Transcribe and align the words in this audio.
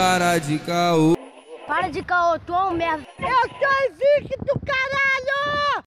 Para 0.00 0.38
de 0.38 0.58
caô. 0.60 1.14
Para 1.66 1.90
de 1.90 2.02
caô, 2.02 2.38
tu 2.38 2.54
é 2.54 2.64
um 2.64 2.72
merda. 2.72 3.06
Eu 3.18 3.28
sou 3.28 3.74
invicto, 3.90 4.58
caralho! 4.64 5.84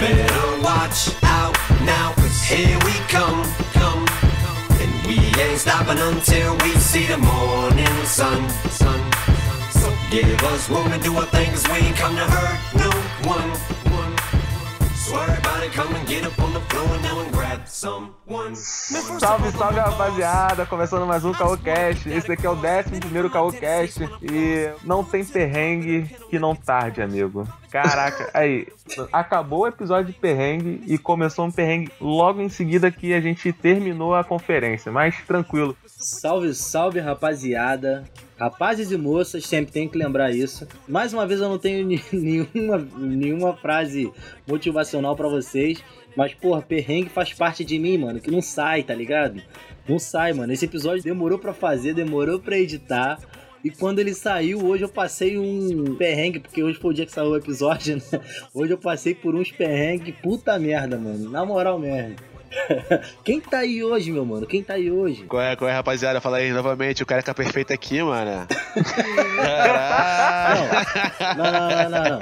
Better 0.00 0.60
watch 0.60 1.14
out 1.22 1.56
now, 1.84 2.12
cause 2.16 2.42
here 2.42 2.76
we 2.84 2.94
come, 3.08 3.44
come, 3.74 4.04
and 4.82 5.06
we 5.06 5.18
ain't 5.40 5.60
stopping 5.60 5.98
until 5.98 6.56
we 6.64 6.72
see 6.80 7.06
the 7.06 7.16
morning 7.18 8.04
sun, 8.04 8.50
sun. 8.70 9.15
Give 10.10 10.44
us 10.44 10.70
room 10.70 10.86
and 10.92 11.02
do 11.02 11.16
our 11.16 11.26
thing, 11.26 11.50
cause 11.50 11.66
we 11.68 11.74
ain't 11.84 11.96
come 11.96 12.14
to 12.14 12.22
hurt 12.22 12.60
no 12.76 12.90
one, 13.28 13.50
one. 13.92 14.16
So 14.94 15.18
everybody 15.18 15.68
come 15.70 15.92
and 15.96 16.06
get 16.06 16.24
up 16.24 16.38
on 16.38 16.52
the 16.54 16.60
floor 16.60 16.98
now 17.02 17.20
and 17.20 17.32
grab 17.32 17.66
someone. 17.66 18.54
Salve, 18.54 19.50
salve 19.50 19.80
rapaziada! 19.80 20.64
Começando 20.64 21.06
mais 21.06 21.24
um 21.24 21.32
CaoCast. 21.32 22.08
Esse 22.08 22.28
daqui 22.28 22.46
é 22.46 22.50
o 22.50 22.54
11 22.54 23.00
primeiro 23.00 23.28
CaoCast 23.28 24.08
e 24.22 24.70
não 24.84 25.02
tem 25.02 25.24
perrengue 25.24 26.08
que 26.30 26.38
não 26.38 26.54
tarde, 26.54 27.02
amigo. 27.02 27.46
Caraca, 27.82 28.30
aí, 28.32 28.66
acabou 29.12 29.60
o 29.60 29.66
episódio 29.66 30.12
de 30.12 30.18
perrengue 30.18 30.82
e 30.86 30.96
começou 30.96 31.44
um 31.44 31.50
perrengue 31.50 31.90
logo 32.00 32.40
em 32.40 32.48
seguida 32.48 32.90
que 32.90 33.12
a 33.12 33.20
gente 33.20 33.52
terminou 33.52 34.14
a 34.14 34.24
conferência, 34.24 34.90
mas 34.90 35.16
tranquilo. 35.26 35.76
Salve, 35.86 36.54
salve, 36.54 37.00
rapaziada. 37.00 38.04
Rapazes 38.38 38.90
e 38.90 38.96
moças, 38.96 39.46
sempre 39.46 39.72
tem 39.72 39.88
que 39.88 39.96
lembrar 39.96 40.30
isso. 40.30 40.66
Mais 40.86 41.12
uma 41.12 41.26
vez 41.26 41.40
eu 41.40 41.48
não 41.48 41.58
tenho 41.58 41.86
nenhuma, 42.12 42.78
nenhuma 42.96 43.56
frase 43.56 44.12
motivacional 44.46 45.16
pra 45.16 45.28
vocês, 45.28 45.82
mas 46.16 46.34
porra, 46.34 46.62
perrengue 46.62 47.08
faz 47.08 47.32
parte 47.32 47.64
de 47.64 47.78
mim, 47.78 47.98
mano, 47.98 48.20
que 48.20 48.30
não 48.30 48.42
sai, 48.42 48.82
tá 48.82 48.94
ligado? 48.94 49.42
Não 49.88 49.98
sai, 49.98 50.32
mano. 50.32 50.52
Esse 50.52 50.64
episódio 50.64 51.02
demorou 51.02 51.38
pra 51.38 51.54
fazer, 51.54 51.94
demorou 51.94 52.40
pra 52.40 52.58
editar. 52.58 53.18
E 53.64 53.70
quando 53.70 53.98
ele 53.98 54.14
saiu, 54.14 54.64
hoje 54.64 54.84
eu 54.84 54.88
passei 54.88 55.36
um 55.38 55.96
perrengue, 55.96 56.40
porque 56.40 56.62
hoje 56.62 56.78
foi 56.78 56.90
o 56.90 56.94
dia 56.94 57.06
que 57.06 57.12
saiu 57.12 57.30
o 57.30 57.36
episódio, 57.36 57.96
né? 57.96 58.20
Hoje 58.54 58.72
eu 58.72 58.78
passei 58.78 59.14
por 59.14 59.34
uns 59.34 59.50
perrengues, 59.50 60.14
puta 60.22 60.58
merda, 60.58 60.98
mano. 60.98 61.30
Na 61.30 61.44
moral 61.44 61.78
mesmo. 61.78 62.16
Quem 63.24 63.40
tá 63.40 63.58
aí 63.58 63.82
hoje, 63.82 64.12
meu 64.12 64.24
mano? 64.24 64.46
Quem 64.46 64.62
tá 64.62 64.74
aí 64.74 64.90
hoje? 64.90 65.24
Qual 65.24 65.42
é, 65.42 65.56
qual 65.56 65.68
é, 65.68 65.74
rapaziada? 65.74 66.20
Fala 66.20 66.38
aí 66.38 66.52
novamente, 66.52 67.02
o 67.02 67.06
careca 67.06 67.34
perfeito 67.34 67.72
aqui, 67.72 68.02
mano. 68.02 68.46
Não, 71.36 71.52
não, 71.52 71.68
não, 71.68 71.90
não, 71.90 72.10
não. 72.10 72.18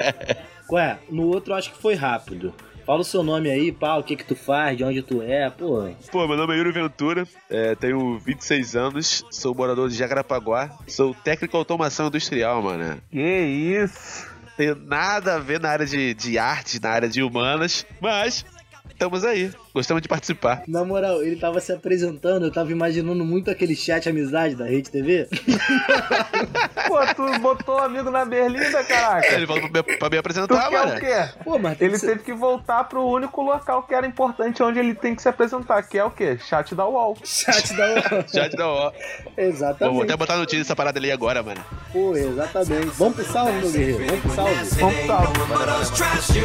Ué, 0.70 0.98
no 1.10 1.26
outro 1.26 1.52
eu 1.52 1.56
acho 1.56 1.72
que 1.72 1.78
foi 1.78 1.94
rápido. 1.94 2.54
Fala 2.84 3.00
o 3.00 3.04
seu 3.04 3.22
nome 3.22 3.50
aí, 3.50 3.72
pá, 3.72 3.96
o 3.96 4.02
que 4.02 4.14
que 4.14 4.24
tu 4.24 4.36
faz, 4.36 4.76
de 4.76 4.84
onde 4.84 5.02
tu 5.02 5.22
é, 5.22 5.48
pô. 5.48 5.88
Pô, 6.12 6.28
meu 6.28 6.36
nome 6.36 6.54
é 6.54 6.58
Yuri 6.58 6.70
Ventura, 6.70 7.26
é, 7.48 7.74
tenho 7.74 8.18
26 8.18 8.76
anos, 8.76 9.24
sou 9.30 9.54
morador 9.54 9.88
de 9.88 9.96
Jacarapaguá, 9.96 10.70
sou 10.86 11.14
técnico 11.14 11.56
automação 11.56 12.08
industrial, 12.08 12.62
mano. 12.62 13.00
Que 13.10 13.20
isso? 13.20 14.26
Tenho 14.56 14.76
nada 14.76 15.36
a 15.36 15.38
ver 15.38 15.58
na 15.58 15.70
área 15.70 15.86
de, 15.86 16.12
de 16.12 16.38
artes, 16.38 16.78
na 16.78 16.90
área 16.90 17.08
de 17.08 17.22
humanas, 17.22 17.86
mas 18.00 18.44
estamos 18.90 19.24
aí, 19.24 19.50
gostamos 19.74 20.00
de 20.02 20.08
participar. 20.08 20.62
Na 20.68 20.84
moral, 20.84 21.20
ele 21.22 21.36
tava 21.36 21.60
se 21.60 21.72
apresentando, 21.72 22.44
eu 22.46 22.52
tava 22.52 22.70
imaginando 22.70 23.24
muito 23.24 23.50
aquele 23.50 23.74
chat 23.74 24.08
amizade 24.08 24.54
da 24.54 24.64
Rede 24.66 24.90
TV. 24.90 25.28
Pô, 26.86 26.98
tu 27.14 27.38
botou 27.40 27.78
amigo 27.78 28.10
na 28.10 28.24
berlinda, 28.24 28.84
caraca. 28.84 29.34
Ele 29.34 29.46
falou 29.46 29.68
pra 29.68 29.82
me, 29.82 29.98
pra 29.98 30.08
me 30.08 30.16
Tu 30.16 30.18
apresentar, 30.18 30.68
quer 30.68 30.80
o 30.80 30.86
mano. 30.86 31.00
quê? 31.00 31.28
Pô, 31.42 31.58
mas 31.58 31.80
Ele 31.80 31.92
que 31.92 31.98
ser- 31.98 32.06
teve 32.08 32.20
que 32.22 32.32
voltar 32.32 32.84
pro 32.84 33.04
único 33.04 33.42
local 33.42 33.82
que 33.82 33.94
era 33.94 34.06
importante 34.06 34.62
onde 34.62 34.78
ele 34.78 34.94
tem 34.94 35.14
que 35.14 35.22
se 35.22 35.28
apresentar, 35.28 35.82
que 35.82 35.98
é 35.98 36.04
o 36.04 36.10
quê? 36.10 36.38
Chat 36.38 36.74
da 36.74 36.86
UOL. 36.86 37.16
chat 37.24 37.74
da 37.74 37.94
Já 38.32 38.48
te 38.48 38.56
dá 38.56 38.68
ó. 38.68 38.90
Pô, 38.90 38.96
vou 39.34 39.44
Exatamente. 39.44 40.02
até 40.04 40.16
botar 40.16 40.36
notícia 40.36 40.58
dessa 40.60 40.76
parada 40.76 40.98
ali 40.98 41.10
agora, 41.10 41.42
mano. 41.42 41.60
Pô, 41.92 42.14
exatamente. 42.16 42.86
Vamos 42.96 43.16
pro 43.16 43.24
salve, 43.24 43.52
meu 43.52 43.70
guerreiro. 43.72 44.04
Vamos 44.06 44.20
pro 44.22 44.30
salve. 44.34 44.54
Vamos 44.54 44.94
pro 44.96 45.06
salve. 45.06 45.38
Mother's 45.48 45.90
trash, 45.90 46.30
you 46.30 46.44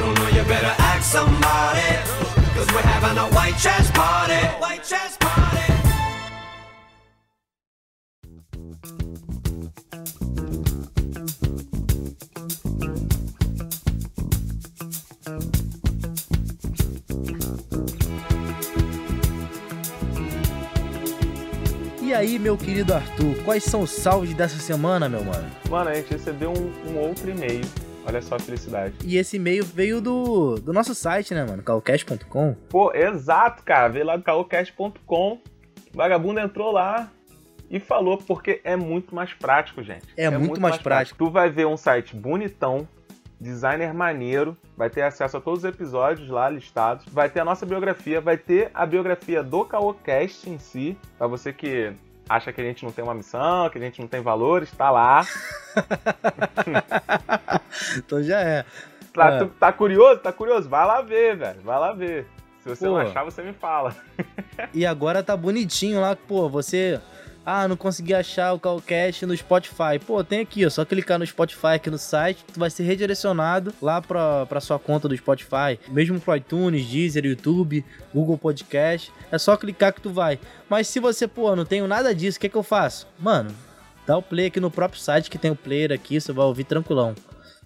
Cause 2.60 2.74
we're 2.74 2.82
having 2.82 3.18
a 3.18 3.26
white 3.38 3.58
trash 3.58 3.90
party. 3.92 4.34
White 4.60 4.84
trash 4.84 5.16
party. 5.18 5.74
E 22.02 22.14
aí, 22.14 22.38
meu 22.38 22.58
querido 22.58 22.94
Arthur, 22.94 23.42
quais 23.46 23.64
são 23.64 23.84
os 23.84 23.92
salves 23.92 24.34
dessa 24.34 24.60
semana, 24.60 25.08
meu 25.08 25.24
mano? 25.24 25.50
Mano, 25.70 25.92
a 25.92 25.94
gente 25.94 26.12
recebeu 26.12 26.52
um, 26.52 26.92
um 26.92 26.98
outro 26.98 27.30
e-mail. 27.30 27.62
Olha 28.10 28.24
só 28.24 28.38
a 28.38 28.40
felicidade. 28.40 28.96
E 29.06 29.18
esse 29.18 29.38
e-mail 29.38 29.64
veio 29.64 30.02
do, 30.02 30.56
do 30.56 30.74
nosso 30.74 30.96
site, 30.96 31.32
né, 31.36 31.46
mano? 31.46 31.62
calcast.com. 31.62 32.56
Pô, 32.68 32.92
exato, 32.92 33.62
cara. 33.62 33.88
Veio 33.88 34.04
lá 34.04 34.18
do 34.18 34.24
caocast.com. 34.24 35.40
Vagabundo 35.94 36.40
entrou 36.40 36.72
lá 36.72 37.12
e 37.70 37.80
falou 37.80 38.18
porque 38.18 38.62
é 38.64 38.76
muito 38.76 39.14
mais 39.14 39.32
prático, 39.34 39.84
gente. 39.84 40.08
É 40.18 40.28
muito 40.32 40.60
mais 40.60 40.80
prático. 40.80 41.20
Tu 41.20 41.30
vai 41.30 41.52
ver 41.52 41.68
um 41.68 41.78
site 41.78 42.16
bonitão, 42.16 42.88
designer 43.40 43.94
maneiro, 43.94 44.58
vai 44.76 44.90
ter 44.90 45.04
acesso 45.04 45.38
a 45.38 45.42
todos 45.42 45.64
os 45.64 45.70
episódios 45.70 46.30
lá 46.30 46.50
listados, 46.50 47.06
vai 47.12 47.30
ter 47.30 47.42
a 47.42 47.46
nossa 47.46 47.64
biografia, 47.64 48.20
vai 48.20 48.38
ter 48.38 48.72
a 48.74 48.88
biografia 48.88 49.44
do 49.44 49.64
Caocast 49.66 50.50
em 50.50 50.58
si, 50.58 50.98
pra 51.16 51.28
você 51.28 51.54
que 51.54 51.94
acha 52.30 52.54
que 52.54 52.62
a 52.62 52.64
gente 52.64 52.86
não 52.86 52.92
tem 52.92 53.04
uma 53.04 53.14
missão, 53.16 53.70
que 53.70 53.78
a 53.78 53.82
gente 53.82 54.00
não 54.00 54.08
tem 54.08 54.22
valores, 54.22 54.72
tá 54.72 54.90
lá. 54.92 55.26
então 57.98 58.22
já 58.24 58.40
é. 58.42 58.66
Tá, 59.14 59.30
É. 59.32 59.40
tu- 59.40 59.48
tá 59.60 59.74
curioso? 59.74 60.20
Tá 60.20 60.32
curioso? 60.32 60.70
Vai 60.70 60.86
lá 60.86 61.02
ver, 61.02 61.36
velho. 61.36 61.62
Vai 61.62 61.80
lá 61.80 61.92
ver. 61.94 62.28
Se 62.64 62.70
você 62.70 62.86
Pô. 62.86 62.92
não 62.92 62.98
achar, 63.00 63.24
você 63.24 63.42
me 63.42 63.54
fala. 63.54 63.96
E 64.74 64.86
agora 64.86 65.24
tá 65.24 65.36
bonitinho 65.36 66.00
lá, 66.02 66.16
pô, 66.16 66.48
você. 66.50 67.00
Ah, 67.52 67.68
não 67.68 67.76
consegui 67.76 68.14
achar 68.14 68.54
o 68.54 68.60
Calcast 68.60 69.26
no 69.26 69.36
Spotify. 69.36 69.98
Pô, 70.06 70.24
tem 70.24 70.42
aqui, 70.42 70.64
ó. 70.64 70.70
Só 70.70 70.86
clicar 70.86 71.18
no 71.18 71.26
Spotify 71.26 71.78
aqui 71.78 71.90
no 71.90 71.98
site, 71.98 72.46
tu 72.54 72.60
vai 72.60 72.70
ser 72.70 72.84
redirecionado 72.84 73.74
lá 73.82 74.00
pra, 74.00 74.46
pra 74.46 74.62
sua 74.62 74.78
conta 74.78 75.10
do 75.10 75.18
Spotify. 75.18 75.80
Mesmo 75.88 76.20
pro 76.20 76.36
iTunes, 76.36 76.86
Deezer, 76.86 77.26
YouTube, 77.26 77.84
Google 78.14 78.38
Podcast. 78.38 79.12
É 79.32 79.40
só 79.40 79.58
clicar 79.58 79.92
que 79.94 80.00
tu 80.00 80.12
vai. 80.12 80.40
Mas 80.70 80.90
se 80.90 81.00
você, 81.00 81.28
pô, 81.28 81.56
não 81.56 81.66
tenho 81.66 81.88
nada 81.88 82.14
disso, 82.14 82.38
o 82.38 82.42
que, 82.42 82.50
que 82.50 82.56
eu 82.56 82.62
faço? 82.62 83.08
Mano, 83.18 83.50
dá 84.06 84.16
o 84.16 84.22
play 84.22 84.46
aqui 84.46 84.60
no 84.60 84.70
próprio 84.70 85.02
site 85.02 85.28
que 85.28 85.40
tem 85.40 85.50
o 85.50 85.56
player 85.56 85.92
aqui, 85.92 86.22
você 86.22 86.32
vai 86.32 86.46
ouvir 86.46 86.66
tranquilão. 86.66 87.16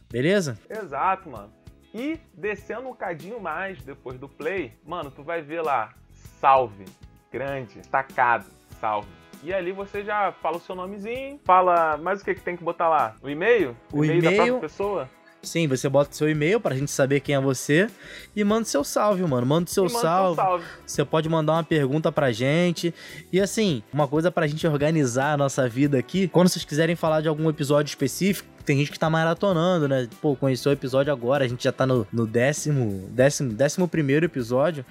Beleza? 0.10 0.58
Exato, 0.70 1.30
mano. 1.30 1.52
E 1.94 2.18
descendo 2.34 2.84
um 2.84 2.92
bocadinho 2.92 3.38
mais 3.38 3.84
depois 3.84 4.18
do 4.18 4.30
play, 4.30 4.72
mano, 4.86 5.12
tu 5.12 5.24
vai 5.24 5.42
ver 5.42 5.62
lá, 5.62 5.94
salve, 6.40 6.86
grande, 7.30 7.80
destacado, 7.80 8.46
salve. 8.80 9.22
E 9.44 9.54
ali 9.54 9.72
você 9.72 10.04
já 10.04 10.31
fala 10.42 10.58
o 10.58 10.59
seu 10.59 10.76
nomezinho, 10.76 11.40
fala 11.44 11.98
mais 11.98 12.22
o 12.22 12.26
que, 12.26 12.34
que 12.34 12.42
tem 12.42 12.56
que 12.56 12.64
botar 12.64 12.88
lá? 12.90 13.16
O 13.22 13.30
e-mail? 13.30 13.76
O 13.92 14.00
da 14.06 14.14
e-mail- 14.14 14.36
própria 14.36 14.59
pessoa? 14.59 15.09
Sim, 15.42 15.68
você 15.68 15.90
bota 15.90 16.14
seu 16.14 16.30
e-mail 16.30 16.58
pra 16.58 16.74
gente 16.74 16.90
saber 16.90 17.20
quem 17.20 17.36
é 17.36 17.40
você 17.42 17.90
e 18.34 18.42
manda 18.46 18.64
seu 18.64 18.82
salve, 18.82 19.22
mano. 19.24 19.46
Manda 19.46 19.70
seu 19.70 19.84
manda 19.84 20.00
salve. 20.00 20.36
seu 20.36 20.44
salve. 20.46 20.66
Você 20.88 21.03
pode 21.03 21.28
mandar 21.28 21.52
uma 21.53 21.64
pergunta 21.66 22.14
pra 22.14 22.32
gente. 22.32 22.94
E 23.29 23.41
assim, 23.41 23.84
uma 23.91 24.08
coisa 24.08 24.32
pra 24.32 24.47
gente 24.47 24.66
organizar 24.66 25.34
a 25.34 25.38
nossa 25.38 25.67
vida 25.67 25.97
aqui. 26.00 26.29
Quando 26.29 26.47
vocês 26.47 26.64
quiserem 26.64 26.96
falar 26.96 27.20
de 27.20 27.28
algum 27.28 27.50
episódio 27.50 27.90
específico, 27.90 28.47
tem 28.64 28.78
gente 28.78 28.90
que 28.94 28.97
tá 28.97 29.09
maratonando, 29.09 29.90
né? 29.90 30.08
Pô, 30.22 30.34
conheceu 30.34 30.70
o 30.70 30.73
episódio 30.73 31.12
agora, 31.12 31.44
a 31.44 31.47
gente 31.50 31.66
já 31.66 31.73
tá 31.73 31.85
no, 31.85 32.08
no 32.09 32.26
décimo, 32.26 33.09
décimo, 33.09 33.52
décimo 33.52 33.85
primeiro 33.85 34.26
episódio. 34.26 34.85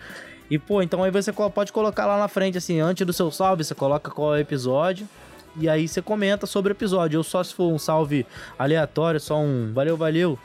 E, 0.51 0.59
pô, 0.59 0.83
então 0.83 1.03
aí 1.03 1.11
você 1.11 1.33
pode 1.33 1.73
colocar 1.73 2.07
lá 2.07 2.19
na 2.19 2.29
frente, 2.29 2.59
assim, 2.59 2.81
antes 2.81 3.07
do 3.07 3.13
seu 3.13 3.31
salve, 3.31 3.65
você 3.65 3.75
coloca 3.75 4.11
qual 4.11 4.35
é 4.35 4.39
o 4.39 4.41
episódio. 4.41 5.09
E 5.57 5.69
aí 5.69 5.87
você 5.87 6.01
comenta 6.01 6.47
sobre 6.47 6.73
o 6.73 6.75
episódio. 6.75 7.19
Ou 7.19 7.25
só 7.25 7.43
se 7.43 7.55
for 7.55 7.73
um 7.73 7.79
salve 7.79 8.27
aleatório, 8.59 9.21
só 9.21 9.39
um 9.39 9.73
valeu, 9.73 9.97
valeu. 9.97 10.39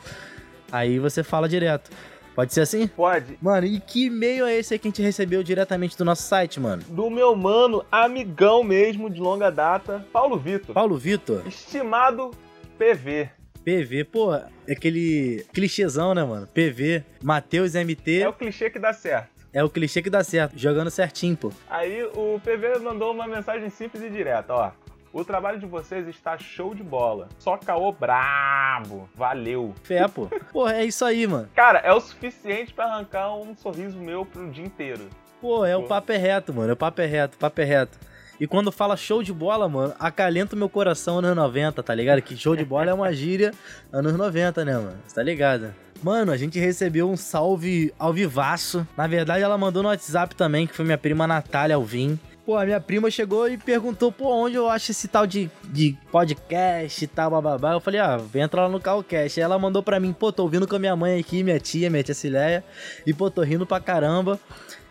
Aí 0.70 0.98
você 0.98 1.22
fala 1.22 1.48
direto. 1.48 1.90
Pode 2.34 2.54
ser 2.54 2.60
assim? 2.60 2.86
Pode. 2.86 3.36
Mano, 3.42 3.66
e 3.66 3.80
que 3.80 4.04
e-mail 4.06 4.46
é 4.46 4.54
esse 4.54 4.72
aí 4.72 4.78
que 4.78 4.86
a 4.86 4.90
gente 4.90 5.02
recebeu 5.02 5.42
diretamente 5.42 5.98
do 5.98 6.04
nosso 6.04 6.22
site, 6.22 6.60
mano? 6.60 6.84
Do 6.88 7.10
meu 7.10 7.34
mano, 7.34 7.84
amigão 7.90 8.62
mesmo, 8.62 9.10
de 9.10 9.20
longa 9.20 9.50
data, 9.50 10.06
Paulo 10.12 10.38
Vitor. 10.38 10.72
Paulo 10.72 10.96
Vitor, 10.96 11.42
Estimado 11.48 12.30
PV. 12.78 13.30
PV, 13.64 14.04
pô, 14.04 14.32
é 14.32 14.46
aquele 14.70 15.44
clichêzão, 15.52 16.14
né, 16.14 16.22
mano? 16.22 16.46
PV, 16.46 17.02
Matheus 17.22 17.74
MT, 17.74 18.20
É 18.20 18.28
o 18.28 18.32
clichê 18.32 18.70
que 18.70 18.78
dá 18.78 18.92
certo. 18.92 19.37
É 19.58 19.64
o 19.64 19.68
clichê 19.68 20.00
que 20.00 20.08
dá 20.08 20.22
certo, 20.22 20.56
jogando 20.56 20.88
certinho, 20.88 21.36
pô. 21.36 21.52
Aí 21.68 22.04
o 22.14 22.40
PV 22.44 22.78
mandou 22.78 23.12
uma 23.12 23.26
mensagem 23.26 23.68
simples 23.68 24.04
e 24.04 24.08
direta, 24.08 24.54
ó. 24.54 24.70
O 25.12 25.24
trabalho 25.24 25.58
de 25.58 25.66
vocês 25.66 26.06
está 26.06 26.38
show 26.38 26.76
de 26.76 26.84
bola. 26.84 27.28
Só 27.40 27.56
caô 27.56 27.90
brabo. 27.90 29.08
Valeu. 29.16 29.74
Fé, 29.82 30.06
pô. 30.06 30.28
Pô, 30.52 30.68
é 30.68 30.84
isso 30.84 31.04
aí, 31.04 31.26
mano. 31.26 31.48
Cara, 31.56 31.80
é 31.80 31.92
o 31.92 32.00
suficiente 32.00 32.72
pra 32.72 32.84
arrancar 32.84 33.34
um 33.34 33.56
sorriso 33.56 33.98
meu 33.98 34.24
pro 34.24 34.48
dia 34.48 34.64
inteiro. 34.64 35.08
Pô, 35.40 35.64
é 35.64 35.76
o 35.76 35.84
papo 35.84 36.12
é 36.12 36.16
reto, 36.16 36.54
mano. 36.54 36.70
É 36.70 36.72
o 36.74 36.76
papo 36.76 37.00
é 37.00 37.06
reto, 37.06 37.36
papo 37.36 37.60
é 37.60 37.64
reto. 37.64 37.98
E 38.38 38.46
quando 38.46 38.70
fala 38.70 38.96
show 38.96 39.24
de 39.24 39.32
bola, 39.32 39.68
mano, 39.68 39.92
acalenta 39.98 40.54
o 40.54 40.58
meu 40.58 40.68
coração 40.68 41.18
anos 41.18 41.34
90, 41.34 41.82
tá 41.82 41.92
ligado? 41.92 42.22
Que 42.22 42.36
show 42.36 42.54
de 42.54 42.64
bola 42.64 42.90
é 42.90 42.94
uma 42.94 43.12
gíria 43.12 43.52
anos 43.92 44.12
90, 44.12 44.64
né, 44.64 44.74
mano? 44.74 44.98
Você 45.04 45.16
tá 45.16 45.22
ligado? 45.24 45.74
Mano, 46.02 46.30
a 46.30 46.36
gente 46.36 46.58
recebeu 46.58 47.10
um 47.10 47.16
salve 47.16 47.92
ao 47.98 48.12
vivaço. 48.12 48.86
Na 48.96 49.06
verdade, 49.06 49.42
ela 49.42 49.58
mandou 49.58 49.82
no 49.82 49.88
WhatsApp 49.88 50.34
também, 50.34 50.66
que 50.66 50.74
foi 50.74 50.84
minha 50.84 50.98
prima 50.98 51.26
Natália 51.26 51.76
Alvim. 51.76 52.18
Pô, 52.46 52.56
a 52.56 52.64
minha 52.64 52.80
prima 52.80 53.10
chegou 53.10 53.46
e 53.46 53.58
perguntou, 53.58 54.10
pô, 54.10 54.32
onde 54.32 54.56
eu 54.56 54.70
acho 54.70 54.92
esse 54.92 55.06
tal 55.06 55.26
de, 55.26 55.50
de 55.64 55.94
podcast 56.10 57.04
e 57.04 57.06
tal, 57.06 57.30
bababá. 57.30 57.72
Eu 57.72 57.80
falei, 57.80 58.00
ah, 58.00 58.18
entra 58.36 58.62
lá 58.62 58.68
no 58.70 58.80
Calcast. 58.80 59.38
Aí 59.38 59.44
ela 59.44 59.58
mandou 59.58 59.82
pra 59.82 60.00
mim, 60.00 60.14
pô, 60.14 60.32
tô 60.32 60.44
ouvindo 60.44 60.66
com 60.66 60.76
a 60.76 60.78
minha 60.78 60.96
mãe 60.96 61.20
aqui, 61.20 61.42
minha 61.42 61.60
tia, 61.60 61.90
minha 61.90 62.02
tia 62.02 62.14
Cileia. 62.14 62.64
E, 63.04 63.12
pô, 63.12 63.30
tô 63.30 63.42
rindo 63.42 63.66
pra 63.66 63.80
caramba. 63.80 64.40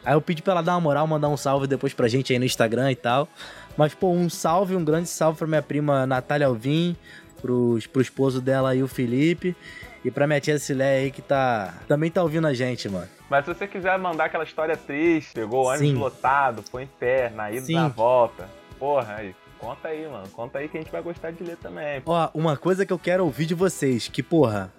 Aí 0.06 0.14
eu 0.14 0.22
pedi 0.22 0.42
pra 0.42 0.54
ela 0.54 0.62
dar 0.62 0.74
uma 0.74 0.82
moral, 0.82 1.08
mandar 1.08 1.30
um 1.30 1.38
salve 1.38 1.66
depois 1.66 1.94
pra 1.94 2.08
gente 2.08 2.32
aí 2.32 2.38
no 2.38 2.46
Instagram 2.46 2.92
e 2.92 2.96
tal. 2.96 3.28
Mas, 3.76 3.94
pô, 3.94 4.12
um 4.12 4.30
salve, 4.30 4.76
um 4.76 4.84
grande 4.86 5.10
salve 5.10 5.40
pra 5.40 5.48
minha 5.48 5.62
prima 5.64 6.06
Natália 6.06 6.48
Alvim, 6.48 6.96
pros, 7.42 7.88
pro 7.88 8.02
esposo 8.02 8.40
dela 8.40 8.70
aí, 8.70 8.84
o 8.84 8.88
Felipe. 8.88 9.56
E 10.06 10.12
pra 10.12 10.28
minha 10.28 10.40
tia 10.40 10.58
Cileia 10.60 11.04
aí 11.04 11.12
que 11.12 11.22
tá. 11.22 11.74
Também 11.88 12.10
tá 12.10 12.22
ouvindo 12.24 12.48
a 12.48 12.54
gente, 12.54 12.88
mano. 12.88 13.08
Mas 13.30 13.46
se 13.46 13.54
você 13.54 13.68
quiser 13.68 13.98
mandar 14.00 14.26
aquela 14.26 14.44
história 14.44 14.78
triste, 14.78 15.34
pegou 15.34 15.66
o 15.66 15.68
ônibus 15.68 15.88
Sim. 15.90 15.96
lotado, 15.96 16.64
foi 16.70 16.84
em 16.84 16.88
pé, 16.88 17.30
na 17.30 17.52
ida 17.52 17.60
e 17.60 17.66
Sim. 17.66 17.76
na 17.76 17.88
volta. 17.90 18.50
Porra, 18.80 19.16
aí, 19.16 19.36
conta 19.60 19.90
aí, 19.90 20.08
mano. 20.08 20.28
Conta 20.30 20.60
aí 20.60 20.70
que 20.70 20.78
a 20.78 20.82
gente 20.82 20.92
vai 20.92 21.02
gostar 21.02 21.32
de 21.32 21.44
ler 21.44 21.58
também. 21.58 22.02
Ó, 22.06 22.30
uma 22.34 22.56
coisa 22.56 22.86
que 22.86 22.94
eu 22.94 23.00
quero 23.00 23.26
ouvir 23.26 23.46
de 23.46 23.54
vocês, 23.54 24.08
que, 24.08 24.24
porra, 24.24 24.72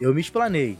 eu 0.00 0.14
me 0.14 0.20
explanei. 0.20 0.78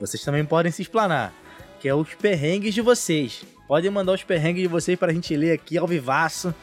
Vocês 0.00 0.22
também 0.24 0.44
podem 0.44 0.72
se 0.72 0.82
explanar. 0.82 1.32
Que 1.78 1.88
é 1.88 1.94
os 1.94 2.14
perrengues 2.14 2.74
de 2.74 2.80
vocês. 2.80 3.44
Podem 3.68 3.90
mandar 3.90 4.12
os 4.12 4.24
perrengues 4.24 4.62
de 4.62 4.68
vocês 4.68 4.98
pra 4.98 5.12
gente 5.12 5.36
ler 5.36 5.52
aqui 5.52 5.76
ao 5.78 5.86
vivaço. 5.86 6.54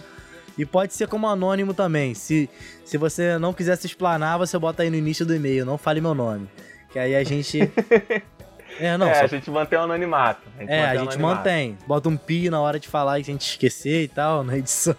E 0.57 0.65
pode 0.65 0.93
ser 0.93 1.07
como 1.07 1.27
anônimo 1.27 1.73
também. 1.73 2.13
Se, 2.13 2.49
se 2.85 2.97
você 2.97 3.37
não 3.37 3.53
quiser 3.53 3.75
se 3.75 3.87
explanar, 3.87 4.37
você 4.37 4.57
bota 4.57 4.83
aí 4.83 4.89
no 4.89 4.95
início 4.95 5.25
do 5.25 5.35
e-mail. 5.35 5.65
Não 5.65 5.77
fale 5.77 5.99
meu 5.99 6.13
nome. 6.13 6.47
Que 6.91 6.99
aí 6.99 7.15
a 7.15 7.23
gente. 7.23 7.59
É, 8.79 8.97
não, 8.97 9.07
é, 9.07 9.13
só 9.13 9.25
a 9.25 9.27
gente 9.27 9.51
mantém 9.51 9.77
o 9.77 9.83
anonimato. 9.83 10.41
A 10.57 10.61
gente 10.61 10.71
é, 10.71 10.83
a 10.83 10.95
gente 10.95 11.19
mantém. 11.19 11.77
Bota 11.85 12.09
um 12.09 12.17
pi 12.17 12.49
na 12.49 12.59
hora 12.59 12.79
de 12.79 12.87
falar 12.87 13.19
e 13.19 13.21
a 13.21 13.23
gente 13.23 13.41
esquecer 13.41 14.03
e 14.03 14.07
tal, 14.07 14.43
na 14.43 14.57
edição. 14.57 14.95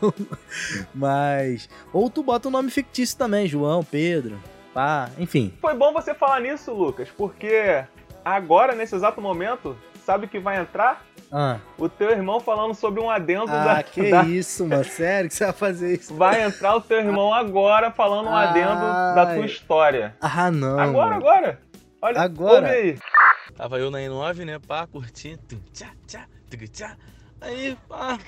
Mas. 0.95 1.69
Ou 1.93 2.09
tu 2.09 2.23
bota 2.23 2.47
um 2.47 2.53
nome 2.53 2.71
fictício 2.71 3.19
também, 3.19 3.49
João, 3.49 3.83
Pedro. 3.83 4.39
Pá, 4.73 5.11
enfim. 5.19 5.53
Foi 5.61 5.75
bom 5.75 5.93
você 5.93 6.15
falar 6.15 6.41
nisso, 6.41 6.73
Lucas, 6.73 7.09
porque 7.17 7.85
agora, 8.25 8.75
nesse 8.75 8.95
exato 8.95 9.21
momento, 9.21 9.77
sabe 10.05 10.27
o 10.27 10.29
que 10.29 10.39
vai 10.39 10.61
entrar? 10.61 11.05
Ah, 11.32 11.59
O 11.79 11.88
teu 11.88 12.11
irmão 12.11 12.38
falando 12.38 12.75
sobre 12.75 13.00
um 13.00 13.11
adendo 13.11 13.50
ah 13.50 13.65
da, 13.75 13.82
que 13.82 14.11
da- 14.11 14.23
isso, 14.25 14.67
mano. 14.67 14.85
Sério 14.85 15.29
que 15.29 15.35
você 15.35 15.44
vai 15.44 15.53
fazer 15.53 15.99
isso? 15.99 16.15
Vai 16.15 16.43
entrar 16.44 16.76
o 16.76 16.81
teu 16.81 16.99
irmão 16.99 17.35
agora 17.35 17.91
falando 17.91 18.29
um 18.29 18.35
adendo 18.37 18.81
da 19.15 19.26
tua 19.26 19.43
Ai. 19.43 19.44
história. 19.47 20.17
Ah, 20.21 20.50
não. 20.50 20.79
Agora, 20.79 21.09
mano. 21.11 21.17
agora. 21.26 21.61
Olha, 22.03 22.21
Agora. 22.21 22.55
ouve 22.56 22.69
aí. 22.69 22.99
Tava 23.56 23.79
eu 23.79 23.91
na 23.91 23.99
I9, 23.99 24.44
né, 24.44 24.59
pá, 24.59 24.87
curtindo, 24.87 25.41
tchá, 25.73 25.91
tchá, 26.06 26.26
tchá. 26.73 26.97
Aí, 27.41 27.77
pá, 27.88 28.19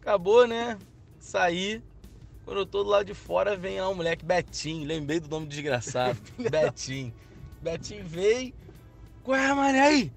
acabou, 0.00 0.46
né, 0.46 0.76
saí. 1.18 1.82
Quando 2.44 2.58
eu 2.60 2.66
tô 2.66 2.82
do 2.82 2.90
lado 2.90 3.04
de 3.04 3.14
fora, 3.14 3.56
vem 3.56 3.80
lá 3.80 3.88
um 3.88 3.94
moleque, 3.94 4.24
Betinho, 4.24 4.86
lembrei 4.86 5.20
do 5.20 5.28
nome 5.28 5.46
do 5.46 5.50
desgraçado, 5.50 6.18
Betinho. 6.38 7.12
Betinho 7.62 8.04
veio, 8.04 8.52
qual 9.22 9.36
é, 9.38 9.54
mané, 9.54 9.80
aí? 9.80 10.12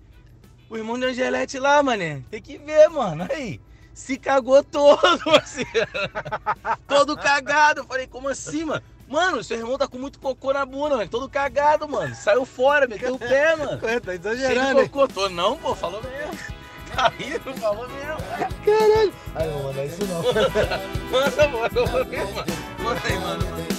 O 0.74 0.78
irmão 0.78 0.98
de 0.98 1.06
Angelete 1.06 1.60
lá, 1.60 1.84
mané, 1.84 2.24
tem 2.32 2.42
que 2.42 2.58
ver, 2.58 2.90
mano, 2.90 3.28
aí. 3.30 3.62
Se 3.94 4.18
cagou 4.18 4.64
todo, 4.64 5.22
assim. 5.40 5.64
todo 6.88 7.16
cagado. 7.16 7.82
Eu 7.82 7.86
falei, 7.86 8.08
como 8.08 8.28
assim, 8.28 8.66
mano? 8.66 8.82
Mano, 9.08 9.44
seu 9.44 9.60
irmão 9.60 9.78
tá 9.78 9.88
com 9.88 10.00
muito 10.00 10.18
cocô 10.18 10.52
na 10.52 10.66
bunda, 10.66 10.98
mano. 10.98 11.08
Todo 11.08 11.30
cagado, 11.30 11.88
mano. 11.88 12.16
Saiu 12.16 12.44
fora, 12.44 12.88
meteu 12.88 13.14
o 13.14 13.20
pé, 13.20 13.54
mano. 13.56 13.78
Tá 13.80 13.88
Cheio 13.88 14.14
exagerando, 14.14 14.76
de 14.78 14.82
hein? 14.82 14.90
cocô. 14.90 15.08
Tô 15.08 15.30
não, 15.30 15.56
pô, 15.58 15.76
falou 15.76 16.02
mesmo. 16.02 16.34
Tá 16.94 17.08
rindo, 17.18 17.54
falou 17.56 17.88
mesmo. 17.90 18.18
Caralho. 18.64 19.14
Ai, 19.34 19.48
não, 19.48 19.64
mano, 19.64 19.80
é 19.80 19.86
isso 19.86 20.06
não. 20.06 20.22
Manda, 21.12 21.48
mano. 21.48 21.74
Manda 22.84 23.02
aí, 23.08 23.20
mano. 23.20 23.73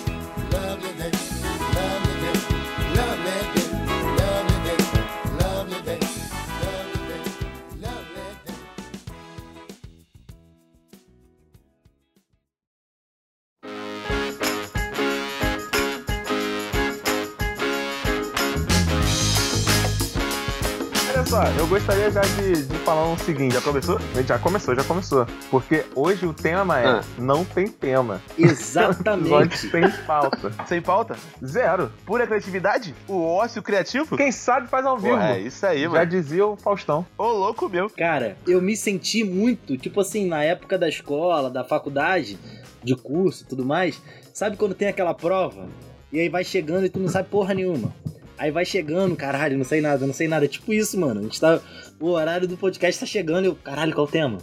Eu 21.65 21.69
gostaria 21.69 22.11
já 22.11 22.21
de, 22.21 22.67
de 22.67 22.77
falar 22.79 23.07
um 23.09 23.17
seguinte. 23.17 23.55
Já 23.55 23.61
começou? 23.63 23.99
Já 24.27 24.39
começou, 24.39 24.75
já 24.75 24.85
começou. 24.85 25.27
Porque 25.51 25.83
hoje 25.95 26.27
o 26.27 26.35
tema 26.35 26.79
é 26.79 26.87
Ah. 26.87 27.01
não 27.17 27.43
tem 27.43 27.67
tema. 27.69 28.21
Exatamente. 28.39 29.57
Sem 29.71 29.91
pauta. 30.07 30.53
Sem 30.67 30.83
pauta? 30.83 31.17
Zero. 31.43 31.91
Pura 32.05 32.27
criatividade? 32.27 32.95
O 33.09 33.23
ócio 33.25 33.63
criativo? 33.63 34.15
Quem 34.15 34.31
sabe 34.31 34.69
faz 34.69 34.85
ao 34.85 34.99
vivo. 34.99 35.17
Pô, 35.17 35.23
é 35.23 35.41
isso 35.41 35.65
aí, 35.67 35.83
já 35.85 35.89
mano. 35.89 36.07
dizia 36.07 36.47
o 36.47 36.55
Faustão. 36.55 37.07
Ô, 37.17 37.29
louco 37.29 37.67
meu. 37.69 37.89
Cara, 37.89 38.37
eu 38.47 38.61
me 38.61 38.77
senti 38.77 39.25
muito, 39.25 39.79
tipo 39.79 40.01
assim, 40.03 40.27
na 40.29 40.43
época 40.45 40.77
da 40.79 40.87
escola, 40.89 41.49
da 41.49 41.65
faculdade, 41.65 42.39
de 42.83 42.95
curso 42.95 43.43
e 43.45 43.47
tudo 43.47 43.65
mais. 43.65 44.03
Sabe 44.35 44.59
quando 44.59 44.75
tem 44.75 44.89
aquela 44.89 45.15
prova? 45.15 45.67
E 46.13 46.21
aí 46.21 46.29
vai 46.29 46.45
chegando 46.45 46.85
e 46.85 46.91
tu 46.91 47.01
não 47.01 47.09
sabe 47.09 47.29
porra 47.31 47.55
nenhuma. 47.55 47.91
Aí 48.37 48.51
vai 48.51 48.65
chegando, 48.65 49.15
caralho, 49.17 49.57
não 49.57 49.65
sei 49.65 49.81
nada, 49.81 50.07
não 50.07 50.15
sei 50.15 50.27
nada. 50.29 50.45
É 50.45 50.49
tipo 50.49 50.73
isso, 50.73 50.99
mano. 50.99 51.21
A 51.21 51.23
gente 51.23 51.41
tá. 51.41 51.61
O 52.01 52.11
horário 52.11 52.49
do 52.49 52.57
podcast 52.57 53.01
tá 53.01 53.07
chegando 53.07 53.45
e 53.45 53.49
eu, 53.49 53.55
caralho, 53.55 53.95
qual 53.95 54.07
o 54.07 54.11
tema? 54.11 54.39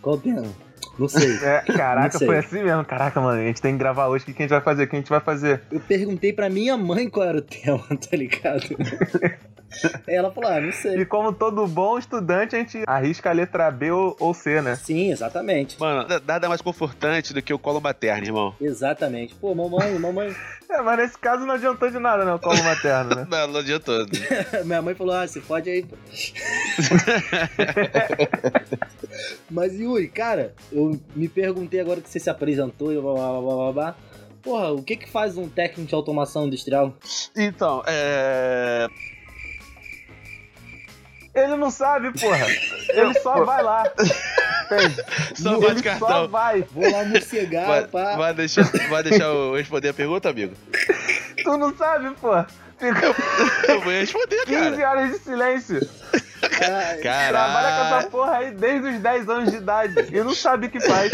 Qual 0.00 0.16
o 0.16 0.18
tema? 0.20 0.44
Não 0.98 1.08
sei. 1.08 1.36
É, 1.42 1.60
caraca, 1.62 2.12
Não 2.12 2.18
sei. 2.18 2.26
foi 2.26 2.38
assim 2.38 2.62
mesmo. 2.62 2.84
Caraca, 2.84 3.20
mano, 3.20 3.40
a 3.40 3.44
gente 3.44 3.60
tem 3.60 3.72
que 3.72 3.78
gravar 3.78 4.08
hoje. 4.08 4.22
O 4.22 4.26
que 4.26 4.32
que 4.32 4.42
a 4.42 4.44
gente 4.46 4.50
vai 4.50 4.60
fazer? 4.60 4.84
O 4.84 4.88
que 4.88 4.96
a 4.96 4.98
gente 4.98 5.08
vai 5.10 5.20
fazer? 5.20 5.60
Eu 5.70 5.80
perguntei 5.80 6.32
pra 6.32 6.48
minha 6.48 6.76
mãe 6.76 7.08
qual 7.10 7.26
era 7.26 7.38
o 7.38 7.42
tema, 7.42 7.84
tá 7.88 8.16
ligado? 8.16 8.64
Ela 10.06 10.30
falou, 10.30 10.50
ah, 10.50 10.60
não 10.60 10.72
sei. 10.72 11.00
E 11.00 11.06
como 11.06 11.32
todo 11.32 11.66
bom 11.66 11.98
estudante, 11.98 12.56
a 12.56 12.58
gente 12.58 12.82
arrisca 12.86 13.30
a 13.30 13.32
letra 13.32 13.70
B 13.70 13.90
ou, 13.90 14.16
ou 14.18 14.34
C, 14.34 14.60
né? 14.60 14.76
Sim, 14.76 15.10
exatamente. 15.10 15.78
Mano, 15.78 16.06
nada 16.26 16.48
mais 16.48 16.60
confortante 16.60 17.32
do 17.32 17.42
que 17.42 17.52
o 17.52 17.58
colo 17.58 17.80
materno, 17.80 18.26
irmão. 18.26 18.54
Exatamente. 18.60 19.34
Pô, 19.34 19.54
mamãe, 19.54 19.98
mamãe. 19.98 20.34
É, 20.66 20.80
mas 20.80 20.96
nesse 20.96 21.18
caso 21.18 21.44
não 21.44 21.54
adiantou 21.54 21.88
de 21.88 21.98
nada, 21.98 22.24
né? 22.24 22.32
O 22.32 22.38
colo 22.38 22.60
materno, 22.64 23.14
né? 23.14 23.26
Não, 23.30 23.46
não 23.48 23.60
adiantou. 23.60 24.06
Minha 24.64 24.80
mãe 24.80 24.94
falou, 24.94 25.14
ah, 25.14 25.26
se 25.28 25.40
fode 25.40 25.70
aí. 25.70 25.84
Mas 29.50 29.78
Yuri, 29.78 30.08
cara, 30.08 30.54
eu 30.72 30.98
me 31.14 31.28
perguntei 31.28 31.78
agora 31.80 32.00
que 32.00 32.08
você 32.08 32.18
se 32.18 32.30
apresentou 32.30 32.92
e 32.92 33.00
blá 33.00 33.12
blá 33.12 33.28
blá 33.28 33.40
blá 33.40 33.54
blá. 33.54 33.72
blá. 33.72 33.96
Porra, 34.44 34.72
o 34.72 34.82
que 34.82 34.96
que 34.96 35.08
faz 35.08 35.38
um 35.38 35.48
técnico 35.48 35.88
de 35.88 35.94
automação 35.94 36.46
industrial? 36.46 36.94
Então, 37.34 37.82
é. 37.86 38.88
Ele 41.34 41.56
não 41.56 41.70
sabe, 41.70 42.12
porra. 42.18 42.46
Ele 42.90 43.14
só 43.14 43.44
vai 43.44 43.62
lá. 43.62 43.84
Só 45.34 45.54
Ele 45.56 45.66
bate 45.66 45.76
só 45.98 46.06
cartão. 46.06 46.28
vai. 46.28 46.62
Vou 46.70 46.90
lá 46.90 47.04
morcegar, 47.04 47.66
Vai, 47.66 47.86
pá. 47.86 48.16
vai 48.16 48.34
deixar, 48.34 48.64
vai 48.88 49.02
deixar 49.02 49.24
eu 49.24 49.54
responder 49.54 49.88
a 49.88 49.94
pergunta, 49.94 50.28
amigo? 50.30 50.54
Tu 51.42 51.56
não 51.56 51.76
sabe, 51.76 52.10
porra. 52.20 52.46
Fica 52.78 53.06
Eu 53.68 53.80
vou 53.80 53.92
responder, 53.92 54.44
15 54.46 54.76
cara. 54.76 54.90
horas 54.90 55.10
de 55.12 55.18
silêncio. 55.18 55.88
Ah, 56.42 56.96
Trabalha 57.00 57.68
com 57.68 57.82
essa 57.82 57.88
Caralho. 57.88 58.10
porra 58.10 58.36
aí 58.36 58.50
desde 58.50 58.88
os 58.88 58.98
10 59.00 59.28
anos 59.28 59.50
de 59.50 59.56
idade. 59.56 59.94
E 60.12 60.20
não 60.22 60.34
sabe 60.34 60.66
o 60.66 60.70
que 60.70 60.80
faz. 60.80 61.12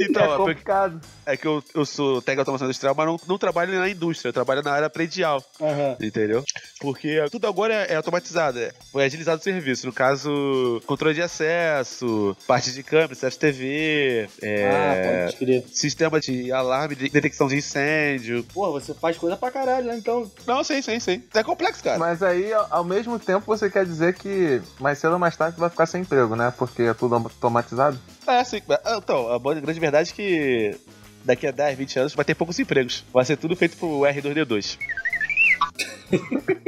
Então, 0.00 0.22
é 0.22 0.24
é 0.24 0.28
porque- 0.28 0.36
complicado. 0.38 1.00
É 1.26 1.36
que 1.36 1.46
eu, 1.46 1.62
eu 1.74 1.84
sou 1.86 2.20
técnico 2.20 2.36
de 2.36 2.40
automação 2.40 2.66
industrial, 2.66 2.94
mas 2.96 3.06
não, 3.06 3.20
não 3.26 3.38
trabalho 3.38 3.78
na 3.78 3.88
indústria, 3.88 4.28
eu 4.28 4.32
trabalho 4.32 4.62
na 4.62 4.72
área 4.72 4.90
predial, 4.90 5.42
Aham. 5.60 5.96
entendeu? 6.00 6.44
Porque 6.80 7.24
tudo 7.30 7.46
agora 7.46 7.74
é, 7.74 7.92
é 7.92 7.96
automatizado, 7.96 8.58
é, 8.58 8.72
foi 8.92 9.04
agilizado 9.04 9.40
o 9.40 9.44
serviço. 9.44 9.86
No 9.86 9.92
caso, 9.92 10.82
controle 10.86 11.14
de 11.14 11.22
acesso, 11.22 12.36
parte 12.46 12.72
de 12.72 12.82
câmera, 12.82 13.14
CFTV, 13.14 14.28
é, 14.42 15.28
Ah, 15.28 15.32
sistema 15.72 16.20
de 16.20 16.52
alarme, 16.52 16.94
de 16.94 17.08
detecção 17.08 17.48
de 17.48 17.56
incêndio. 17.56 18.44
Porra, 18.52 18.72
você 18.72 18.94
faz 18.94 19.16
coisa 19.16 19.36
pra 19.36 19.50
caralho, 19.50 19.86
né? 19.86 19.96
Então. 19.96 20.30
Não, 20.46 20.62
sim, 20.62 20.80
sim, 20.82 21.00
sim. 21.00 21.22
É 21.34 21.42
complexo, 21.42 21.82
cara. 21.82 21.98
Mas 21.98 22.22
aí, 22.22 22.52
ao 22.52 22.84
mesmo 22.84 23.18
tempo, 23.18 23.46
você 23.46 23.70
quer 23.70 23.84
dizer 23.84 24.14
que 24.14 24.60
mais 24.80 24.98
cedo 24.98 25.12
ou 25.14 25.18
mais 25.18 25.36
tarde 25.36 25.58
vai 25.58 25.70
ficar 25.70 25.86
sem 25.86 26.02
emprego, 26.02 26.36
né? 26.36 26.52
Porque 26.56 26.82
é 26.82 26.94
tudo 26.94 27.14
automatizado. 27.14 27.98
É, 28.26 28.42
sim. 28.44 28.60
Ah, 28.68 28.98
Então, 29.02 29.32
a 29.32 29.38
grande 29.38 29.80
verdade 29.80 30.10
é 30.10 30.14
que 30.14 30.76
daqui 31.24 31.46
a 31.46 31.50
10, 31.50 31.76
20 31.78 31.98
anos 31.98 32.14
vai 32.14 32.24
ter 32.24 32.34
poucos 32.34 32.58
empregos. 32.58 33.04
Vai 33.12 33.24
ser 33.24 33.36
tudo 33.36 33.56
feito 33.56 33.76
pro 33.76 34.00
R2D2. 34.00 34.78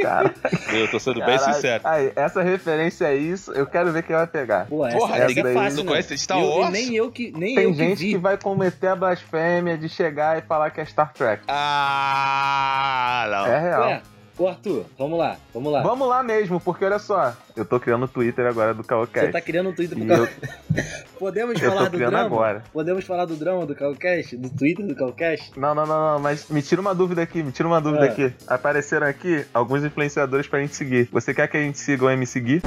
Cara, 0.02 0.34
Eu 0.72 0.90
tô 0.90 0.98
sendo 0.98 1.20
bem 1.24 1.36
caralho. 1.38 1.54
sincero. 1.54 1.82
Aí, 1.86 2.12
essa 2.16 2.42
referência 2.42 3.04
é 3.04 3.14
isso, 3.14 3.52
eu 3.52 3.66
quero 3.66 3.92
ver 3.92 4.02
quem 4.02 4.16
vai 4.16 4.26
pegar. 4.26 4.66
Pô, 4.66 4.84
essa, 4.86 4.96
Porra, 4.96 5.16
essa 5.18 5.26
ninguém 5.28 5.46
é 5.46 5.54
fácil, 5.54 5.76
não 5.76 5.84
né? 5.84 5.90
conhece 5.90 6.18
Star 6.18 6.38
Eu- 6.40 6.46
Wars? 6.48 6.72
nem 6.72 6.94
eu 6.94 7.10
que, 7.12 7.30
nem 7.32 7.54
Tem 7.54 7.64
eu 7.64 7.74
gente 7.74 7.98
vi. 7.98 8.10
que 8.12 8.18
vai 8.18 8.36
cometer 8.36 8.88
a 8.88 8.96
blasfêmia 8.96 9.76
de 9.78 9.88
chegar 9.88 10.38
e 10.38 10.42
falar 10.42 10.70
que 10.70 10.80
é 10.80 10.84
Star 10.84 11.12
Trek. 11.12 11.42
Ah, 11.48 13.26
não. 13.30 13.46
É 13.46 13.60
real. 13.60 13.82
Ué, 13.82 14.02
ô 14.38 14.48
Arthur, 14.48 14.84
vamos 14.98 15.18
lá, 15.18 15.36
vamos 15.54 15.72
lá. 15.72 15.82
Vamos 15.82 16.08
lá 16.08 16.22
mesmo, 16.22 16.60
porque 16.60 16.84
olha 16.84 16.98
só, 16.98 17.34
eu 17.56 17.64
tô 17.64 17.80
criando 17.80 18.04
o 18.04 18.08
Twitter 18.08 18.46
agora 18.46 18.74
do 18.74 18.82
Você 18.82 18.88
Calcast. 18.88 19.32
tá 19.32 19.40
criando 19.40 19.70
um 19.70 19.72
Twitter 19.74 19.96
pro 19.98 20.06
Cal... 20.06 20.18
eu- 20.18 20.28
Podemos 21.18 21.60
eu 21.62 21.70
falar 21.70 21.84
tô 21.86 21.90
do 21.92 21.98
drama? 21.98 22.20
agora. 22.20 22.64
Podemos 22.72 23.04
falar 23.04 23.24
do 23.24 23.36
drama 23.36 23.64
do 23.64 23.74
Calcast? 23.74 24.36
Do 24.36 24.50
Twitter 24.50 24.86
do 24.86 24.94
Calcast? 24.94 25.58
Não, 25.58 25.74
não, 25.74 25.86
não, 25.86 26.12
não, 26.14 26.18
mas 26.20 26.48
me 26.50 26.60
tira 26.60 26.80
uma 26.80 26.94
dúvida 26.94 27.22
aqui, 27.22 27.42
me 27.42 27.50
tira 27.52 27.66
uma 27.66 27.80
dúvida 27.80 28.06
É. 28.06 28.10
aqui. 28.10 28.32
Apareceram 28.46 29.06
aqui 29.06 29.46
alguns 29.54 29.82
influenciadores 29.82 30.46
pra 30.46 30.60
gente 30.60 30.76
seguir. 30.76 31.08
Você 31.10 31.32
quer 31.32 31.48
que 31.48 31.56
a 31.56 31.60
gente 31.60 31.78
siga 31.78 32.04
o 32.04 32.10
M 32.10 32.26
seguir? 32.26 32.62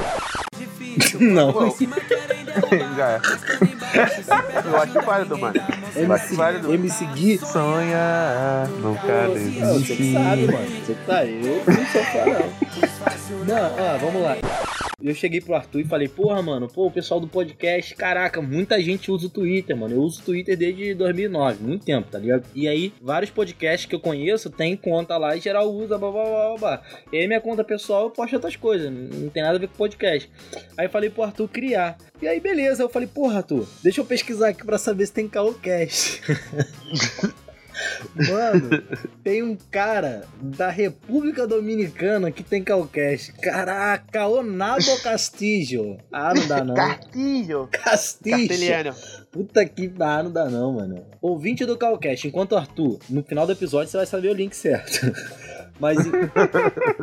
Não. 1.19 1.53
Já 2.97 3.09
é. 3.09 3.19
Eu 4.65 4.81
acho 4.81 5.01
válido, 5.05 5.37
mano. 5.37 5.55
Eu 5.95 6.13
acho 6.13 6.35
válido. 6.35 6.73
MC 6.73 7.05
Gui. 7.07 7.37
Sonhar, 7.39 8.67
nunca 8.67 9.01
Pô, 9.01 9.33
Você 9.33 9.39
que 9.95 10.03
desistir. 10.03 10.13
sabe, 10.13 10.45
mano. 10.51 10.67
Você 10.85 10.93
que 10.93 11.05
sabe. 11.05 11.41
Eu 11.45 11.63
não 11.73 11.85
sou 11.85 12.03
fã, 12.03 12.25
não. 12.25 13.45
Não, 13.45 13.71
ó, 13.73 13.97
vamos 13.97 14.21
lá. 14.23 14.37
Eu 15.01 15.15
cheguei 15.15 15.39
pro 15.39 15.55
Arthur 15.55 15.79
e 15.79 15.85
falei, 15.85 16.07
porra, 16.07 16.41
mano, 16.41 16.67
pô, 16.67 16.87
o 16.87 16.91
pessoal 16.91 17.19
do 17.19 17.27
podcast, 17.27 17.95
caraca, 17.95 18.41
muita 18.41 18.81
gente 18.81 19.09
usa 19.09 19.27
o 19.27 19.29
Twitter, 19.29 19.75
mano. 19.75 19.95
Eu 19.95 20.01
uso 20.01 20.21
o 20.21 20.25
Twitter 20.25 20.57
desde 20.57 20.93
2009, 20.93 21.63
muito 21.63 21.85
tempo, 21.85 22.09
tá 22.11 22.19
ligado? 22.19 22.45
E 22.53 22.67
aí, 22.67 22.93
vários 23.01 23.31
podcasts 23.31 23.87
que 23.87 23.95
eu 23.95 23.99
conheço 23.99 24.49
tem 24.49 24.75
conta 24.75 25.17
lá 25.17 25.35
e 25.35 25.39
geral 25.39 25.71
usa, 25.71 25.97
blá 25.97 26.11
blá 26.11 26.23
blá 26.23 26.57
blá. 26.57 26.83
E 27.13 27.17
aí, 27.17 27.27
minha 27.27 27.39
conta 27.39 27.63
pessoal, 27.63 28.03
eu 28.03 28.09
posto 28.09 28.33
outras 28.33 28.55
coisas, 28.55 28.91
não 28.91 29.29
tem 29.29 29.41
nada 29.41 29.55
a 29.55 29.59
ver 29.59 29.67
com 29.67 29.75
podcast. 29.75 30.29
Aí 30.77 30.87
falei 30.87 31.09
pro 31.09 31.23
Arthur 31.23 31.47
criar. 31.47 31.97
E 32.21 32.27
aí, 32.27 32.39
beleza, 32.39 32.83
eu 32.83 32.89
falei, 32.89 33.07
porra, 33.07 33.37
Arthur, 33.37 33.65
deixa 33.81 34.01
eu 34.01 34.05
pesquisar 34.05 34.49
aqui 34.49 34.65
pra 34.65 34.77
saber 34.77 35.05
se 35.05 35.13
tem 35.13 35.27
Caocast. 35.27 36.21
Mano, 38.15 38.69
tem 39.23 39.43
um 39.43 39.57
cara 39.69 40.23
da 40.41 40.69
República 40.69 41.47
Dominicana 41.47 42.31
que 42.31 42.43
tem 42.43 42.63
Calcast. 42.63 43.33
Caraca, 43.33 44.27
Onabo 44.27 45.01
Castillo. 45.01 45.97
Ah, 46.11 46.33
não 46.33 46.47
dá 46.47 46.63
não. 46.63 46.75
Castillo. 46.75 47.69
Castelhano. 47.71 48.95
Puta 49.31 49.65
que 49.65 49.91
ah, 49.99 50.23
não 50.23 50.31
dá 50.31 50.49
não, 50.49 50.73
mano. 50.73 51.05
Ouvinte 51.21 51.65
do 51.65 51.77
Calcast, 51.77 52.27
enquanto 52.27 52.55
Arthur, 52.55 52.99
no 53.09 53.23
final 53.23 53.45
do 53.45 53.51
episódio 53.51 53.89
você 53.89 53.97
vai 53.97 54.05
saber 54.05 54.29
o 54.29 54.33
link 54.33 54.55
certo. 54.55 55.11
Mas, 55.79 55.97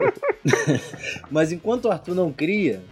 Mas 1.31 1.51
enquanto 1.51 1.87
o 1.87 1.91
Arthur 1.91 2.15
não 2.15 2.31
cria, 2.31 2.83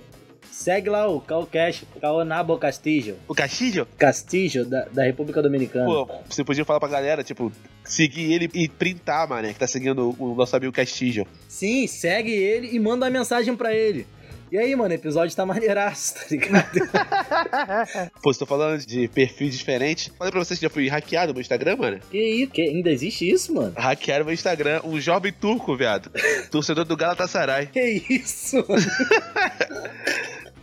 segue 0.55 0.89
lá 0.89 1.09
o 1.09 1.21
Calcast, 1.21 1.87
Caonabo 2.01 2.57
Castillo. 2.59 3.17
O 3.27 3.35
Castilho? 3.35 3.87
Castillo, 3.99 4.65
da, 4.65 4.87
da 4.87 5.05
República 5.05 5.43
Dominicana. 5.43 5.85
Pô, 5.85 6.09
você 6.29 6.45
podia 6.45 6.65
falar 6.65 6.79
pra 6.79 6.89
galera, 6.89 7.25
tipo, 7.25 7.53
seguir 7.85 8.33
ele 8.33 8.49
e 8.55 8.69
printar, 8.69 9.29
mané, 9.29 9.53
que 9.53 9.59
tá 9.59 9.67
seguindo 9.67 10.15
o 10.19 10.35
nosso 10.35 10.55
amigo 10.57 10.73
Castilho. 10.73 11.27
Sim, 11.49 11.87
segue 11.87 12.33
ele 12.33 12.69
e 12.73 12.79
manda 12.79 13.05
uma 13.05 13.11
mensagem 13.11 13.55
pra 13.57 13.75
ele. 13.75 14.07
E 14.53 14.59
aí, 14.59 14.77
mano, 14.77 14.91
o 14.91 14.95
episódio 14.95 15.35
tá 15.35 15.45
maneiraço, 15.45 16.15
tá 16.15 16.21
ligado? 16.31 16.71
Pô, 18.23 18.33
você 18.33 18.39
tá 18.39 18.47
falando 18.47 18.87
de 18.87 19.09
perfil 19.09 19.49
diferente. 19.51 20.13
Falei 20.17 20.31
pra 20.31 20.45
vocês 20.45 20.61
que 20.61 20.67
já 20.67 20.71
fui 20.71 20.87
hackeado 20.87 21.29
no 21.29 21.35
meu 21.35 21.41
Instagram, 21.41 21.77
mano. 21.77 22.01
que 22.09 22.19
isso? 22.19 22.53
Que 22.53 22.63
ainda 22.63 22.91
existe 22.91 23.29
isso, 23.29 23.53
mano? 23.53 23.73
Hackearam 23.77 24.25
meu 24.25 24.33
Instagram, 24.35 24.81
um 24.85 25.01
jovem 25.01 25.33
turco, 25.33 25.77
viado. 25.77 26.09
Torcedor 26.53 26.85
do 26.85 26.97
Galatasaray. 26.97 27.67
Que 27.67 28.05
isso? 28.09 28.65
mano? 28.69 28.85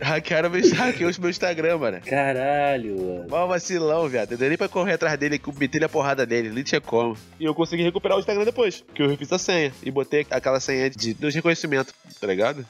Hackearam 0.02 0.50
meu, 0.50 0.60
hackeou 0.74 1.10
o 1.10 1.20
meu 1.20 1.30
Instagram, 1.30 1.78
mano. 1.78 2.00
Caralho, 2.00 2.96
mano. 2.96 3.26
Mó 3.30 3.46
vacilão, 3.46 4.08
viado. 4.08 4.32
Não 4.32 4.38
deu 4.38 4.48
nem 4.48 4.58
pra 4.58 4.68
correr 4.68 4.94
atrás 4.94 5.18
dele 5.18 5.40
e 5.40 5.58
meter 5.58 5.84
a 5.84 5.88
porrada 5.88 6.26
nele, 6.26 6.50
nem 6.50 6.64
tinha 6.64 6.80
como. 6.80 7.16
E 7.38 7.44
eu 7.44 7.54
consegui 7.54 7.82
recuperar 7.82 8.16
o 8.16 8.20
Instagram 8.20 8.44
depois, 8.44 8.84
que 8.94 9.02
eu 9.02 9.08
refiz 9.08 9.32
a 9.32 9.38
senha. 9.38 9.72
E 9.82 9.90
botei 9.90 10.26
aquela 10.30 10.58
senha 10.60 10.90
de 10.90 11.14
dois 11.14 11.34
reconhecimentos, 11.34 11.94
tá 12.20 12.26
ligado? 12.26 12.66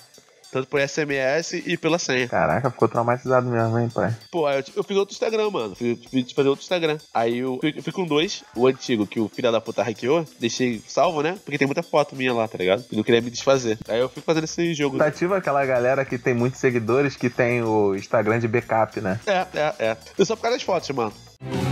Tanto 0.52 0.68
por 0.68 0.87
SMS 0.87 1.54
e 1.54 1.78
pela 1.78 1.99
senha. 1.99 2.28
Caraca, 2.28 2.71
ficou 2.71 2.87
traumatizado 2.87 3.49
mesmo, 3.49 3.78
hein, 3.78 3.88
pai? 3.88 4.14
Pô, 4.30 4.47
aí 4.47 4.59
eu, 4.59 4.64
eu 4.76 4.85
fiz 4.85 4.97
outro 4.99 5.14
Instagram, 5.14 5.49
mano. 5.50 5.75
Fui, 5.75 5.99
fui 6.11 6.26
fazer 6.35 6.49
outro 6.50 6.62
Instagram. 6.62 6.99
Aí 7.14 7.38
eu, 7.38 7.59
eu 7.62 7.82
fui 7.82 7.92
com 7.92 8.04
dois. 8.04 8.44
O 8.54 8.66
antigo, 8.66 9.06
que 9.06 9.18
o 9.18 9.30
filho 9.30 9.50
da 9.50 9.62
puta 9.62 9.82
hackeou, 9.82 10.26
deixei 10.38 10.82
salvo, 10.87 11.23
né? 11.23 11.38
Porque 11.42 11.56
tem 11.56 11.66
muita 11.66 11.82
foto 11.82 12.14
minha 12.14 12.35
lá, 12.35 12.47
tá 12.47 12.59
ligado? 12.59 12.85
E 12.92 12.97
não 12.97 13.02
queria 13.02 13.23
me 13.23 13.30
desfazer. 13.30 13.78
Aí 13.88 13.99
eu 13.99 14.11
fui 14.11 14.23
fazendo 14.23 14.44
esse 14.44 14.75
jogo. 14.75 14.99
Tá 14.99 15.06
ativa 15.06 15.38
aquela 15.38 15.64
galera 15.64 16.04
que 16.04 16.18
tem 16.18 16.35
muitos 16.35 16.61
seguidores 16.61 17.16
que 17.16 17.30
tem 17.30 17.62
o 17.62 17.94
Instagram 17.94 18.38
de 18.38 18.47
backup, 18.47 19.00
né? 19.00 19.18
É, 19.26 19.47
é, 19.59 19.75
é. 19.78 19.97
Eu 20.18 20.26
só 20.26 20.37
por 20.37 20.42
causa 20.42 20.59
das 20.59 20.62
fotos, 20.62 20.90
mano. 20.90 21.12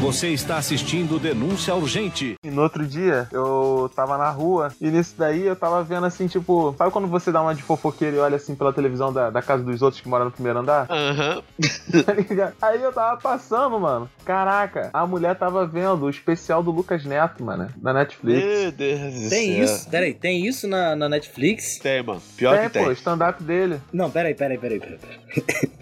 Você 0.01 0.29
está 0.29 0.57
assistindo 0.57 1.19
Denúncia 1.19 1.75
Urgente. 1.75 2.35
E 2.43 2.51
no 2.51 2.63
outro 2.63 2.87
dia, 2.87 3.29
eu 3.31 3.91
tava 3.95 4.19
na 4.19 4.29
rua 4.31 4.73
e 4.81 4.89
nisso 4.89 5.15
daí 5.17 5.47
eu 5.47 5.55
tava 5.55 5.85
vendo 5.85 6.07
assim, 6.07 6.27
tipo, 6.27 6.75
sabe 6.77 6.91
quando 6.91 7.07
você 7.07 7.31
dá 7.31 7.41
uma 7.41 7.55
de 7.55 7.63
fofoqueiro 7.63 8.17
e 8.17 8.19
olha 8.19 8.37
assim 8.37 8.55
pela 8.55 8.73
televisão 8.73 9.13
da, 9.13 9.31
da 9.31 9.41
casa 9.41 9.63
dos 9.63 9.81
outros 9.83 10.01
que 10.03 10.09
moram 10.09 10.25
no 10.25 10.31
primeiro 10.31 10.59
andar? 10.59 10.87
Aham. 10.91 11.43
Ligado? 12.29 12.55
Aí 12.61 12.83
eu 12.83 12.93
tava 12.93 13.21
passando, 13.21 13.79
mano. 13.79 14.11
Caraca, 14.25 14.91
a 14.93 15.07
mulher 15.07 15.37
tava 15.37 15.67
vendo 15.67 16.07
o 16.07 16.11
especial 16.11 16.63
do 16.63 16.71
Lucas 16.71 17.05
Neto, 17.05 17.45
mano, 17.45 17.69
da 17.77 17.93
Netflix. 17.93 18.45
Meu 18.45 18.73
Deus 18.73 19.01
do 19.15 19.29
Tem 19.29 19.55
céu. 19.55 19.65
isso? 19.65 19.91
Peraí, 19.91 20.15
tem 20.15 20.47
isso 20.47 20.67
na, 20.67 20.97
na 20.97 21.09
Netflix? 21.09 21.79
Tem, 21.79 22.03
mano. 22.03 22.21
Pior 22.37 22.55
é, 22.55 22.65
que 22.65 22.71
tem. 22.71 22.85
pô, 22.85 22.91
stand-up 22.93 23.43
dele. 23.43 23.81
Não, 23.93 24.11
peraí, 24.11 24.35
peraí, 24.35 24.59
peraí, 24.59 24.81
peraí. 24.81 24.99
peraí. 24.99 25.71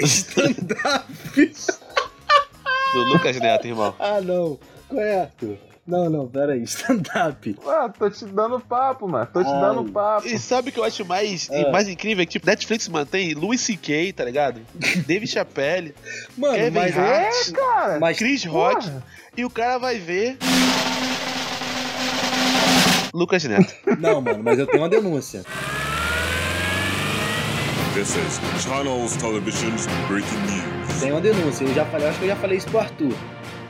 Stand-up? 0.00 1.04
Do 2.92 3.02
Lucas 3.04 3.36
Neto, 3.38 3.66
irmão. 3.66 3.94
Ah, 4.00 4.20
não. 4.20 4.58
Qual 4.88 5.00
é, 5.00 5.20
Arthur? 5.22 5.56
Não, 5.86 6.10
não, 6.10 6.26
peraí. 6.28 6.62
Stand-up. 6.68 7.56
Ué, 7.64 7.88
tô 7.98 8.10
te 8.10 8.24
dando 8.26 8.60
papo, 8.60 9.08
mano. 9.08 9.26
Tô 9.32 9.42
te 9.42 9.50
Ai. 9.50 9.60
dando 9.60 9.84
papo. 9.90 10.26
E 10.26 10.38
sabe 10.38 10.68
o 10.68 10.72
que 10.72 10.78
eu 10.78 10.84
acho 10.84 11.04
mais, 11.04 11.48
Ah. 11.50 11.70
mais 11.70 11.88
incrível? 11.88 12.22
É 12.22 12.26
que, 12.26 12.32
tipo, 12.32 12.46
Netflix 12.46 12.88
mantém 12.88 13.32
Louis 13.34 13.60
C.K., 13.60 14.12
tá 14.12 14.24
ligado? 14.24 14.60
David 15.06 15.26
Chappelle, 15.26 15.94
Mano, 16.36 16.54
Kevin 16.54 16.78
mas 16.78 16.98
Hart, 16.98 17.34
É, 17.48 17.52
cara. 17.52 18.00
Mas, 18.00 18.18
Chris 18.18 18.44
Rock, 18.44 18.90
e 19.36 19.44
o 19.44 19.50
cara 19.50 19.78
vai 19.78 19.98
ver... 19.98 20.36
Lucas 23.14 23.42
Neto. 23.44 23.74
não, 23.98 24.20
mano, 24.20 24.42
mas 24.44 24.58
eu 24.58 24.66
tenho 24.66 24.82
uma 24.82 24.88
denúncia. 24.88 25.42
This 27.94 28.14
is 28.16 28.38
Channels 28.62 29.16
Television's 29.16 29.86
breaking 30.06 30.38
news. 30.46 30.57
Tem 31.00 31.12
uma 31.12 31.20
denúncia. 31.20 31.64
Eu 31.64 31.74
já 31.74 31.84
falei, 31.84 32.06
eu 32.06 32.10
acho 32.10 32.18
que 32.18 32.24
eu 32.24 32.28
já 32.28 32.36
falei 32.36 32.58
isso 32.58 32.68
pro 32.68 32.80
Arthur. 32.80 33.14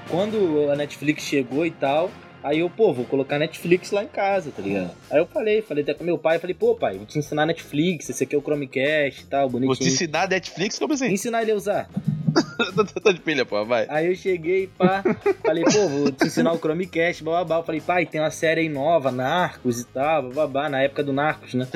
Quando 0.09 0.71
a 0.71 0.77
Netflix 0.77 1.25
chegou 1.25 1.67
e 1.67 1.71
tal, 1.71 2.11
aí 2.43 2.61
eu, 2.61 2.71
pô, 2.71 2.93
vou 2.93 3.05
colocar 3.05 3.39
Netflix 3.39 3.91
lá 3.91 4.03
em 4.05 4.09
casa, 4.09 4.51
tá 4.55 4.63
ligado? 4.63 4.91
Aí 5.11 5.19
eu 5.19 5.27
falei, 5.27 5.63
falei 5.63 5.83
até 5.83 5.95
com 5.95 6.05
meu 6.05 6.19
pai, 6.19 6.39
falei, 6.39 6.55
pô, 6.55 6.75
pai, 6.75 6.97
vou 6.97 7.07
te 7.07 7.19
ensinar 7.19 7.47
Netflix, 7.47 8.09
esse 8.11 8.25
aqui 8.25 8.35
é 8.35 8.39
o 8.39 8.43
Chromecast 8.43 9.23
e 9.23 9.27
tal, 9.27 9.49
Vou 9.49 9.61
te 9.61 9.67
bonitinho. 9.67 9.89
ensinar 9.89 10.29
Netflix? 10.29 10.79
Como 10.79 10.93
assim? 10.95 11.07
Ensinar 11.13 11.43
ele 11.43 11.53
a 11.53 11.57
usar. 11.57 11.89
Tô 13.03 13.13
de 13.13 13.21
pilha, 13.21 13.45
pô, 13.47 13.65
vai. 13.65 13.87
Aí 13.89 14.07
eu 14.07 14.15
cheguei, 14.15 14.69
pá, 14.79 15.03
falei, 15.45 15.65
pô, 15.65 15.89
vou 15.89 16.13
te 16.13 16.27
ensinar 16.27 16.53
o 16.53 16.59
Chromecast, 16.59 17.25
bababá. 17.25 17.57
Eu 17.57 17.65
falei, 17.65 17.81
pai, 17.81 18.07
tem 18.07 18.21
uma 18.21 18.31
série 18.31 18.61
aí 18.61 18.69
nova, 18.69 19.11
Narcos 19.11 19.81
e 19.81 19.85
tal, 19.87 20.25
bababá, 20.25 20.69
na 20.69 20.83
época 20.83 21.03
do 21.03 21.13
Narcos, 21.13 21.55
né? 21.55 21.67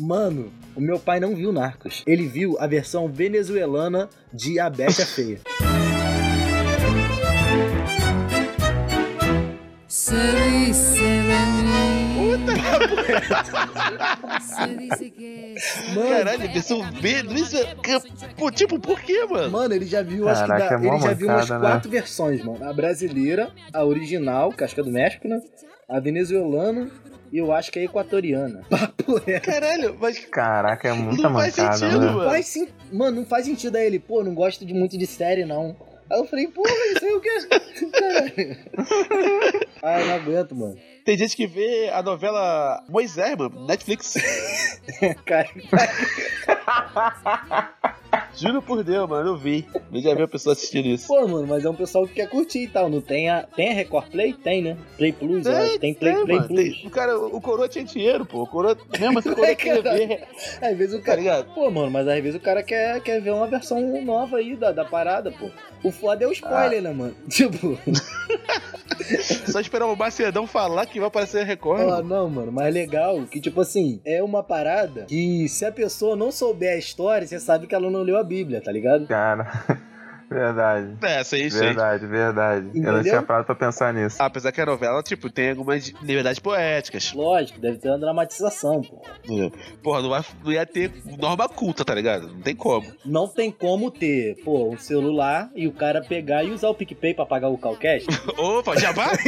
Mano, 0.00 0.52
o 0.74 0.80
meu 0.80 0.98
pai 0.98 1.20
não 1.20 1.34
viu 1.34 1.52
Narcos. 1.52 2.02
Ele 2.06 2.26
viu 2.26 2.56
a 2.58 2.66
versão 2.66 3.08
venezuelana 3.08 4.08
de 4.32 4.58
A 4.58 4.68
Bete 4.70 5.02
a 5.02 5.06
Feia. 5.06 5.40
Se 14.40 14.76
dice 14.76 15.10
que 15.10 15.54
soy 15.60 16.08
Caralho, 16.08 16.52
versão 16.52 16.90
B, 16.92 17.22
Luiz... 17.22 17.52
Pô, 18.36 18.50
tipo, 18.52 18.78
por 18.78 19.00
quê, 19.00 19.24
mano? 19.28 19.50
Mano, 19.50 19.74
ele 19.74 19.86
já 19.86 20.02
viu, 20.02 20.28
acho 20.28 20.42
que 20.42 20.48
Caraca, 20.48 20.78
dá- 20.78 20.84
é 20.84 20.88
ele 20.88 21.00
já 21.00 21.12
viu 21.12 21.28
umas 21.28 21.50
né? 21.50 21.58
quatro 21.58 21.90
versões, 21.90 22.44
mano. 22.44 22.64
A 22.68 22.72
brasileira, 22.72 23.50
a 23.72 23.84
original, 23.84 24.52
que 24.52 24.62
acho 24.62 24.74
que 24.74 24.80
é 24.80 24.84
do 24.84 24.92
México, 24.92 25.26
né? 25.26 25.40
A 25.88 25.98
venezuelana 25.98 26.88
e 27.32 27.38
eu 27.38 27.52
acho 27.52 27.72
que 27.72 27.80
é 27.80 27.84
equatoriana. 27.84 28.62
Papo 28.70 29.20
é. 29.26 29.40
Caralho, 29.40 29.96
mas 30.00 30.20
Caraca, 30.20 30.88
é 30.88 30.92
muita 30.92 31.22
não 31.22 31.34
faz 31.34 31.56
mancada, 31.56 31.78
sentido, 31.78 32.00
né? 32.00 32.06
mano. 32.12 32.30
Faz 32.30 32.46
sim, 32.46 32.68
mano, 32.92 33.16
não 33.16 33.26
faz 33.26 33.46
sentido 33.46 33.74
aí 33.76 33.86
ele, 33.86 33.98
pô, 33.98 34.22
não 34.22 34.34
gosto 34.34 34.64
de 34.64 34.72
muito 34.72 34.96
de 34.96 35.06
série, 35.06 35.44
não. 35.44 35.74
Aí 36.08 36.18
eu 36.18 36.24
falei, 36.26 36.46
porra, 36.48 36.70
isso 36.94 37.04
aí 37.04 37.12
o 37.12 37.20
quê? 37.20 37.38
Caralho. 37.92 38.56
Ai, 39.82 40.04
não 40.04 40.14
aguento, 40.14 40.54
mano. 40.54 40.78
Tem 41.04 41.18
gente 41.18 41.36
que 41.36 41.46
vê 41.46 41.90
a 41.90 42.02
novela 42.02 42.82
Moisés, 42.88 43.36
mano, 43.36 43.66
Netflix. 43.66 44.14
Cara, 45.24 45.48
Juro 48.36 48.60
por 48.60 48.84
Deus, 48.84 49.08
mano, 49.08 49.30
eu 49.30 49.36
vi. 49.36 49.66
Eu 49.92 50.00
já 50.00 50.14
vi 50.14 50.22
a 50.22 50.28
pessoa 50.28 50.52
assistindo 50.52 50.86
isso. 50.86 51.06
Pô, 51.08 51.26
mano, 51.26 51.46
mas 51.46 51.64
é 51.64 51.70
um 51.70 51.74
pessoal 51.74 52.06
que 52.06 52.14
quer 52.14 52.28
curtir 52.28 52.64
e 52.64 52.68
tal. 52.68 52.88
Não 52.88 53.00
tem 53.00 53.30
a. 53.30 53.42
Tem 53.44 53.70
a 53.70 53.74
Record 53.74 54.08
Play? 54.10 54.32
Tem, 54.34 54.62
né? 54.62 54.76
Play 54.98 55.12
Plus, 55.12 55.46
eu 55.46 55.56
acho. 55.56 55.78
Tem 55.78 55.94
Play, 55.94 56.12
Play 56.24 56.36
mano, 56.36 56.48
Plus. 56.48 56.76
tem- 56.78 56.86
o 56.86 56.90
cara, 56.90 57.18
o 57.18 57.40
coroa 57.40 57.68
tinha 57.68 57.84
dinheiro, 57.84 58.26
pô. 58.26 58.42
O 58.42 58.46
coroa, 58.46 58.76
mesmo 59.00 59.18
assim, 59.18 59.30
o 59.30 59.34
coroa 59.34 59.54
cara. 59.56 59.80
ver. 59.82 60.24
Às 60.60 60.76
vezes 60.76 60.94
o 60.94 60.98
Tá 60.98 61.04
cara. 61.06 61.18
ligado? 61.20 61.54
Pô, 61.54 61.70
mano, 61.70 61.90
mas 61.90 62.06
às 62.06 62.22
vezes 62.22 62.36
o 62.36 62.40
cara 62.40 62.62
quer, 62.62 63.00
quer 63.00 63.20
ver 63.20 63.30
uma 63.32 63.46
versão 63.46 64.02
nova 64.02 64.36
aí 64.36 64.54
da, 64.54 64.70
da 64.72 64.84
parada, 64.84 65.30
pô. 65.32 65.48
O 65.82 65.90
foda 65.90 66.24
é 66.24 66.26
o 66.26 66.32
spoiler, 66.32 66.82
né, 66.82 66.90
mano? 66.92 67.14
Tipo, 67.30 67.78
Só 69.50 69.60
esperar 69.60 69.86
o 69.86 69.96
Macedão 69.96 70.46
falar 70.46 70.86
que 70.86 70.98
vai 70.98 71.08
aparecer 71.08 71.42
a 71.42 71.44
Record. 71.44 71.80
ah, 71.80 72.02
não, 72.02 72.28
mano, 72.28 72.50
mas 72.50 72.72
legal 72.74 73.22
que, 73.30 73.40
tipo 73.40 73.60
assim, 73.60 74.00
é 74.04 74.22
uma 74.22 74.42
parada 74.42 75.04
que 75.06 75.48
se 75.48 75.64
a 75.64 75.70
pessoa 75.72 76.16
não 76.16 76.32
souber 76.32 76.72
a 76.72 76.76
história, 76.78 77.26
você 77.26 77.38
sabe 77.38 77.66
que 77.66 77.74
ela 77.74 77.90
não 77.90 78.02
leu 78.02 78.16
a 78.16 78.22
Bíblia, 78.26 78.60
tá 78.60 78.70
ligado? 78.72 79.06
Cara, 79.06 79.50
verdade. 80.28 80.96
É, 81.02 81.20
isso 81.22 81.34
aí, 81.34 81.46
isso 81.46 81.56
aí. 81.58 81.66
Verdade, 81.68 82.06
verdade. 82.06 82.66
Eu 82.74 82.82
não 82.82 82.92
Entendeu? 82.92 83.02
tinha 83.04 83.22
parado 83.22 83.46
pra 83.46 83.54
pensar 83.54 83.94
nisso. 83.94 84.16
Apesar 84.20 84.50
que 84.52 84.60
a 84.60 84.66
novela, 84.66 85.02
tipo, 85.02 85.30
tem 85.30 85.50
algumas 85.50 85.88
liberdades 86.02 86.38
poéticas. 86.40 87.12
Lógico, 87.12 87.60
deve 87.60 87.78
ter 87.78 87.88
uma 87.88 87.98
dramatização, 87.98 88.82
pô. 88.82 89.00
entendeu? 89.24 89.52
Porra, 89.82 90.02
não, 90.02 90.08
vai, 90.10 90.24
não 90.44 90.52
ia 90.52 90.66
ter 90.66 90.92
norma 91.18 91.48
culta, 91.48 91.84
tá 91.84 91.94
ligado? 91.94 92.28
Não 92.28 92.40
tem 92.40 92.56
como. 92.56 92.86
Não 93.04 93.28
tem 93.28 93.50
como 93.50 93.90
ter, 93.90 94.36
pô, 94.44 94.68
um 94.70 94.76
celular 94.78 95.48
e 95.54 95.66
o 95.68 95.72
cara 95.72 96.02
pegar 96.02 96.42
e 96.44 96.50
usar 96.50 96.68
o 96.68 96.74
PicPay 96.74 97.14
pra 97.14 97.24
pagar 97.24 97.48
o 97.48 97.56
Calcast. 97.58 98.06
Opa, 98.36 98.78
já 98.78 98.92
vai? 98.92 99.16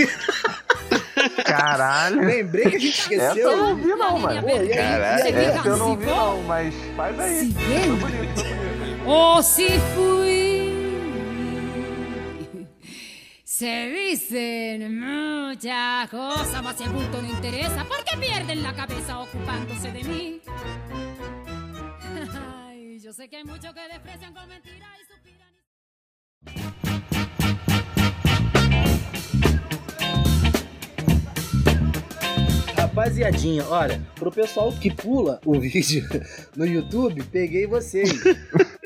Caralho. 1.45 2.21
Lembrei 2.25 2.71
que 2.71 2.77
a 2.77 2.79
gente 2.79 3.15
Essa 3.15 3.39
eu 3.39 3.57
não 3.57 3.77
vi 3.77 3.89
não, 3.89 4.19
mano. 4.19 4.43
Caralho. 4.47 5.37
Essa 5.39 5.69
eu 5.69 5.77
não 5.77 5.97
vi 5.97 6.07
não, 6.07 6.43
mas 6.43 6.75
faz 6.97 7.19
aí. 7.19 7.53
Foi 7.53 7.65
bien. 7.65 7.97
bonito, 7.97 8.41
foi 8.41 8.49
bonito. 8.49 8.58
Oh, 9.11 9.43
si 9.43 9.67
fui. 9.95 10.69
Se 13.43 13.89
dicen 13.89 15.01
muchas 15.01 16.11
cosas, 16.11 16.63
mas 16.63 16.79
el 16.83 16.91
bulto 16.91 17.23
no 17.23 17.29
interesa. 17.31 17.87
¿Por 17.87 18.05
qué 18.05 18.19
pierden 18.19 18.63
la 18.63 18.75
cabeza 18.75 19.19
ocupándose 19.21 19.93
de 19.93 20.05
mí? 20.05 20.43
Ay, 22.67 23.01
yo 23.01 23.15
sé 23.15 23.31
que 23.31 23.39
hay 23.39 23.45
muchos 23.45 23.73
que 23.73 23.89
desprecian 23.89 24.35
con 24.35 24.47
mentiras 24.47 24.91
y 25.01 25.05
suspiran. 25.11 25.38
Rapaziadinha, 32.99 33.65
olha, 33.69 34.03
pro 34.17 34.33
pessoal 34.33 34.73
que 34.73 34.93
pula 34.93 35.41
o 35.47 35.55
vídeo 35.61 36.05
no 36.57 36.67
YouTube, 36.67 37.23
peguei 37.31 37.65
vocês. 37.65 38.11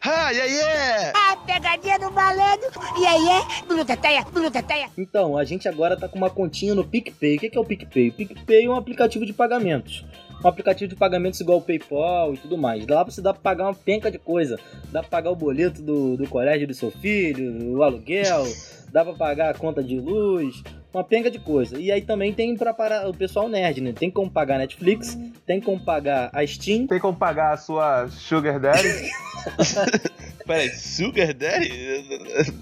Ah, 0.00 0.32
e 0.32 0.40
aí? 0.40 0.56
é? 0.56 1.12
A 1.14 1.36
pegadinha 1.36 1.98
do 1.98 2.12
malandro. 2.12 2.70
E 2.96 3.04
aí 3.04 3.28
é? 3.28 3.66
Bruteteia, 3.66 4.24
bruteteia. 4.32 4.88
Então, 4.96 5.36
a 5.36 5.44
gente 5.44 5.68
agora 5.68 5.96
tá 5.96 6.08
com 6.08 6.16
uma 6.16 6.30
continha 6.30 6.76
no 6.76 6.86
PicPay. 6.86 7.36
O 7.36 7.40
que 7.40 7.50
que 7.50 7.58
é 7.58 7.60
o 7.60 7.64
PicPay? 7.64 8.08
O 8.10 8.12
PicPay 8.12 8.64
é 8.66 8.70
um 8.70 8.76
aplicativo 8.76 9.26
de 9.26 9.32
pagamentos. 9.32 10.04
Um 10.42 10.48
aplicativo 10.48 10.88
de 10.88 10.94
pagamentos 10.96 11.40
igual 11.40 11.58
o 11.58 11.62
PayPal 11.62 12.34
e 12.34 12.38
tudo 12.38 12.56
mais. 12.56 12.86
Lá 12.86 13.02
você 13.02 13.20
dá 13.20 13.32
pra 13.32 13.42
pagar 13.42 13.64
uma 13.64 13.74
penca 13.74 14.10
de 14.12 14.18
coisa. 14.18 14.58
Dá 14.92 15.00
pra 15.00 15.10
pagar 15.10 15.30
o 15.30 15.36
boleto 15.36 15.82
do, 15.82 16.16
do 16.16 16.28
colégio 16.28 16.68
do 16.68 16.74
seu 16.74 16.90
filho, 16.92 17.76
o 17.76 17.82
aluguel, 17.82 18.44
dá 18.92 19.04
pra 19.04 19.14
pagar 19.14 19.50
a 19.50 19.54
conta 19.54 19.82
de 19.82 19.98
luz, 19.98 20.62
uma 20.92 21.04
penca 21.04 21.30
de 21.30 21.38
coisa. 21.38 21.78
E 21.78 21.90
aí 21.90 22.02
também 22.02 22.32
tem 22.32 22.56
pra 22.56 22.74
parar 22.74 23.08
o 23.08 23.14
pessoal 23.14 23.48
nerd, 23.48 23.80
né? 23.80 23.92
Tem 23.92 24.10
como 24.10 24.30
pagar 24.30 24.58
Netflix, 24.58 25.16
tem 25.46 25.60
como 25.60 25.80
pagar 25.80 26.30
a 26.32 26.46
Steam. 26.46 26.86
Tem 26.86 26.98
como 26.98 27.16
pagar 27.16 27.54
a 27.54 27.56
sua 27.56 28.08
Sugar 28.08 28.58
Daddy? 28.58 28.88
Peraí, 30.46 30.70
Sugar 30.70 31.32
Daddy? 31.32 31.70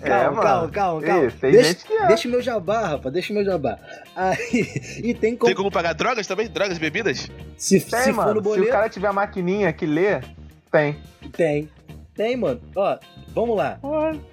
Calma, 0.02 0.42
calma, 0.42 0.68
calma, 0.68 1.02
calma. 1.02 1.26
Ih, 1.26 1.30
tem 1.32 1.52
deixa, 1.52 1.68
gente 1.68 1.84
que 1.86 1.92
é. 1.94 2.06
deixa 2.06 2.28
o 2.28 2.30
meu 2.30 2.42
jabá, 2.42 2.86
rapaz, 2.88 3.12
deixa 3.12 3.32
o 3.32 3.36
meu 3.36 3.44
jabá. 3.44 3.78
Aí, 4.14 4.36
e 5.02 5.14
tem 5.14 5.34
como. 5.36 5.48
Tem 5.48 5.56
como 5.56 5.70
pagar 5.70 5.94
drogas 5.94 6.26
também? 6.26 6.48
Drogas 6.48 6.76
e 6.76 6.80
bebidas? 6.80 7.30
Se, 7.56 7.80
Tem, 7.80 8.00
se 8.00 8.12
mano. 8.12 8.28
for 8.28 8.34
no 8.34 8.42
Se 8.42 8.48
o 8.48 8.50
boleto, 8.50 8.72
cara 8.72 8.88
tiver 8.88 9.08
a 9.08 9.12
maquininha 9.12 9.72
que 9.72 9.86
lê, 9.86 10.20
tem. 10.70 10.96
tem. 11.32 11.68
Tem, 12.18 12.36
mano. 12.36 12.60
Ó, 12.74 12.98
vamos 13.28 13.56
lá. 13.56 13.78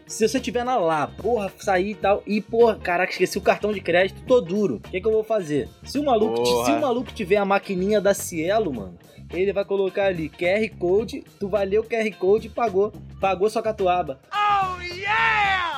Se 0.07 0.27
você 0.27 0.39
tiver 0.39 0.65
na 0.65 0.75
Lapa, 0.75 1.21
porra, 1.21 1.53
sair 1.59 1.91
e 1.91 1.95
tal, 1.95 2.23
e 2.25 2.41
porra, 2.41 2.79
caraca, 2.79 3.11
esqueci 3.11 3.37
o 3.37 3.41
cartão 3.41 3.71
de 3.71 3.79
crédito, 3.79 4.23
tô 4.25 4.41
duro. 4.41 4.77
O 4.77 4.89
que, 4.89 4.99
que 4.99 5.07
eu 5.07 5.11
vou 5.11 5.23
fazer? 5.23 5.69
Se 5.83 5.99
o 5.99 6.03
maluco, 6.03 6.41
Porra. 6.41 6.65
se 6.65 6.71
o 6.71 6.81
maluco 6.81 7.13
tiver 7.13 7.37
a 7.37 7.45
maquininha 7.45 8.01
da 8.01 8.15
Cielo, 8.15 8.73
mano, 8.73 8.97
ele 9.31 9.53
vai 9.53 9.63
colocar 9.63 10.05
ali 10.07 10.29
QR 10.29 10.67
Code, 10.79 11.23
tu 11.39 11.47
vai 11.47 11.63
ler 11.63 11.79
o 11.79 11.83
QR 11.83 12.11
Code 12.17 12.47
e 12.47 12.49
pagou. 12.49 12.91
Pagou 13.21 13.47
sua 13.51 13.61
catuaba. 13.61 14.19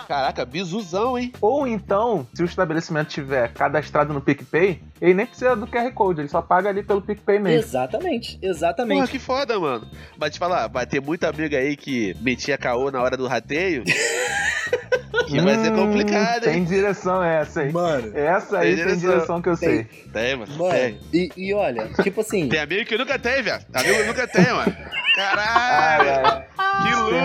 Caraca, 0.07 0.45
bizuzão, 0.45 1.17
hein? 1.19 1.33
Ou 1.41 1.67
então, 1.67 2.25
se 2.33 2.41
o 2.41 2.45
estabelecimento 2.45 3.09
tiver 3.09 3.51
cadastrado 3.51 4.13
no 4.13 4.21
PicPay, 4.21 4.81
ele 5.01 5.13
nem 5.13 5.25
precisa 5.25 5.53
do 5.53 5.67
QR 5.67 5.91
Code, 5.91 6.21
ele 6.21 6.29
só 6.29 6.41
paga 6.41 6.69
ali 6.69 6.81
pelo 6.81 7.01
PicPay 7.01 7.39
mesmo. 7.39 7.59
Exatamente, 7.59 8.39
exatamente. 8.41 8.99
Porra, 8.99 9.07
que 9.09 9.19
foda, 9.19 9.59
mano. 9.59 9.85
Mas 10.17 10.31
te 10.31 10.39
falar, 10.39 10.67
vai 10.67 10.85
ter 10.85 11.01
muita 11.01 11.27
amiga 11.27 11.57
aí 11.57 11.75
que 11.75 12.15
metia 12.21 12.57
caô 12.57 12.89
na 12.89 13.01
hora 13.01 13.17
do 13.17 13.27
rateio. 13.27 13.83
que 15.27 15.41
vai 15.41 15.55
ser 15.59 15.73
Hum, 15.73 15.75
complicado, 15.75 16.43
Tem 16.43 16.55
hein? 16.59 16.63
direção 16.63 17.21
essa 17.21 17.61
aí. 17.61 17.71
Mano, 17.73 18.17
Essa 18.17 18.59
aí 18.59 18.75
Tem 18.77 18.85
tem 18.85 18.95
direção. 18.95 19.09
direção 19.11 19.41
que 19.41 19.49
eu 19.49 19.57
sei. 19.57 19.83
Tem, 20.13 20.37
mano. 20.37 20.55
mano, 20.55 20.71
Tem. 20.71 20.99
e, 21.13 21.29
e 21.35 21.53
olha, 21.53 21.89
tipo 22.01 22.21
assim, 22.21 22.47
Tem 22.47 22.59
amigo 22.61 22.85
que 22.85 22.97
nunca 22.97 23.19
tem, 23.19 23.41
velho. 23.43 23.61
Amigo 23.73 23.93
que 23.97 24.03
nunca 24.05 24.25
tem, 24.27 24.53
mano. 24.53 24.73
Caralho. 25.15 26.45
que 26.83 26.95
luta, 26.95 27.21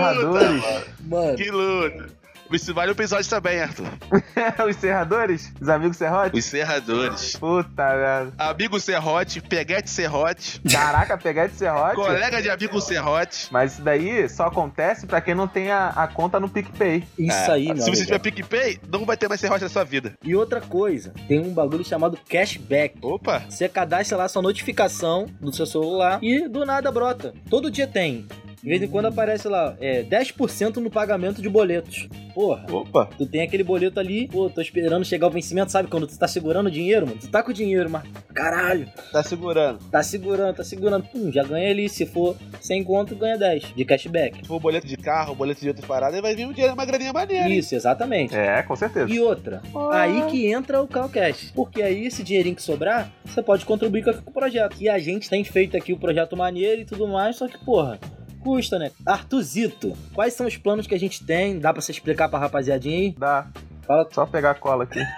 mano. 0.49 0.85
mano, 1.05 1.37
Que 1.37 1.49
luta. 1.49 2.22
Isso 2.51 2.73
vale 2.73 2.91
o 2.91 2.93
episódio 2.93 3.27
também, 3.29 3.59
Arthur. 3.59 3.87
Os 4.69 4.75
serradores? 4.75 5.51
Os 5.59 5.67
amigos 5.69 5.97
serrotes? 5.97 6.37
Os 6.37 6.45
serradores. 6.49 7.35
Puta 7.35 7.83
merda. 7.95 8.33
Amigo 8.37 8.79
serrote, 8.79 9.41
peguete 9.41 9.89
serrote, 9.89 10.61
Caraca, 10.71 11.17
pegar 11.17 11.47
de 11.47 11.55
serrote? 11.55 11.95
colega 11.95 12.41
de 12.41 12.49
amigo 12.49 12.79
serrote. 12.79 13.47
Mas 13.51 13.73
isso 13.73 13.81
daí 13.81 14.29
só 14.29 14.45
acontece 14.45 15.07
pra 15.07 15.19
quem 15.21 15.33
não 15.33 15.47
tem 15.47 15.71
a, 15.71 15.89
a 15.89 16.07
conta 16.07 16.39
no 16.39 16.47
PicPay. 16.47 17.03
isso 17.17 17.51
aí, 17.51 17.65
meu 17.67 17.77
É. 17.77 17.81
Se 17.81 17.89
você 17.89 18.05
tiver 18.05 18.19
PicPay, 18.19 18.79
não 18.87 19.05
vai 19.05 19.17
ter 19.17 19.27
mais 19.27 19.41
serrote 19.41 19.63
na 19.63 19.69
sua 19.69 19.83
vida. 19.83 20.13
E 20.23 20.35
outra 20.35 20.61
coisa, 20.61 21.11
tem 21.27 21.39
um 21.39 21.53
bagulho 21.53 21.83
chamado 21.83 22.17
cashback. 22.29 22.97
Opa. 23.01 23.43
Você 23.49 23.67
cadastra 23.67 24.17
lá 24.17 24.27
sua 24.27 24.41
notificação 24.41 25.25
do 25.39 25.51
seu 25.53 25.65
celular 25.65 26.19
e 26.21 26.47
do 26.47 26.65
nada 26.65 26.91
brota. 26.91 27.33
Todo 27.49 27.71
dia 27.71 27.87
tem. 27.87 28.27
De 28.63 28.69
vez 28.69 28.81
em 28.81 28.87
quando 28.87 29.07
aparece 29.07 29.45
lá, 29.49 29.75
é 29.81 30.03
10% 30.03 30.77
no 30.77 30.89
pagamento 30.89 31.41
de 31.41 31.49
boletos. 31.49 32.07
Porra, 32.33 32.65
Opa. 32.71 33.09
tu 33.17 33.25
tem 33.25 33.41
aquele 33.41 33.61
boleto 33.61 33.99
ali, 33.99 34.29
pô, 34.29 34.49
tô 34.49 34.61
esperando 34.61 35.03
chegar 35.03 35.27
o 35.27 35.29
vencimento, 35.29 35.69
sabe? 35.69 35.89
Quando 35.89 36.07
tu 36.07 36.17
tá 36.17 36.29
segurando 36.29 36.67
o 36.67 36.71
dinheiro, 36.71 37.05
mano. 37.05 37.19
Tu 37.19 37.27
tá 37.29 37.43
com 37.43 37.51
o 37.51 37.53
dinheiro, 37.53 37.89
mas 37.89 38.03
caralho, 38.33 38.87
Tá 39.11 39.21
segurando. 39.21 39.79
tá 39.91 40.01
segurando, 40.01 40.55
tá 40.55 40.63
segurando. 40.63 41.03
Pum, 41.07 41.29
já 41.29 41.43
ganha 41.43 41.69
ali. 41.69 41.89
Se 41.89 42.05
for 42.05 42.37
sem 42.61 42.81
conto, 42.85 43.17
ganha 43.17 43.37
10 43.37 43.73
de 43.75 43.83
cashback. 43.83 44.37
Se 44.37 44.47
for 44.47 44.61
boleto 44.61 44.87
de 44.87 44.95
carro, 44.95 45.35
boleto 45.35 45.59
de 45.59 45.67
outras 45.67 45.85
paradas, 45.85 46.21
vai 46.21 46.33
vir 46.33 46.47
um 46.47 46.53
dinheiro, 46.53 46.73
uma 46.73 46.85
graninha 46.85 47.11
maneira. 47.11 47.49
hein? 47.49 47.57
Isso, 47.59 47.75
exatamente. 47.75 48.33
É, 48.33 48.63
com 48.63 48.77
certeza. 48.77 49.11
E 49.13 49.19
outra, 49.19 49.61
aí 49.91 50.25
que 50.31 50.47
entra 50.49 50.81
o 50.81 50.87
Calcast. 50.87 51.51
Porque 51.53 51.81
aí 51.81 52.07
esse 52.07 52.23
dinheirinho 52.23 52.55
que 52.55 52.63
sobrar, 52.63 53.11
você 53.25 53.43
pode 53.43 53.65
contribuir 53.65 54.05
com 54.05 54.11
o 54.11 54.33
projeto. 54.33 54.77
E 54.79 54.87
a 54.87 54.97
gente 54.99 55.29
tem 55.29 55.43
feito 55.43 55.75
aqui 55.75 55.91
o 55.91 55.97
projeto 55.99 56.37
maneiro 56.37 56.79
e 56.81 56.85
tudo 56.85 57.05
mais, 57.09 57.35
só 57.35 57.45
que, 57.47 57.57
porra, 57.65 57.99
custa, 58.43 58.77
né? 58.77 58.91
Artuzito, 59.05 59.93
quais 60.13 60.33
são 60.33 60.45
os 60.45 60.57
planos 60.57 60.85
que 60.85 60.93
a 60.93 60.99
gente 60.99 61.25
tem? 61.25 61.59
Dá 61.59 61.71
pra 61.71 61.81
você 61.81 61.91
explicar 61.91 62.29
pra 62.29 62.39
rapaziadinha 62.39 62.97
aí? 62.97 63.15
Dá. 63.17 63.47
Fala. 63.87 64.07
Só 64.11 64.25
pegar 64.25 64.51
a 64.51 64.55
cola 64.55 64.83
aqui. 64.83 64.99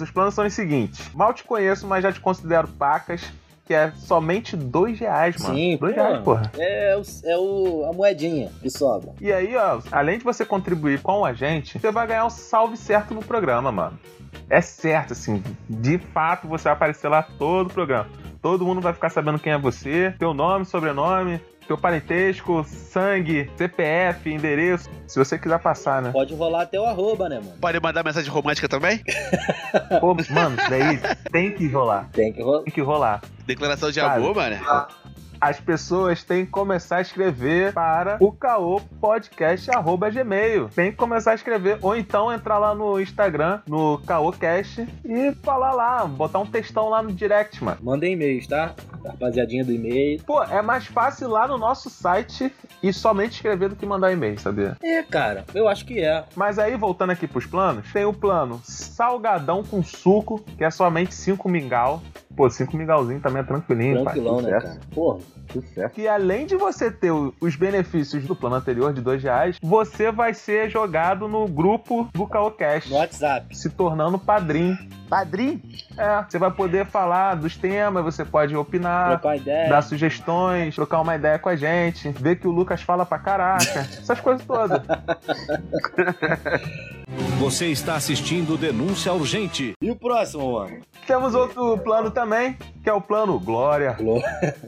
Os 0.00 0.10
planos 0.10 0.34
são 0.34 0.44
os 0.44 0.52
seguintes. 0.52 1.08
Mal 1.14 1.32
te 1.32 1.44
conheço, 1.44 1.86
mas 1.86 2.02
já 2.02 2.12
te 2.12 2.20
considero 2.20 2.66
pacas, 2.66 3.22
que 3.64 3.72
é 3.72 3.92
somente 3.96 4.56
dois 4.56 4.98
reais, 4.98 5.40
mano. 5.40 5.54
Sim, 5.54 5.76
dois 5.76 5.94
pô. 5.94 6.00
reais, 6.00 6.24
porra. 6.24 6.52
É, 6.58 6.96
o, 6.96 7.02
é 7.24 7.38
o, 7.38 7.88
a 7.88 7.92
moedinha 7.92 8.50
que 8.60 8.68
sobra. 8.68 9.12
E 9.20 9.32
aí, 9.32 9.56
ó, 9.56 9.80
além 9.92 10.18
de 10.18 10.24
você 10.24 10.44
contribuir 10.44 11.00
com 11.00 11.24
a 11.24 11.32
gente, 11.32 11.78
você 11.78 11.90
vai 11.90 12.06
ganhar 12.06 12.26
um 12.26 12.30
salve 12.30 12.76
certo 12.76 13.14
no 13.14 13.22
programa, 13.22 13.70
mano. 13.70 13.98
É 14.50 14.60
certo, 14.60 15.12
assim, 15.12 15.42
de 15.68 15.98
fato 15.98 16.46
você 16.48 16.64
vai 16.64 16.72
aparecer 16.74 17.08
lá 17.08 17.22
todo 17.22 17.68
o 17.68 17.72
programa. 17.72 18.08
Todo 18.44 18.66
mundo 18.66 18.78
vai 18.78 18.92
ficar 18.92 19.08
sabendo 19.08 19.38
quem 19.38 19.54
é 19.54 19.58
você, 19.58 20.14
teu 20.18 20.34
nome, 20.34 20.66
sobrenome, 20.66 21.40
teu 21.66 21.78
parentesco, 21.78 22.62
sangue, 22.62 23.50
CPF, 23.56 24.30
endereço, 24.30 24.90
se 25.06 25.18
você 25.18 25.38
quiser 25.38 25.58
passar, 25.60 26.02
né? 26.02 26.10
Pode 26.12 26.34
rolar 26.34 26.64
até 26.64 26.78
o 26.78 26.84
arroba, 26.84 27.26
né, 27.26 27.36
mano? 27.36 27.56
Pode 27.58 27.80
mandar 27.80 28.04
mensagem 28.04 28.30
romântica 28.30 28.68
também? 28.68 29.00
Pô, 29.98 30.14
mano, 30.28 30.56
isso 30.58 30.68
daí 30.68 31.00
tem 31.32 31.52
que 31.52 31.66
rolar. 31.68 32.10
Tem 32.12 32.34
que 32.34 32.42
rolar. 32.42 32.62
Tem 32.64 32.74
que 32.74 32.80
rolar. 32.82 33.22
Declaração 33.46 33.90
de 33.90 33.98
Cara. 33.98 34.16
amor, 34.16 34.34
mano. 34.34 34.56
As 35.40 35.60
pessoas 35.60 36.22
têm 36.22 36.44
que 36.44 36.50
começar 36.50 36.96
a 36.96 37.00
escrever 37.00 37.72
para 37.72 38.16
o 38.20 38.32
Caô 38.32 38.80
Podcast 39.00 39.70
arroba 39.70 40.10
gmail. 40.10 40.68
Tem 40.68 40.90
que 40.90 40.96
começar 40.96 41.32
a 41.32 41.34
escrever, 41.34 41.78
ou 41.82 41.96
então 41.96 42.32
entrar 42.32 42.58
lá 42.58 42.74
no 42.74 43.00
Instagram, 43.00 43.60
no 43.66 43.98
CaôCast, 43.98 44.86
e 45.04 45.32
falar 45.42 45.72
lá, 45.72 46.04
botar 46.04 46.38
um 46.38 46.46
textão 46.46 46.88
lá 46.88 47.02
no 47.02 47.12
direct, 47.12 47.62
mano. 47.62 47.78
Mandem 47.82 48.12
e-mails, 48.12 48.46
tá? 48.46 48.74
Rapaziadinha 49.04 49.64
do 49.64 49.72
e-mail. 49.72 50.22
Pô, 50.24 50.42
é 50.42 50.62
mais 50.62 50.86
fácil 50.86 51.28
ir 51.28 51.30
lá 51.30 51.46
no 51.46 51.58
nosso 51.58 51.90
site 51.90 52.52
e 52.82 52.92
somente 52.92 53.32
escrever 53.32 53.68
do 53.68 53.76
que 53.76 53.84
mandar 53.84 54.12
e-mail, 54.12 54.38
sabia? 54.38 54.76
É, 54.82 55.02
cara, 55.02 55.44
eu 55.54 55.68
acho 55.68 55.84
que 55.84 56.00
é. 56.00 56.24
Mas 56.34 56.58
aí, 56.58 56.76
voltando 56.76 57.10
aqui 57.10 57.26
pros 57.26 57.46
planos, 57.46 57.92
tem 57.92 58.04
o 58.04 58.12
plano 58.12 58.60
salgadão 58.64 59.62
com 59.62 59.82
suco, 59.82 60.40
que 60.56 60.64
é 60.64 60.70
somente 60.70 61.14
5 61.14 61.48
mingau. 61.48 62.02
Pô, 62.36 62.50
5 62.50 62.76
mingauzinho 62.76 63.20
também 63.20 63.42
é 63.42 63.44
tranquilinho, 63.44 64.02
Tranquilão, 64.02 64.42
pai. 64.42 64.50
né, 64.52 64.60
cara? 64.60 64.76
Porra. 64.94 65.20
Sucesso. 65.52 65.94
Que 65.94 66.08
além 66.08 66.46
de 66.46 66.56
você 66.56 66.90
ter 66.90 67.12
os 67.12 67.54
benefícios 67.54 68.26
do 68.26 68.34
plano 68.34 68.56
anterior 68.56 68.92
de 68.92 69.00
dois 69.00 69.22
reais, 69.22 69.56
você 69.62 70.10
vai 70.10 70.34
ser 70.34 70.68
jogado 70.70 71.28
no 71.28 71.46
grupo 71.46 72.08
do 72.12 72.26
Caocast. 72.26 72.90
No 72.90 72.96
WhatsApp. 72.96 73.56
Se 73.56 73.70
tornando 73.70 74.18
padrinho. 74.18 74.76
Padrinho? 75.08 75.60
É, 75.96 76.24
você 76.28 76.38
vai 76.38 76.50
poder 76.50 76.86
falar 76.86 77.36
dos 77.36 77.56
temas, 77.56 78.02
você 78.02 78.24
pode 78.24 78.56
opinar, 78.56 79.10
Trocar 79.20 79.36
ideia. 79.36 79.68
dar 79.68 79.82
sugestões, 79.82 80.74
trocar 80.74 81.00
uma 81.02 81.14
ideia 81.14 81.38
com 81.38 81.50
a 81.50 81.56
gente, 81.56 82.08
ver 82.08 82.36
que 82.36 82.48
o 82.48 82.50
Lucas 82.50 82.82
fala 82.82 83.06
pra 83.06 83.18
caraca, 83.18 83.80
essas 83.80 84.18
coisas 84.20 84.44
todas. 84.44 84.82
Você 87.38 87.66
está 87.66 87.94
assistindo 87.94 88.56
Denúncia 88.56 89.12
Urgente. 89.12 89.74
E 89.80 89.90
o 89.90 89.96
próximo, 89.96 90.54
mano? 90.54 90.78
Temos 91.06 91.34
outro 91.34 91.78
plano 91.78 92.10
também, 92.10 92.56
que 92.82 92.88
é 92.88 92.92
o 92.92 93.00
plano 93.00 93.38
Glória. 93.38 93.96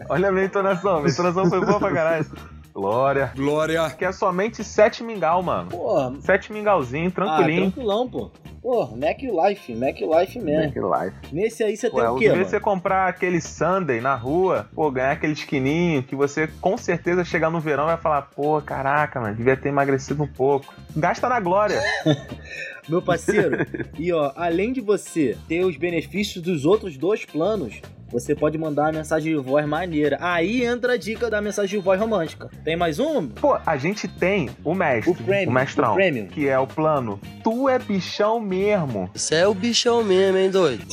Olha 0.09 0.28
a 0.28 0.32
minha 0.32 0.44
entonação, 0.44 1.00
minha 1.00 1.12
entonação 1.12 1.48
foi 1.48 1.61
boa 1.64 1.78
pra 1.78 1.92
caralho. 1.92 2.26
Glória. 2.76 3.32
Glória. 3.34 3.88
Que 3.88 4.04
é 4.04 4.12
somente 4.12 4.62
7 4.62 5.02
mingau, 5.02 5.42
mano. 5.42 5.70
Porra. 5.70 6.14
7 6.20 6.52
mingauzinho, 6.52 7.08
Ah, 7.08 7.10
tranquilinho. 7.10 7.62
tranquilão, 7.72 8.06
pô. 8.06 8.30
Porra, 8.60 8.96
Mac 8.96 9.18
Life, 9.22 9.74
Mac 9.74 9.96
Life 10.00 10.38
mesmo. 10.40 10.82
Mac 10.84 11.04
Life. 11.04 11.34
Nesse 11.34 11.62
aí 11.64 11.74
você 11.76 11.88
Pô, 11.88 11.96
tem 11.98 12.04
é 12.06 12.10
o 12.10 12.16
quê, 12.16 12.28
mano? 12.30 12.44
você 12.44 12.60
comprar 12.60 13.08
aquele 13.08 13.40
Sunday 13.40 14.00
na 14.00 14.14
rua, 14.16 14.68
pô, 14.74 14.90
ganhar 14.90 15.12
aquele 15.12 15.32
esquininho 15.32 16.02
que 16.02 16.14
você 16.16 16.48
com 16.60 16.76
certeza 16.76 17.24
chegar 17.24 17.48
no 17.48 17.60
verão 17.60 17.84
e 17.84 17.86
vai 17.86 17.96
falar, 17.96 18.22
pô, 18.22 18.60
caraca, 18.60 19.20
mano, 19.20 19.36
devia 19.36 19.56
ter 19.56 19.68
emagrecido 19.70 20.22
um 20.22 20.26
pouco. 20.26 20.74
Gasta 20.96 21.28
na 21.28 21.38
glória. 21.40 21.80
Meu 22.88 23.00
parceiro, 23.00 23.56
e 23.98 24.12
ó, 24.12 24.32
além 24.36 24.72
de 24.72 24.80
você 24.80 25.36
ter 25.48 25.64
os 25.64 25.76
benefícios 25.76 26.42
dos 26.42 26.64
outros 26.64 26.96
dois 26.96 27.24
planos, 27.24 27.80
você 28.11 28.35
pode 28.35 28.57
mandar 28.57 28.85
uma 28.85 28.92
mensagem 28.92 29.33
de 29.37 29.38
voz 29.42 29.66
maneira. 29.66 30.16
Aí 30.21 30.64
entra 30.64 30.92
a 30.95 30.97
dica 30.97 31.29
da 31.29 31.40
mensagem 31.40 31.79
de 31.79 31.85
voz 31.85 32.01
romântica. 32.01 32.49
Tem 32.64 32.77
mais 32.77 32.99
um? 32.99 33.27
Pô, 33.29 33.59
a 33.66 33.77
gente 33.77 34.07
tem 34.09 34.49
o 34.64 34.75
mestre, 34.75 35.11
O 35.11 35.14
premium, 35.14 35.53
mestrão, 35.53 35.92
o 35.92 35.95
premium. 35.97 36.27
que 36.29 36.49
é 36.49 36.59
o 36.59 36.66
plano 36.66 37.21
Tu 37.42 37.69
é 37.69 37.79
bichão 37.79 38.40
mesmo. 38.40 39.11
Você 39.14 39.37
é 39.37 39.47
o 39.49 39.55
bichão 39.55 40.03
mesmo, 40.05 40.38
hein, 40.38 40.51
doido? 40.51 40.85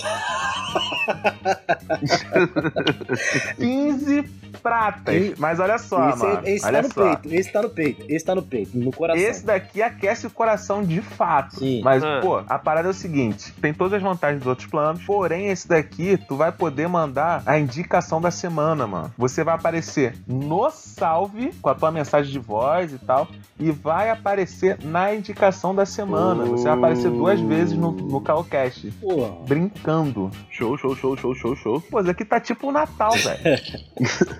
15 3.58 4.23
pratas. 4.62 5.13
E- 5.15 5.36
Mas 5.38 5.60
olha 5.60 5.78
só, 5.78 6.10
esse, 6.10 6.19
mano. 6.19 6.41
esse 6.47 6.65
olha 6.65 6.82
tá 6.82 6.88
no 6.88 6.93
só. 6.93 7.04
peito, 7.15 7.36
esse 7.36 7.52
tá 7.52 7.62
no 7.62 7.69
peito, 7.69 8.06
esse 8.08 8.26
tá 8.26 8.36
no 8.36 8.41
peito, 8.41 8.78
no 8.78 8.91
coração. 8.91 9.21
Esse 9.23 9.45
daqui 9.45 9.82
aquece 9.82 10.26
o 10.28 10.30
coração 10.30 10.84
de 10.84 11.02
fato. 11.02 11.58
Sim. 11.60 11.82
Mas, 11.84 12.04
Ah. 12.04 12.19
pô, 12.21 12.38
a 12.47 12.58
parada 12.60 12.88
é 12.88 12.91
o 12.91 12.93
seguinte: 12.93 13.52
tem 13.62 13.73
todas 13.73 13.93
as 13.97 14.02
vantagens 14.02 14.39
dos 14.39 14.47
outros 14.47 14.67
planos, 14.67 15.04
porém, 15.04 15.47
esse 15.49 15.67
daqui, 15.67 16.17
tu 16.28 16.36
vai 16.36 16.52
poder 16.52 16.88
mandar 16.88 17.02
a 17.45 17.59
indicação 17.59 18.21
da 18.21 18.31
semana, 18.31 18.87
mano. 18.87 19.13
Você 19.17 19.43
vai 19.43 19.55
aparecer 19.55 20.15
no 20.27 20.69
salve 20.69 21.51
com 21.61 21.69
a 21.69 21.75
tua 21.75 21.91
mensagem 21.91 22.31
de 22.31 22.39
voz 22.39 22.93
e 22.93 22.97
tal, 22.97 23.27
e 23.59 23.71
vai 23.71 24.09
aparecer 24.09 24.77
na 24.83 25.13
indicação 25.13 25.73
da 25.73 25.85
semana. 25.85 26.45
Você 26.45 26.65
vai 26.65 26.73
aparecer 26.73 27.09
duas 27.11 27.39
vezes 27.39 27.77
no, 27.77 27.91
no 27.91 28.21
Calcast. 28.21 28.91
Porra. 28.91 29.31
Brincando. 29.47 30.31
Show, 30.49 30.77
show, 30.77 30.95
show, 30.95 31.17
show, 31.17 31.35
show, 31.35 31.55
show. 31.55 31.81
Pô, 31.81 31.99
isso 31.99 32.09
aqui 32.09 32.25
tá 32.25 32.39
tipo 32.39 32.67
o 32.67 32.71
Natal, 32.71 33.11
velho. 33.11 33.43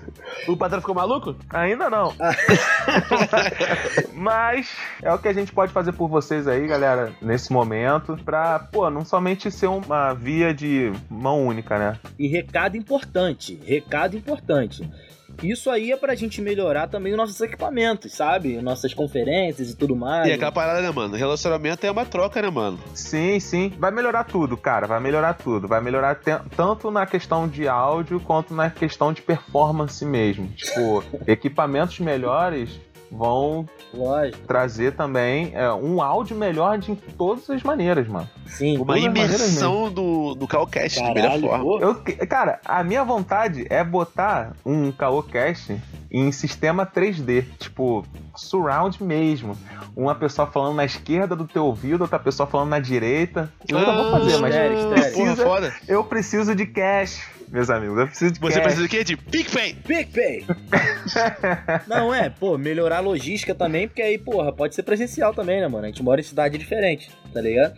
O 0.48 0.56
patrão 0.56 0.80
ficou 0.80 0.94
maluco? 0.94 1.36
Ainda 1.50 1.88
não. 1.88 2.12
Mas 4.12 4.70
é 5.02 5.12
o 5.12 5.18
que 5.18 5.28
a 5.28 5.32
gente 5.32 5.52
pode 5.52 5.72
fazer 5.72 5.92
por 5.92 6.08
vocês 6.08 6.46
aí, 6.46 6.66
galera, 6.66 7.12
nesse 7.20 7.52
momento, 7.52 8.16
pra, 8.24 8.58
pô, 8.58 8.90
não 8.90 9.04
somente 9.04 9.50
ser 9.50 9.68
uma 9.68 10.12
via 10.12 10.52
de 10.52 10.92
mão 11.08 11.46
única, 11.46 11.78
né? 11.78 11.98
E 12.18 12.28
recado 12.54 12.76
importante, 12.76 13.60
recado 13.66 14.16
importante. 14.16 14.88
Isso 15.42 15.68
aí 15.68 15.90
é 15.90 15.96
pra 15.96 16.14
gente 16.14 16.40
melhorar 16.40 16.86
também 16.86 17.12
os 17.12 17.18
nossos 17.18 17.40
equipamentos, 17.40 18.12
sabe? 18.12 18.62
Nossas 18.62 18.94
conferências 18.94 19.70
e 19.70 19.76
tudo 19.76 19.96
mais. 19.96 20.28
E 20.28 20.32
aquela 20.32 20.52
parada, 20.52 20.80
né, 20.80 20.88
mano? 20.92 21.16
Relacionamento 21.16 21.84
é 21.84 21.90
uma 21.90 22.04
troca, 22.04 22.40
né, 22.40 22.48
mano? 22.48 22.78
Sim, 22.94 23.40
sim. 23.40 23.72
Vai 23.76 23.90
melhorar 23.90 24.22
tudo, 24.22 24.56
cara. 24.56 24.86
Vai 24.86 25.00
melhorar 25.00 25.34
tudo. 25.34 25.66
Vai 25.66 25.80
melhorar 25.80 26.20
tanto 26.56 26.92
na 26.92 27.04
questão 27.04 27.48
de 27.48 27.66
áudio 27.66 28.20
quanto 28.20 28.54
na 28.54 28.70
questão 28.70 29.12
de 29.12 29.20
performance 29.22 30.04
mesmo. 30.04 30.46
Tipo, 30.52 31.02
equipamentos 31.26 31.98
melhores 31.98 32.78
vão 33.14 33.66
Lógico. 33.92 34.46
trazer 34.46 34.92
também 34.92 35.52
é, 35.54 35.72
um 35.72 36.02
áudio 36.02 36.36
melhor 36.36 36.78
de 36.78 36.94
todas 37.16 37.48
as 37.48 37.62
maneiras, 37.62 38.08
mano. 38.08 38.28
Sim. 38.46 38.78
Uma 38.78 38.98
imersão 38.98 39.90
do, 39.90 40.34
do 40.34 40.46
Calcast 40.46 41.02
de 41.02 41.14
melhor 41.14 41.40
forma. 41.40 41.80
Eu, 41.80 41.94
cara, 42.28 42.60
a 42.64 42.82
minha 42.82 43.04
vontade 43.04 43.66
é 43.70 43.82
botar 43.82 44.54
um 44.64 44.90
Caocast 44.92 45.80
em 46.16 46.30
sistema 46.30 46.86
3D, 46.86 47.44
tipo 47.58 48.06
surround 48.36 49.02
mesmo. 49.02 49.58
Uma 49.96 50.14
pessoa 50.14 50.46
falando 50.46 50.76
na 50.76 50.84
esquerda 50.84 51.34
do 51.34 51.44
teu 51.44 51.64
ouvido, 51.64 52.02
outra 52.02 52.20
pessoa 52.20 52.46
falando 52.46 52.68
na 52.68 52.78
direita. 52.78 53.52
Eu 53.68 53.78
ainda 53.78 53.92
vou 53.92 54.10
fazer, 54.12 54.38
mas 54.38 54.54
estéreo, 54.54 54.78
estéreo. 54.78 54.94
Porra, 54.94 55.24
precisa, 55.24 55.44
foda. 55.44 55.74
eu 55.88 56.04
preciso 56.04 56.54
de 56.54 56.66
cash, 56.66 57.28
meus 57.48 57.68
amigos. 57.68 57.98
Eu 57.98 58.06
preciso 58.06 58.32
de 58.32 58.38
Você 58.38 58.54
cash. 58.54 58.62
precisa 58.62 58.82
de 58.84 58.88
quê? 58.88 59.02
De 59.02 59.16
PicPay. 59.16 59.74
PicPay! 59.74 60.46
Não, 61.88 62.14
é, 62.14 62.30
pô, 62.30 62.56
melhorar 62.56 62.98
a 62.98 63.00
logística 63.00 63.52
também, 63.52 63.88
porque 63.88 64.02
aí, 64.02 64.16
porra, 64.16 64.52
pode 64.52 64.76
ser 64.76 64.84
presencial 64.84 65.34
também, 65.34 65.60
né, 65.60 65.66
mano? 65.66 65.84
A 65.84 65.88
gente 65.88 66.02
mora 66.02 66.20
em 66.20 66.24
cidade 66.24 66.56
diferente, 66.56 67.10
tá 67.32 67.40
ligado? 67.40 67.74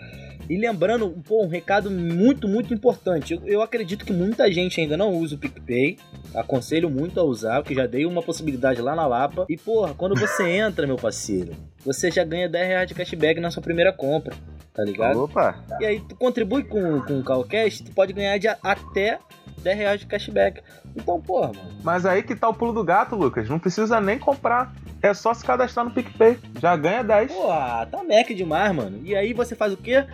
E 0.49 0.57
lembrando, 0.57 1.11
pô, 1.27 1.45
um 1.45 1.49
recado 1.49 1.91
muito, 1.91 2.47
muito 2.47 2.73
importante. 2.73 3.35
Eu, 3.35 3.43
eu 3.45 3.63
acredito 3.63 4.05
que 4.05 4.13
muita 4.13 4.51
gente 4.51 4.81
ainda 4.81 4.97
não 4.97 5.13
usa 5.13 5.35
o 5.35 5.39
PicPay. 5.39 5.99
Aconselho 6.35 6.89
muito 6.89 7.19
a 7.19 7.25
usar, 7.25 7.63
porque 7.63 7.75
já 7.75 7.87
dei 7.87 8.07
uma 8.07 8.23
possibilidade 8.23 8.81
lá 8.81 8.95
na 8.95 9.07
Lapa. 9.07 9.47
E, 9.49 9.57
porra, 9.57 9.95
quando 9.95 10.15
você 10.15 10.49
entra, 10.49 10.87
meu 10.87 10.97
parceiro, 10.97 11.53
você 11.85 12.11
já 12.11 12.25
ganha 12.25 12.49
10 12.49 12.69
reais 12.69 12.89
de 12.89 12.95
cashback 12.95 13.41
na 13.41 13.51
sua 13.51 13.63
primeira 13.63 13.93
compra, 13.93 14.37
tá 14.73 14.85
ligado? 14.85 15.25
Opa! 15.25 15.57
E 15.81 15.87
aí, 15.87 16.01
tu 16.01 16.15
contribui 16.15 16.65
com, 16.65 17.01
com 17.01 17.19
o 17.19 17.25
Calcast, 17.25 17.83
tu 17.83 17.93
pode 17.93 18.13
ganhar 18.13 18.39
de 18.39 18.49
até 18.49 19.19
10 19.63 19.79
reais 19.79 20.01
de 20.01 20.07
cashback. 20.07 20.63
Então, 20.95 21.21
porra, 21.21 21.49
mano. 21.49 21.71
Mas 21.83 22.07
aí 22.07 22.23
que 22.23 22.37
tá 22.37 22.49
o 22.49 22.55
pulo 22.55 22.73
do 22.73 22.85
gato, 22.85 23.17
Lucas. 23.17 23.49
Não 23.49 23.59
precisa 23.59 24.01
nem 24.01 24.19
comprar. 24.19 24.73
É 25.03 25.13
só 25.13 25.35
se 25.35 25.45
cadastrar 25.45 25.85
no 25.85 25.91
PicPay. 25.91 26.39
Já 26.61 26.77
ganha 26.77 27.03
10. 27.03 27.33
Porra, 27.33 27.87
tá 27.87 28.03
mec 28.03 28.33
demais, 28.35 28.75
mano. 28.75 29.01
E 29.05 29.15
aí 29.15 29.33
você 29.33 29.55
faz 29.55 29.73
o 29.73 29.77
quê? 29.77 30.07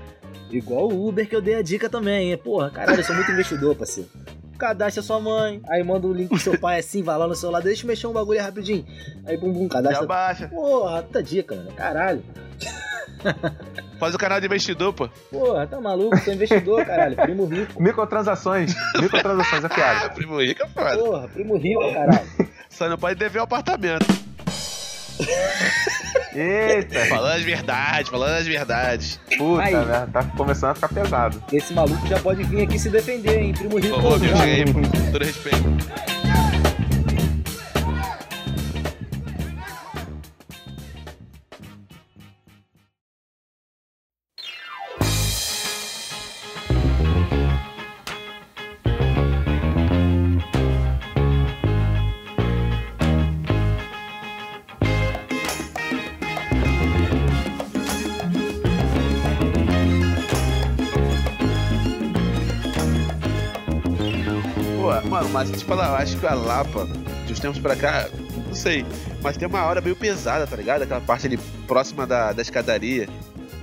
Igual 0.53 0.89
o 0.89 1.09
Uber 1.09 1.29
que 1.29 1.35
eu 1.35 1.41
dei 1.41 1.55
a 1.55 1.63
dica 1.63 1.89
também, 1.89 2.31
hein? 2.31 2.37
Porra, 2.39 2.71
caralho, 2.71 3.01
eu 3.01 3.05
sou 3.05 3.15
muito 3.17 3.31
investidor, 3.33 3.75
parceiro. 3.75 4.09
Cadastra 4.59 5.03
sua 5.03 5.19
mãe, 5.19 5.61
aí 5.69 5.83
manda 5.83 6.07
o 6.07 6.13
link 6.13 6.29
do 6.29 6.39
seu 6.39 6.59
pai 6.59 6.79
assim, 6.79 7.03
vai 7.03 7.17
lá 7.19 7.27
no 7.27 7.35
celular, 7.35 7.61
deixa 7.61 7.83
eu 7.83 7.89
mexer 7.89 8.07
um 8.07 8.13
bagulho 8.13 8.41
rapidinho. 8.41 8.87
Aí 9.27 9.37
bum 9.37 9.53
bum, 9.53 9.65
Já 9.65 9.71
cadastra. 9.71 10.07
baixa. 10.07 10.49
Porra, 10.49 11.03
puta 11.03 11.23
dica, 11.23 11.55
mano. 11.57 11.73
Caralho. 11.73 12.23
Faz 13.99 14.15
o 14.15 14.19
canal 14.19 14.41
de 14.41 14.47
investidor, 14.47 14.93
pô. 14.93 15.09
Porra, 15.31 15.67
tá 15.67 15.81
maluco? 15.81 16.17
Sou 16.19 16.35
investidor, 16.35 16.85
caralho. 16.85 17.17
Primo 17.17 17.45
rico. 17.47 17.83
Microtransações. 17.83 18.75
Microtransações 19.01 19.65
é 19.65 19.69
piada. 19.69 20.11
primo 20.15 20.41
rico 20.41 20.63
é 20.63 20.69
foda. 20.69 20.99
Porra, 20.99 21.29
primo 21.29 21.57
rico, 21.57 21.93
caralho. 21.93 22.29
Só 22.69 22.89
não 22.89 22.99
pode 22.99 23.19
dever 23.19 23.41
o 23.41 23.43
apartamento. 23.43 24.07
Eita! 26.35 27.07
Falando 27.07 27.33
as 27.37 27.43
verdades, 27.43 28.11
falando 28.11 28.33
as 28.39 28.47
verdades. 28.47 29.21
Puta 29.37 29.63
Aí. 29.63 29.75
merda, 29.75 30.09
tá 30.13 30.25
começando 30.37 30.71
a 30.71 30.75
ficar 30.75 30.89
pesado. 30.89 31.43
Esse 31.53 31.73
maluco 31.73 32.07
já 32.07 32.19
pode 32.19 32.43
vir 32.45 32.63
aqui 32.63 32.79
se 32.79 32.89
defender, 32.91 33.39
hein? 33.41 33.53
Primo 33.53 33.79
rico. 33.79 33.95
Por 33.95 34.03
favor, 34.03 34.21
meu, 34.21 34.37
chega 34.37 34.53
aí, 34.53 34.73
com 34.73 34.83
todo 35.13 35.25
respeito. 35.25 36.22
Mano, 65.43 65.51
mas 65.51 65.61
te 65.61 65.65
falar, 65.65 65.89
eu 65.89 65.95
acho 65.97 66.17
que 66.19 66.27
a 66.27 66.35
Lapa, 66.35 66.89
de 67.27 67.33
uns 67.33 67.41
tempos 67.41 67.59
pra 67.59 67.75
cá, 67.75 68.09
não 68.47 68.55
sei. 68.55 68.87
Mas 69.21 69.37
tem 69.37 69.49
uma 69.49 69.65
hora 69.65 69.81
meio 69.81 69.97
pesada, 69.97 70.47
tá 70.47 70.57
ligado? 70.57 70.83
Aquela 70.83 71.01
parte 71.01 71.27
ali 71.27 71.37
próxima 71.67 72.07
da, 72.07 72.33
da 72.33 72.43
escadaria. 72.43 73.09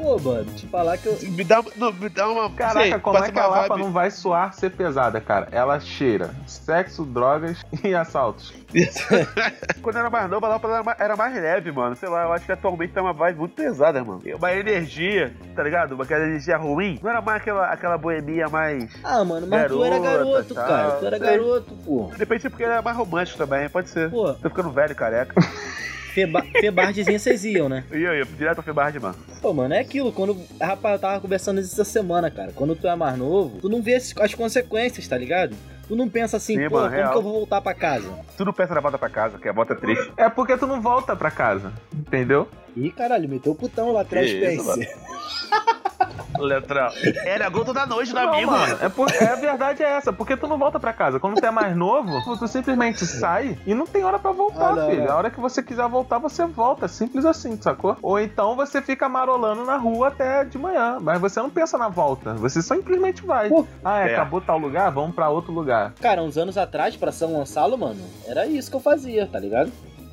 Pô, 0.01 0.17
mano, 0.17 0.45
te 0.53 0.65
falar 0.67 0.97
que 0.97 1.07
eu. 1.07 1.17
Me 1.31 1.43
dá, 1.43 1.61
não, 1.75 1.91
me 1.91 2.07
dá 2.07 2.29
uma. 2.29 2.49
Caraca, 2.51 2.79
sei, 2.81 2.99
como 2.99 3.17
é 3.17 3.29
que 3.31 3.37
a 3.39 3.47
Lapa 3.47 3.67
vibe- 3.75 3.83
não 3.83 3.91
vai 3.91 4.09
suar 4.09 4.53
ser 4.53 4.69
pesada, 4.71 5.19
cara? 5.19 5.49
Ela 5.51 5.77
cheira 5.79 6.33
sexo, 6.47 7.03
drogas 7.03 7.61
e 7.83 7.93
assaltos. 7.93 8.53
Quando 9.81 9.95
eu 9.95 9.99
era 10.01 10.09
mais 10.09 10.29
novo, 10.29 10.45
a 10.45 10.49
Lapa 10.49 10.67
era 10.69 10.83
mais, 10.83 10.99
era 10.99 11.15
mais 11.17 11.33
leve, 11.35 11.71
mano. 11.71 11.95
Sei 11.97 12.07
lá, 12.07 12.23
eu 12.23 12.33
acho 12.33 12.45
que 12.45 12.51
atualmente 12.51 12.93
tá 12.93 13.01
uma 13.01 13.11
vibe 13.13 13.39
muito 13.39 13.55
pesada, 13.55 14.01
mano. 14.03 14.21
Uma 14.37 14.53
energia, 14.53 15.33
tá 15.55 15.63
ligado? 15.63 15.95
Uma 15.95 16.05
aquela 16.05 16.23
energia 16.25 16.55
ruim. 16.57 16.97
Não 17.03 17.09
era 17.09 17.21
mais 17.21 17.41
aquela, 17.41 17.65
aquela 17.67 17.97
boemia 17.97 18.47
mais. 18.47 18.89
Ah, 19.03 19.25
mano, 19.25 19.47
mas 19.47 19.67
tu 19.67 19.83
era 19.83 19.99
Garota, 19.99 20.23
garoto, 20.23 20.55
tal. 20.55 20.65
cara. 20.67 20.91
Tu 20.91 21.05
era 21.07 21.17
Sei. 21.17 21.27
garoto, 21.27 21.75
pô. 21.85 22.11
Depende 22.17 22.49
porque 22.49 22.63
ele 22.63 22.71
era 22.71 22.81
mais 22.81 22.95
romântico 22.95 23.37
também, 23.37 23.67
pode 23.69 23.89
ser. 23.89 24.09
Pô. 24.09 24.33
Tô 24.33 24.49
ficando 24.49 24.71
velho, 24.71 24.95
careca. 24.95 25.35
Feba 26.13 26.41
Febardezinha 26.59 27.17
vocês 27.19 27.45
iam, 27.45 27.69
né? 27.69 27.83
E 27.91 28.05
aí, 28.05 28.23
direto 28.37 28.55
pra 28.55 28.63
Febard, 28.63 28.99
mano. 28.99 29.15
Pô, 29.41 29.53
mano, 29.53 29.73
é 29.73 29.79
aquilo. 29.79 30.11
Quando. 30.11 30.37
Rapaz, 30.61 30.95
eu 30.95 30.99
tava 30.99 31.21
conversando 31.21 31.59
isso 31.61 31.73
essa 31.73 31.83
semana, 31.89 32.29
cara. 32.31 32.51
Quando 32.53 32.75
tu 32.75 32.87
é 32.87 32.95
mais 32.95 33.17
novo, 33.17 33.59
tu 33.59 33.69
não 33.69 33.81
vê 33.81 33.95
as, 33.95 34.13
as 34.19 34.33
consequências, 34.33 35.07
tá 35.07 35.17
ligado? 35.17 35.55
Tu 35.87 35.95
não 35.95 36.07
pensa 36.07 36.37
assim, 36.37 36.55
Sim, 36.55 36.69
pô, 36.69 36.75
mano, 36.75 36.87
como 36.89 36.97
real. 36.97 37.11
que 37.11 37.17
eu 37.17 37.21
vou 37.23 37.33
voltar 37.33 37.61
pra 37.61 37.73
casa? 37.73 38.07
Tu 38.37 38.45
não 38.45 38.53
pensa 38.53 38.75
na 38.75 38.79
volta 38.81 38.97
pra 38.97 39.09
casa, 39.09 39.39
que 39.39 39.49
a 39.49 39.51
volta 39.51 39.73
é 39.73 39.75
triste. 39.75 40.11
É 40.17 40.29
porque 40.29 40.55
tu 40.55 40.67
não 40.67 40.79
volta 40.81 41.15
pra 41.15 41.31
casa, 41.31 41.73
entendeu? 41.91 42.47
Ih, 42.77 42.91
caralho, 42.91 43.27
meteu 43.27 43.53
o 43.53 43.55
putão 43.55 43.91
lá 43.91 44.01
atrás, 44.01 44.29
Spencer. 44.29 44.87
Letrão. 46.37 46.89
Era 47.25 47.49
gol 47.49 47.65
toda 47.65 47.85
noite 47.85 48.11
do 48.13 48.19
Não, 48.19 48.33
amigo, 48.33 48.51
mano, 48.51 48.77
é, 48.81 48.89
por- 48.89 49.11
é 49.11 49.27
a 49.31 49.35
verdade 49.35 49.83
é 49.83 49.89
essa, 49.89 50.11
porque 50.13 50.35
tu 50.37 50.47
não 50.47 50.57
volta 50.57 50.79
pra 50.79 50.93
casa. 50.93 51.19
Quando 51.19 51.39
tu 51.39 51.45
é 51.45 51.51
mais 51.51 51.75
novo, 51.75 52.11
tu 52.37 52.47
simplesmente 52.47 53.05
sai 53.05 53.57
e 53.65 53.73
não 53.73 53.85
tem 53.85 54.03
hora 54.03 54.19
pra 54.19 54.31
voltar, 54.31 54.69
Ah, 54.71 54.75
não, 54.75 54.89
filho. 54.89 55.05
não. 55.05 55.11
A 55.13 55.15
hora 55.17 55.29
que 55.29 55.39
você 55.39 55.61
quiser 55.63 55.87
voltar, 55.87 56.17
você 56.19 56.45
volta. 56.45 56.87
Simples 56.87 57.25
assim, 57.25 57.59
sacou? 57.61 57.97
Ou 58.01 58.19
então 58.19 58.55
você 58.55 58.81
fica 58.81 59.07
marolando 59.09 59.63
na 59.65 59.77
rua 59.77 60.07
até 60.09 60.43
de 60.43 60.57
manhã, 60.57 60.97
mas 61.01 61.19
você 61.19 61.39
não 61.41 61.49
pensa 61.49 61.77
na 61.77 61.89
volta. 61.89 62.33
Você 62.35 62.61
simplesmente 62.61 63.25
vai. 63.25 63.49
Pô. 63.49 63.65
Ah, 63.83 63.99
é, 64.01 64.11
É. 64.11 64.13
acabou 64.15 64.41
tal 64.41 64.57
lugar? 64.57 64.89
Vamos 64.91 65.15
pra 65.15 65.29
outro 65.29 65.51
lugar. 65.51 65.93
Cara, 66.01 66.21
uns 66.21 66.37
anos 66.37 66.57
atrás, 66.57 66.95
pra 66.95 67.11
São 67.11 67.31
Gonçalo, 67.31 67.77
mano, 67.77 68.01
era 68.27 68.45
isso 68.45 68.69
que 68.69 68.75
eu 68.75 68.81
fazia, 68.81 69.27
tá 69.27 69.39
ligado? 69.39 69.71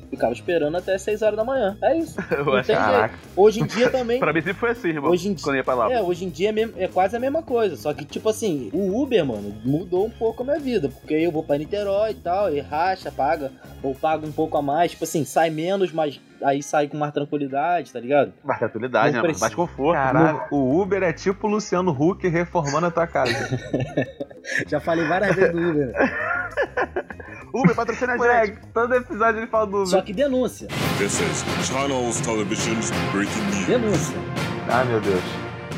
Ficava 0.09 0.31
esperando 0.33 0.75
até 0.77 0.97
6 0.97 1.21
horas 1.21 1.35
da 1.35 1.43
manhã. 1.43 1.77
É 1.81 1.97
isso. 1.97 2.15
Hoje 3.35 3.61
em 3.61 3.65
dia 3.65 3.89
também. 3.91 4.19
Pra 4.19 4.31
mim 4.33 4.39
sempre 4.41 4.53
foi 4.59 4.71
assim, 4.71 4.89
irmão. 4.89 5.11
Hoje 5.11 5.27
em 5.29 5.33
dia- 5.33 5.43
Quando 5.43 5.55
eu 5.55 5.59
ia 5.59 5.63
pra 5.63 5.73
lá. 5.73 5.91
É, 5.91 6.01
hoje 6.01 6.25
em 6.25 6.29
dia 6.29 6.49
é, 6.49 6.51
mesmo- 6.51 6.73
é 6.77 6.87
quase 6.87 7.15
a 7.15 7.19
mesma 7.19 7.43
coisa. 7.43 7.75
Só 7.75 7.93
que, 7.93 8.05
tipo 8.05 8.29
assim, 8.29 8.69
o 8.73 9.01
Uber, 9.01 9.25
mano, 9.25 9.53
mudou 9.65 10.05
um 10.05 10.09
pouco 10.09 10.43
a 10.43 10.45
minha 10.45 10.59
vida. 10.59 10.89
Porque 10.89 11.13
aí 11.15 11.23
eu 11.23 11.31
vou 11.31 11.43
pra 11.43 11.57
Niterói 11.57 12.11
e 12.11 12.15
tal, 12.15 12.53
e 12.53 12.59
racha, 12.59 13.11
paga, 13.11 13.51
ou 13.83 13.93
paga 13.93 14.25
um 14.25 14.31
pouco 14.31 14.57
a 14.57 14.61
mais. 14.61 14.91
Tipo 14.91 15.03
assim, 15.03 15.23
sai 15.25 15.49
menos, 15.49 15.91
mas 15.91 16.19
aí 16.43 16.61
sai 16.63 16.87
com 16.87 16.97
mais 16.97 17.13
tranquilidade, 17.13 17.91
tá 17.91 17.99
ligado? 17.99 18.33
Mais 18.43 18.59
tranquilidade, 18.59 19.07
Não 19.13 19.21
né, 19.21 19.21
precisa. 19.21 19.45
Mais 19.45 19.55
conforto. 19.55 19.93
Caralho, 19.97 20.41
o 20.51 20.81
Uber 20.81 21.03
é 21.03 21.13
tipo 21.13 21.47
o 21.47 21.49
Luciano 21.49 21.91
Huck 21.91 22.27
reformando 22.27 22.87
a 22.87 22.91
tua 22.91 23.07
casa. 23.07 23.33
Já 24.67 24.79
falei 24.79 25.07
várias 25.07 25.35
vezes 25.35 25.51
do 25.51 25.69
Uber. 25.69 25.93
Uber, 27.53 27.75
patrocina 27.75 28.13
a 28.13 28.45
gente. 28.45 28.59
Todo 28.73 28.93
episódio 28.95 29.39
ele 29.39 29.47
fala 29.47 29.65
do 29.67 29.77
Uber. 29.77 29.87
Só 29.87 30.01
que 30.01 30.13
denúncia. 30.13 30.67
This 30.97 31.19
is 31.21 31.45
Channels 31.67 32.21
Television's 32.21 32.91
Breaking 33.11 33.43
News. 33.43 33.65
Denúncia. 33.67 34.17
Ai, 34.69 34.85
meu 34.85 35.01
Deus. 35.01 35.23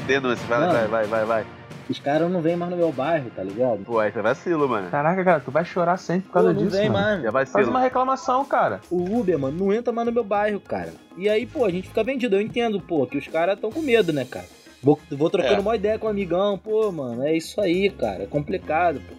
Denúncia, 0.08 0.46
vai, 0.48 0.60
Mano. 0.60 0.74
vai, 0.74 0.88
vai, 0.88 1.06
vai, 1.06 1.26
vai. 1.26 1.59
Os 1.90 1.98
caras 2.00 2.30
não 2.32 2.40
vêm 2.42 2.56
mais 2.56 2.70
no 2.70 2.78
meu 2.78 2.92
bairro, 2.92 3.32
tá 3.36 3.42
ligado? 3.42 3.80
Pô, 3.84 3.98
aí 4.00 4.12
você 4.12 4.22
vacilo, 4.22 4.70
mano. 4.70 4.90
Caraca, 4.92 5.24
cara, 5.24 5.40
tu 5.40 5.50
vai 5.50 5.66
chorar 5.66 5.98
sempre 5.98 6.24
por 6.24 6.28
Pô, 6.28 6.34
causa 6.34 6.54
não 6.54 6.64
disso, 6.64 6.78
vem 6.78 6.90
mano. 6.90 7.24
mais. 7.24 7.46
Já 7.48 7.52
Faz 7.52 7.68
uma 7.68 7.80
reclamação, 7.82 8.46
cara. 8.46 8.80
O 8.92 9.20
Uber, 9.20 9.40
mano, 9.40 9.58
não 9.66 9.74
entra 9.74 9.92
mais 9.92 10.06
no 10.06 10.14
meu 10.14 10.24
bairro, 10.24 10.60
cara. 10.60 10.94
E 11.18 11.28
aí, 11.28 11.46
pô, 11.48 11.66
a 11.66 11.70
gente 11.72 11.88
fica 11.88 12.04
vendido. 12.04 12.36
Eu 12.36 12.42
entendo, 12.42 12.80
pô, 12.80 13.08
que 13.08 13.18
os 13.18 13.28
caras 13.28 13.56
estão 13.56 13.72
com 13.72 13.82
medo, 13.82 14.14
né, 14.14 14.24
cara? 14.24 14.46
Vou, 14.84 15.00
vou 15.12 15.30
trocando 15.32 15.56
É. 15.56 15.60
uma 15.60 15.76
ideia 15.76 15.98
com 15.98 16.06
o 16.06 16.10
amigão, 16.10 16.58
pô, 16.58 16.92
mano, 16.92 17.24
é 17.24 17.36
isso 17.36 17.60
aí, 17.60 17.90
cara. 17.90 18.24
É 18.24 18.28
complicado, 18.28 19.02
pô. 19.02 19.16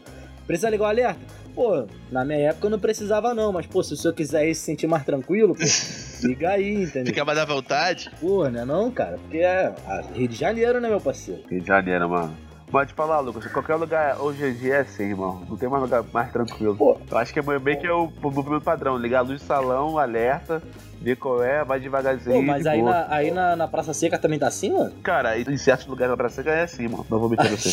Precisa 0.47 0.71
ligar 0.71 0.85
o 0.85 0.89
alerta? 0.89 1.21
Pô, 1.55 1.85
na 2.13 2.25
minha 2.25 2.51
época 2.51 2.67
eu 2.67 2.71
não 2.71 2.79
precisava 2.79 3.35
não, 3.35 3.53
mas, 3.53 3.67
pô, 3.67 3.83
se 3.83 3.93
o 3.93 3.97
senhor 3.97 4.15
quiser 4.15 4.47
se 4.55 4.61
sentir 4.63 4.87
mais 4.87 5.05
tranquilo, 5.05 5.55
pô, 5.57 5.61
liga 6.27 6.51
aí, 6.51 6.85
entendeu? 6.85 7.07
Fica 7.07 7.25
mais 7.25 7.39
à 7.39 7.45
vontade. 7.45 8.11
Pô, 8.21 8.49
né 8.49 8.65
não, 8.65 8.91
cara? 8.93 9.19
Porque 9.19 9.39
é 9.39 9.75
a 9.89 10.03
Rio 10.15 10.29
de 10.29 10.37
Janeiro, 10.37 10.81
né, 10.81 10.89
meu 10.89 11.01
parceiro? 11.01 11.43
Rio 11.51 11.61
de 11.61 11.67
Janeiro, 11.67 12.09
mano. 12.09 12.33
Te 12.87 12.95
falar, 12.95 13.19
Lucas, 13.19 13.47
qualquer 13.53 13.75
lugar 13.75 14.21
hoje 14.21 14.47
em 14.47 14.55
dia 14.55 14.77
é 14.77 14.81
assim, 14.81 15.03
irmão. 15.03 15.45
Não 15.49 15.57
tem 15.57 15.69
mais 15.69 15.83
lugar 15.83 16.05
mais 16.13 16.31
tranquilo. 16.33 16.77
Pô. 16.77 16.97
Eu 17.11 17.19
acho 17.19 17.33
que 17.33 17.41
é 17.41 17.59
bem 17.59 17.79
que 17.79 17.87
é 17.87 17.93
o 17.93 18.05
o 18.23 18.31
movimento 18.31 18.63
padrão. 18.63 18.97
Ligar 18.97 19.19
a 19.19 19.23
luz 19.23 19.41
do 19.41 19.47
salão, 19.47 19.99
alerta, 19.99 20.63
ver 21.01 21.17
qual 21.17 21.43
é, 21.43 21.65
vai 21.65 21.81
devagarzinho. 21.81 22.37
Pô, 22.37 22.43
mas 22.43 22.67
aí, 22.67 22.83
na, 22.83 23.07
aí 23.09 23.31
na, 23.31 23.57
na 23.57 23.69
Praça 23.69 23.95
Seca 23.95 24.19
também 24.19 24.39
tá 24.39 24.49
assim, 24.49 24.73
mano? 24.73 24.93
Cara, 25.03 25.39
em 25.39 25.57
certos 25.57 25.87
lugares 25.87 26.11
da 26.13 26.17
Praça 26.17 26.43
é 26.43 26.63
assim, 26.63 26.89
mano. 26.89 27.07
Não 27.11 27.19
vou 27.19 27.29
mentir 27.29 27.47
pra 27.47 27.57
você. 27.57 27.71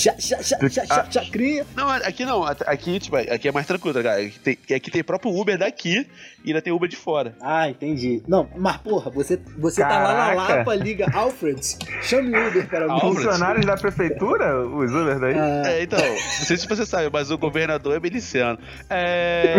Chacrinha. 1.11 1.65
Não, 1.75 1.89
aqui 1.89 2.25
não. 2.25 2.43
Aqui, 2.43 2.99
tipo, 2.99 3.15
aqui 3.17 3.47
é 3.47 3.51
mais 3.51 3.67
tranquilo, 3.67 3.93
tá 3.93 3.99
ligado? 3.99 4.19
Aqui 4.21 4.39
tem, 4.39 4.57
aqui 4.75 4.91
tem 4.91 5.03
próprio 5.03 5.31
Uber 5.37 5.57
daqui 5.57 6.07
e 6.43 6.49
ainda 6.49 6.61
tem 6.61 6.71
Uber 6.71 6.87
de 6.87 6.95
fora. 6.95 7.35
Ah, 7.41 7.69
entendi. 7.69 8.21
Não, 8.27 8.47
mas 8.55 8.77
porra, 8.77 9.09
você, 9.11 9.39
você 9.57 9.81
tá 9.81 9.99
lá 10.01 10.13
na. 10.13 10.27
Lapa, 10.37 10.75
liga 10.75 11.07
Alfred, 11.13 11.59
chame 12.01 12.35
o 12.37 12.47
Uber 12.47 12.67
para 12.67 12.85
mim. 12.85 12.91
Alfred. 12.91 13.15
Funcionários 13.15 13.65
da 13.65 13.75
prefeitura, 13.75 14.65
os 14.65 14.91
Uber 14.91 15.19
daí? 15.19 15.35
Ah, 15.37 15.63
É, 15.65 15.83
então, 15.83 15.99
não 15.99 16.17
sei 16.45 16.55
se 16.57 16.67
você 16.67 16.85
sabe, 16.85 17.09
mas 17.11 17.31
o 17.31 17.37
governador 17.37 17.97
é 17.97 17.99
miliciano. 17.99 18.57
É. 18.89 19.53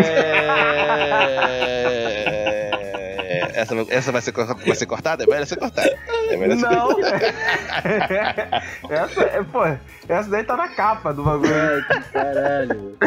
Essa, 3.53 3.75
essa 3.89 4.11
vai, 4.11 4.21
ser, 4.21 4.31
vai 4.33 4.75
ser 4.75 4.85
cortada? 4.87 5.23
É 5.23 5.27
melhor 5.27 5.45
ser 5.45 5.57
cortada. 5.57 5.95
É 6.29 6.35
melhor 6.37 6.57
ser 6.57 6.69
Não. 6.69 6.89
essa, 8.89 9.21
é, 9.21 9.43
pô, 9.43 9.63
essa 10.07 10.29
daí 10.29 10.43
tá 10.43 10.57
na 10.57 10.67
capa 10.69 11.13
do 11.13 11.23
bagulho. 11.23 11.53
ai, 11.53 11.81
que 11.81 12.09
caralho. 12.11 12.97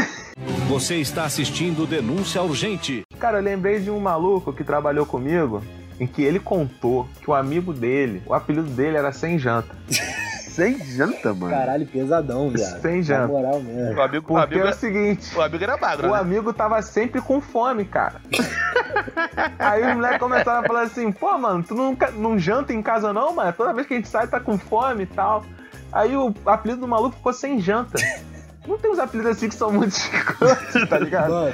Você 0.68 0.96
está 0.96 1.24
assistindo 1.24 1.86
Denúncia 1.86 2.40
Urgente. 2.42 3.02
Cara, 3.18 3.38
eu 3.38 3.42
lembrei 3.42 3.80
de 3.80 3.90
um 3.90 3.98
maluco 3.98 4.52
que 4.52 4.62
trabalhou 4.64 5.04
comigo, 5.04 5.62
em 5.98 6.06
que 6.06 6.22
ele 6.22 6.38
contou 6.38 7.08
que 7.20 7.28
o 7.30 7.34
amigo 7.34 7.72
dele, 7.72 8.22
o 8.26 8.32
apelido 8.34 8.68
dele 8.70 8.96
era 8.96 9.12
Sem 9.12 9.38
Janta. 9.38 9.74
Sem 10.52 10.78
janta, 10.84 11.32
mano. 11.32 11.50
Caralho, 11.50 11.86
pesadão, 11.86 12.50
viado. 12.50 12.82
Sem 12.82 12.96
Na 12.96 13.02
janta. 13.02 13.26
moral 13.28 13.58
mesmo. 13.62 13.94
O 13.98 14.02
amigo, 14.02 14.24
o 14.34 14.36
Porque 14.36 14.54
amigo, 14.54 14.68
é 14.68 14.70
o 14.70 14.74
seguinte, 14.74 15.34
o 15.34 15.40
amigo 15.40 15.64
era 15.64 15.78
magro, 15.78 16.08
o 16.08 16.12
né? 16.12 16.18
amigo 16.18 16.52
tava 16.52 16.82
sempre 16.82 17.22
com 17.22 17.40
fome, 17.40 17.86
cara. 17.86 18.20
Aí 19.58 19.86
os 19.86 19.94
moleques 19.94 20.18
começaram 20.18 20.60
a 20.60 20.66
falar 20.66 20.82
assim, 20.82 21.12
pô, 21.12 21.36
mano, 21.38 21.62
tu 21.62 21.74
nunca, 21.74 22.10
não 22.10 22.38
janta 22.38 22.72
em 22.72 22.82
casa 22.82 23.12
não, 23.12 23.34
mano? 23.34 23.52
Toda 23.52 23.72
vez 23.72 23.86
que 23.86 23.94
a 23.94 23.96
gente 23.96 24.08
sai 24.08 24.26
tá 24.26 24.40
com 24.40 24.58
fome 24.58 25.04
e 25.04 25.06
tal. 25.06 25.44
Aí 25.92 26.16
o 26.16 26.34
apelido 26.46 26.80
do 26.80 26.88
maluco 26.88 27.16
ficou 27.16 27.32
sem 27.32 27.60
janta. 27.60 27.98
Não 28.66 28.78
tem 28.78 28.92
uns 28.92 28.98
apelidos 29.00 29.32
assim 29.32 29.48
que 29.48 29.56
são 29.56 29.72
muito 29.72 29.90
escrotos, 29.98 30.88
tá 30.88 30.96
ligado? 30.96 31.30
Mano, 31.30 31.52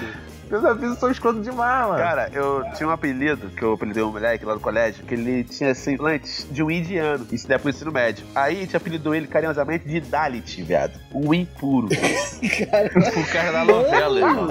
Meus 0.50 0.64
apelidos 0.64 0.98
são 0.98 1.10
escrotos 1.10 1.42
demais, 1.42 1.86
mano. 1.88 1.98
Cara, 2.02 2.30
eu 2.32 2.64
tinha 2.74 2.88
um 2.88 2.92
apelido, 2.92 3.48
que 3.50 3.62
eu 3.62 3.74
apelidei 3.74 4.02
um 4.02 4.10
moleque 4.12 4.44
lá 4.44 4.54
no 4.54 4.60
colégio, 4.60 5.04
que 5.04 5.14
ele 5.14 5.44
tinha 5.44 5.74
semblantes 5.74 6.46
de 6.50 6.62
um 6.62 6.70
indiano. 6.70 7.26
Isso 7.30 7.46
daí 7.46 7.58
pro 7.58 7.70
ensino 7.70 7.92
médio. 7.92 8.24
Aí 8.34 8.56
a 8.56 8.60
gente 8.60 8.76
apelidou 8.76 9.14
ele 9.14 9.26
carinhosamente 9.26 9.86
de 9.88 10.00
Dalit, 10.00 10.62
viado. 10.62 10.98
Um 11.12 11.32
impuro. 11.34 11.88
o 11.92 13.32
cara 13.32 13.52
da 13.52 13.64
novela, 13.64 14.18
irmão. 14.20 14.48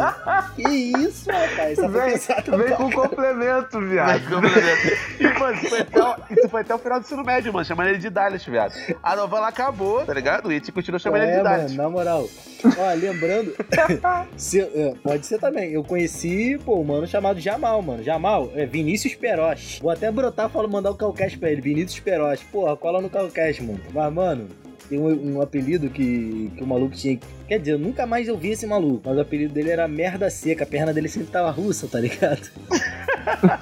que 0.56 0.64
isso, 0.70 1.30
rapaz? 1.32 1.76
Foi 1.80 1.88
Vem, 1.88 2.18
vem 2.66 2.76
com 2.76 2.92
complemento, 2.92 3.80
viado. 3.82 4.46
ele 4.46 4.70
é- 4.70 4.98
E, 5.20 5.40
mano, 5.40 5.54
isso 5.58 5.70
foi, 5.70 5.80
até, 5.82 6.04
o- 6.04 6.16
isso 6.32 6.50
foi 6.50 6.62
até 6.62 6.76
o 6.76 6.80
final 6.80 7.00
do 7.00 7.04
ensino 7.06 7.24
médio, 7.24 7.54
mano. 7.54 7.66
Chamando 7.66 7.88
ele 7.88 7.98
de 7.98 8.10
Dalit, 8.10 8.50
viado. 8.50 8.74
A 9.02 9.16
novela 9.16 9.48
acabou, 9.48 10.06
tá 10.06 10.14
ligado? 10.14 10.52
E 10.52 10.56
a 10.56 10.58
gente 10.60 10.72
continuou 10.72 11.00
chamando 11.00 11.24
ele 11.24 11.32
É, 11.32 11.38
de 11.38 11.44
mano, 11.44 11.58
Dalit. 11.58 11.76
na 11.78 11.90
moral. 11.90 12.28
Ó, 12.66 12.94
lembrando. 12.96 13.54
se- 14.38 14.62
é, 14.62 14.94
pode 15.04 15.26
ser 15.26 15.40
também. 15.40 15.72
Eu 15.72 15.84
conheci, 15.88 16.60
pô, 16.64 16.80
um 16.80 16.84
mano 16.84 17.08
chamado 17.08 17.40
Jamal, 17.40 17.82
mano. 17.82 18.04
Jamal 18.04 18.52
é 18.54 18.66
Vinícius 18.66 19.16
Peroche. 19.16 19.82
Vou 19.82 19.90
até 19.90 20.12
brotar 20.12 20.52
e 20.54 20.68
mandar 20.68 20.92
o 20.92 20.96
Calcast 20.96 21.38
pra 21.38 21.52
ele. 21.52 21.62
Vinícius 21.62 22.00
Peroche. 22.00 22.46
Porra, 22.52 22.76
cola 22.76 23.02
no 23.02 23.10
Calcast, 23.10 23.64
mano. 23.64 23.80
Mas, 23.94 24.14
mano. 24.14 24.48
Tem 24.90 24.98
um, 24.98 25.36
um 25.36 25.42
apelido 25.42 25.90
que, 25.90 26.50
que 26.56 26.64
o 26.64 26.68
maluco 26.68 26.96
tinha. 26.96 27.20
Quer 27.48 27.60
dizer, 27.60 27.74
eu 27.74 27.80
nunca 27.80 28.06
mais 28.06 28.28
eu 28.28 28.38
vi 28.38 28.52
esse 28.52 28.66
maluco. 28.66 29.02
Mas 29.04 29.18
o 29.18 29.22
apelido 29.22 29.54
dele 29.54 29.70
era 29.70 29.88
Merda 29.88 30.30
Seca. 30.30 30.64
A 30.64 30.68
perna 30.68 30.94
dele 30.94 31.10
sempre 31.10 31.30
tava 31.30 31.52
russa, 31.52 31.88
tá 31.88 32.00
ligado? 32.00 32.50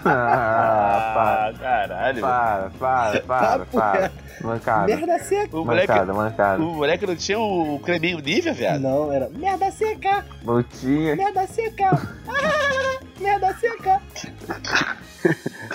Ah, 0.05 1.51
caralho. 1.59 2.21
para, 2.21 2.69
para, 2.79 3.11
para, 3.11 3.21
para, 3.21 3.57
Papo 3.59 3.77
para. 3.77 4.11
Mancada. 4.41 4.85
Merda 4.95 5.19
Seca. 5.19 5.57
O 5.57 5.65
moleque, 5.65 5.87
Mancada, 5.87 6.13
mancada. 6.13 6.61
o 6.63 6.73
moleque 6.75 7.05
não 7.07 7.15
tinha 7.15 7.39
o 7.39 7.79
creminho 7.79 8.19
Nivea, 8.19 8.53
viado? 8.53 8.81
Não, 8.81 9.11
era 9.11 9.29
Merda 9.29 9.71
Seca. 9.71 10.25
Não 10.43 10.61
tinha. 10.63 11.15
Merda 11.15 11.47
Seca. 11.47 11.89
Ah, 12.27 12.99
merda 13.19 13.53
Seca. 13.55 14.01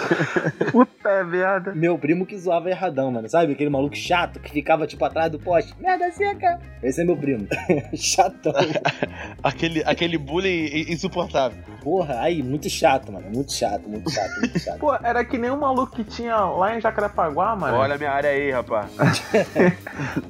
Puta 0.71 1.25
merda. 1.25 1.73
Meu 1.75 1.99
primo 1.99 2.27
que 2.27 2.39
zoava 2.39 2.71
erradão, 2.71 3.11
mano. 3.11 3.29
Sabe? 3.29 3.53
Aquele 3.53 3.71
maluco 3.71 3.97
chato 3.97 4.41
que 4.41 4.51
ficava, 4.51 4.87
tipo, 4.87 5.05
atrás 5.05 5.31
do 5.31 5.39
poste. 5.39 5.75
Merda 5.81 6.11
seca. 6.13 6.61
Esse 6.83 7.03
é 7.03 7.05
meu 7.05 7.17
primo. 7.17 7.47
Chatão. 7.95 8.53
aquele, 9.43 9.83
aquele 9.85 10.19
bullying 10.19 10.91
insuportável. 10.91 11.59
Porra, 11.83 12.21
aí, 12.21 12.43
muito 12.43 12.69
chato, 12.69 13.13
mano. 13.13 13.31
Muito 13.31 13.53
chato, 13.53 13.89
muito 13.89 14.11
chato, 14.11 14.41
muito 14.41 14.59
chato. 14.59 14.79
Pô, 14.79 14.95
era 14.95 15.25
que 15.25 15.39
nem 15.39 15.51
um 15.51 15.59
maluco 15.59 15.97
que 15.97 16.05
tinha 16.05 16.37
lá 16.37 16.77
em 16.77 16.81
Jacarepaguá, 16.81 17.57
mano. 17.57 17.77
Olha 17.77 17.95
a 17.95 17.99
minha 17.99 18.11
área 18.11 18.31
aí, 18.31 18.51
rapaz. 18.51 18.91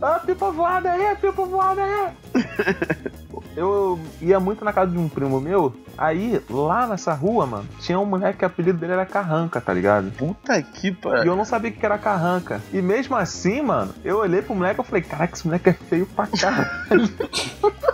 ah, 0.01 0.21
pipa 0.25 0.51
voada 0.51 0.93
aí, 0.93 1.17
pipa 1.17 1.45
voada 1.45 1.83
aí. 1.83 2.13
Eu 3.57 3.99
ia 4.23 4.39
muito 4.39 4.65
na 4.65 4.73
casa 4.73 4.93
de 4.93 4.99
um 4.99 5.09
primo 5.09 5.41
meu, 5.41 5.75
aí 5.99 6.41
lá 6.49 6.87
nessa 6.87 7.13
rua, 7.13 7.47
mano, 7.47 7.69
tinha 7.81 7.99
um 7.99 8.05
moleque 8.05 8.39
que 8.39 8.45
o 8.45 8.47
apelido 8.47 8.79
dele 8.79 8.93
era 8.93 9.05
Carranca, 9.05 9.60
tá 9.61 9.73
ligado? 9.73 10.11
Puta 10.13 10.61
que 10.63 10.93
pariu. 10.93 11.25
E 11.25 11.27
eu 11.27 11.37
não 11.37 11.45
sabia 11.45 11.71
o 11.71 11.75
que 11.75 11.85
era 11.85 11.99
Carranca. 11.99 12.61
E 12.73 12.81
mesmo 12.81 13.17
assim, 13.17 13.63
mano, 13.63 13.95
eu 14.05 14.19
olhei 14.19 14.43
pro 14.43 14.55
moleque 14.55 14.81
e 14.81 14.85
falei, 14.85 15.03
caraca, 15.03 15.35
esse 15.35 15.47
moleque 15.47 15.71
é 15.71 15.73
feio 15.73 16.07
pra 16.07 16.27
caralho. 16.27 17.09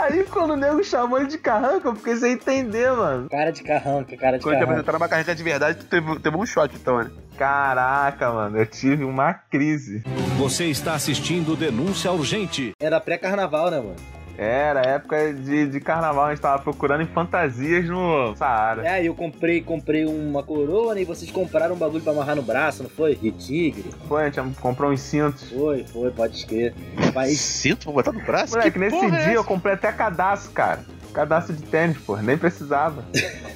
Aí 0.00 0.24
quando 0.24 0.50
o 0.52 0.56
nego 0.56 0.82
chamou 0.84 1.18
ele 1.18 1.28
de 1.28 1.38
carranca, 1.38 1.88
eu 1.88 1.94
fiquei 1.94 2.16
sem 2.16 2.32
entender, 2.32 2.90
mano. 2.92 3.28
Cara 3.30 3.50
de 3.50 3.62
carranca, 3.62 4.16
cara 4.16 4.36
de 4.38 4.42
Quando 4.44 4.54
te 4.54 4.58
carranca. 4.58 4.64
apresentaram 4.64 4.98
uma 4.98 5.08
carranca 5.08 5.34
de 5.34 5.42
verdade, 5.42 5.78
tu 5.78 5.86
teve, 5.86 6.18
teve 6.20 6.36
um 6.36 6.44
choque, 6.44 6.76
então, 6.76 6.98
né? 6.98 7.10
Caraca, 7.38 8.30
mano, 8.30 8.58
eu 8.58 8.66
tive 8.66 9.04
uma 9.04 9.32
crise. 9.32 10.02
Você 10.36 10.66
está 10.66 10.94
assistindo 10.94 11.56
Denúncia 11.56 12.12
Urgente. 12.12 12.72
Era 12.78 13.00
pré-carnaval, 13.00 13.70
né, 13.70 13.78
mano? 13.78 13.96
Era 14.36 14.80
época 14.80 15.32
de, 15.32 15.68
de 15.68 15.80
carnaval, 15.80 16.26
a 16.26 16.30
gente 16.30 16.40
tava 16.40 16.60
procurando 16.62 17.02
em 17.02 17.06
fantasias 17.06 17.86
no 17.86 18.34
Saara. 18.36 18.86
É, 18.86 19.02
eu 19.06 19.14
comprei, 19.14 19.60
comprei 19.62 20.04
uma 20.04 20.42
coroa, 20.42 20.94
né? 20.94 21.02
E 21.02 21.04
vocês 21.04 21.30
compraram 21.30 21.74
um 21.74 21.78
bagulho 21.78 22.02
pra 22.02 22.12
amarrar 22.12 22.34
no 22.34 22.42
braço, 22.42 22.82
não 22.82 22.90
foi? 22.90 23.14
De 23.14 23.30
tigre. 23.30 23.84
Foi, 24.08 24.24
a 24.24 24.30
gente 24.30 24.56
comprou 24.60 24.90
uns 24.90 25.00
cintos. 25.00 25.50
Foi, 25.50 25.84
foi, 25.84 26.10
pode 26.10 26.36
esquecer. 26.36 26.74
Mas... 27.14 27.38
Cinto 27.38 27.84
pra 27.84 27.92
botar 27.92 28.12
no 28.12 28.24
braço? 28.24 28.54
Moleque, 28.54 28.72
Que 28.72 28.78
nesse 28.78 28.96
porra 28.96 29.06
é 29.06 29.10
dia 29.10 29.20
essa? 29.20 29.32
eu 29.34 29.44
comprei 29.44 29.74
até 29.74 29.92
cadastro, 29.92 30.50
cara. 30.52 30.80
Cadastro 31.14 31.54
de 31.54 31.62
tênis, 31.62 31.96
pô, 31.98 32.16
nem 32.16 32.36
precisava. 32.36 33.04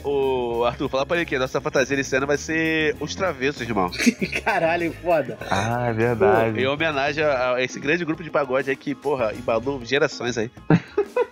Ô, 0.04 0.64
Arthur, 0.64 0.88
fala 0.88 1.04
pra 1.04 1.16
ele 1.16 1.26
que 1.26 1.34
a 1.34 1.40
nossa 1.40 1.60
fantasia 1.60 1.96
desse 1.96 2.14
ano 2.14 2.26
vai 2.26 2.38
ser 2.38 2.94
os 3.00 3.16
travessos, 3.16 3.60
irmão. 3.62 3.90
Caralho, 4.44 4.92
foda. 5.02 5.36
Ah, 5.50 5.88
é 5.88 5.92
verdade. 5.92 6.60
Em 6.60 6.66
homenagem 6.68 7.24
a, 7.24 7.56
a 7.56 7.62
esse 7.62 7.80
grande 7.80 8.04
grupo 8.04 8.22
de 8.22 8.30
pagode 8.30 8.70
aí 8.70 8.76
que, 8.76 8.94
porra, 8.94 9.34
embalou 9.34 9.84
gerações 9.84 10.38
aí. 10.38 10.50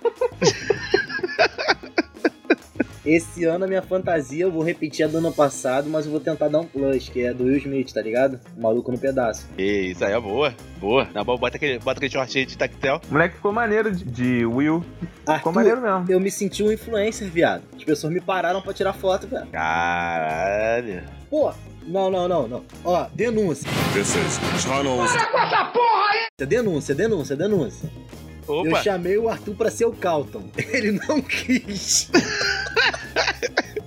Esse 3.07 3.45
ano 3.45 3.65
a 3.65 3.69
minha 3.69 3.83
fantasia 3.83 4.43
eu 4.43 4.51
vou 4.51 4.65
repetir 4.65 5.05
a 5.05 5.09
do 5.09 5.19
ano 5.19 5.33
passado, 5.33 5.89
mas 5.89 6.07
eu 6.07 6.11
vou 6.11 6.19
tentar 6.19 6.49
dar 6.49 6.59
um 6.59 6.67
plus, 6.67 7.09
que 7.09 7.23
é 7.23 7.33
do 7.33 7.45
Will 7.45 7.59
Smith, 7.59 7.93
tá 7.93 8.03
ligado? 8.03 8.41
O 8.57 8.61
maluco 8.61 8.91
no 8.91 8.99
pedaço. 8.99 9.47
E 9.57 9.93
isso 9.93 10.05
aí 10.05 10.13
é 10.13 10.21
boa, 10.21 10.53
boa. 10.81 11.09
Na 11.15 11.23
boa, 11.23 11.39
bota 11.39 11.57
aquele, 11.57 11.79
bota 11.79 12.01
aquele 12.01 12.13
shortinho 12.13 12.47
de 12.47 12.59
tactel. 12.59 13.01
Moleque 13.09 13.37
ficou 13.37 13.53
maneiro 13.53 13.95
de, 13.95 14.05
de 14.05 14.45
Will. 14.45 14.85
Ficou 15.01 15.35
Arthur, 15.35 15.53
maneiro 15.53 15.81
mesmo. 15.81 16.05
eu 16.09 16.19
me 16.19 16.33
senti 16.33 16.65
um 16.65 16.73
influencer, 16.73 17.29
viado. 17.31 17.63
As 17.77 17.85
pessoas 17.85 18.13
me 18.13 18.21
pararam 18.21 18.61
pra 18.61 18.75
tirar 18.75 18.93
foto, 18.93 19.29
velho. 19.29 19.47
Caralho. 19.53 21.05
Pô, 21.31 21.53
não, 21.87 22.11
não, 22.11 22.27
não, 22.27 22.49
não. 22.49 22.65
Ó, 22.85 23.07
denúncia. 23.15 23.71
This 23.93 24.17
is 24.17 24.63
Channels. 24.63 25.13
Denúncia, 26.37 26.93
denúncia, 26.93 27.37
denúncia. 27.37 27.89
Opa. 28.49 28.69
Eu 28.69 28.77
chamei 28.77 29.19
o 29.19 29.29
Arthur 29.29 29.55
pra 29.57 29.71
ser 29.71 29.85
o 29.87 29.93
Calton. 29.93 30.45
Ele 30.73 30.93
não 31.09 31.21
quis. 31.21 32.11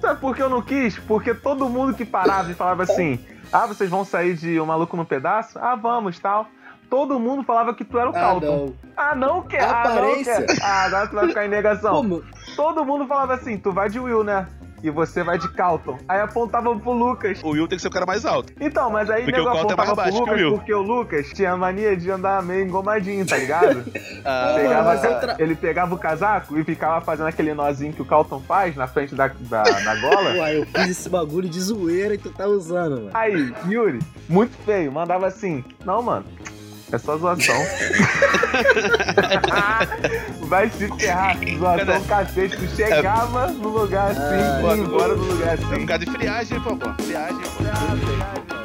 Sabe 0.01 0.19
por 0.21 0.35
que 0.35 0.41
eu 0.41 0.49
não 0.49 0.61
quis? 0.61 0.97
Porque 0.99 1.33
todo 1.33 1.67
mundo 1.69 1.93
que 1.93 2.05
parava 2.05 2.49
e 2.51 2.53
falava 2.53 2.83
assim: 2.83 3.19
Ah, 3.51 3.65
vocês 3.67 3.89
vão 3.89 4.05
sair 4.05 4.35
de 4.35 4.59
um 4.59 4.65
maluco 4.65 4.95
no 4.95 5.05
pedaço? 5.05 5.59
Ah, 5.59 5.75
vamos, 5.75 6.17
tal. 6.19 6.47
Todo 6.89 7.19
mundo 7.19 7.43
falava 7.43 7.73
que 7.73 7.85
tu 7.85 7.99
era 7.99 8.07
o 8.09 8.15
Ah, 8.15 8.19
Calton. 8.19 8.45
não. 8.45 8.75
Ah, 8.97 9.13
não 9.15 9.41
quer. 9.43 9.61
Ah, 9.63 9.83
não 9.85 9.91
Aparência? 9.91 10.43
quer. 10.45 10.63
Ah, 10.63 10.83
agora 10.85 11.07
tu 11.07 11.15
vai 11.15 11.27
ficar 11.27 11.45
em 11.45 11.49
negação. 11.49 11.95
Como? 11.95 12.23
Todo 12.55 12.83
mundo 12.85 13.05
falava 13.05 13.33
assim: 13.35 13.57
Tu 13.57 13.71
vai 13.71 13.89
de 13.89 13.99
Will, 13.99 14.23
né? 14.23 14.47
E 14.81 14.89
você 14.89 15.23
vai 15.23 15.37
de 15.37 15.47
Calton. 15.53 15.97
Aí 16.07 16.19
apontavam 16.21 16.79
pro 16.79 16.91
Lucas. 16.91 17.39
O 17.43 17.49
Will 17.49 17.67
tem 17.67 17.77
que 17.77 17.81
ser 17.81 17.87
o 17.87 17.91
cara 17.91 18.05
mais 18.05 18.25
alto. 18.25 18.53
Então, 18.59 18.89
mas 18.89 19.09
aí 19.09 19.23
Porque 19.23 19.37
nego 19.37 19.49
o 19.49 19.53
Calton 19.53 19.73
é 19.73 19.75
mais 19.75 19.89
apontava 19.89 19.95
pro 19.95 19.95
baixo 19.95 20.17
que 20.17 20.21
o 20.21 20.25
Lucas 20.33 20.41
Will. 20.41 20.51
porque 20.57 20.73
o 20.73 20.81
Lucas 20.81 21.27
tinha 21.33 21.55
mania 21.57 21.95
de 21.97 22.09
andar 22.09 22.41
meio 22.43 22.65
engomadinho, 22.65 23.25
tá 23.25 23.37
ligado? 23.37 23.83
Ah, 24.25 24.53
Pegava 24.55 25.35
Ele 25.39 25.55
pegava 25.55 25.95
o 25.95 25.97
casaco 25.97 26.57
e 26.59 26.63
ficava 26.63 26.99
fazendo 27.01 27.27
aquele 27.27 27.53
nozinho 27.53 27.93
que 27.93 28.01
o 28.01 28.05
Calton 28.05 28.39
faz 28.41 28.75
na 28.75 28.85
frente 28.85 29.15
da, 29.15 29.27
da, 29.27 29.63
da 29.63 29.95
gola. 29.95 30.35
Uai, 30.39 30.57
eu 30.57 30.65
fiz 30.65 30.89
esse 30.89 31.09
bagulho 31.09 31.47
de 31.47 31.59
zoeira 31.59 32.15
e 32.15 32.17
tu 32.17 32.29
tá 32.29 32.45
usando, 32.45 32.95
mano. 32.97 33.11
Aí, 33.13 33.53
Yuri, 33.67 33.99
muito 34.27 34.55
feio, 34.65 34.91
mandava 34.91 35.27
assim: 35.27 35.63
Não, 35.85 36.01
mano, 36.01 36.25
é 36.91 36.97
só 36.97 37.17
zoação. 37.17 37.55
Vai 40.47 40.69
se 40.69 40.87
ferrar, 40.97 41.37
zoação 41.57 42.03
cacete. 42.05 42.57
Tu 42.57 42.67
chegava 42.75 43.47
no 43.47 43.69
lugar 43.69 44.11
assim, 44.11 44.19
Ah, 44.21 44.75
embora 44.77 45.15
do 45.15 45.23
lugar 45.23 45.49
É 45.49 45.53
assim. 45.53 45.65
por 45.65 45.85
causa 45.85 46.05
de 46.05 46.11
friagem, 46.11 46.59
pô, 46.61 46.75
pô. 46.75 46.89
Friagem, 47.03 47.37
pô. 47.39 48.58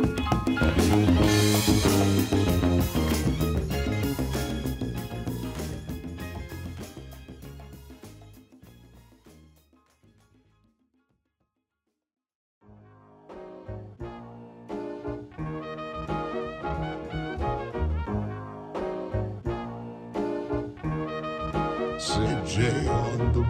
CJ 22.45 22.89
on 22.89 23.33
the 23.33 23.41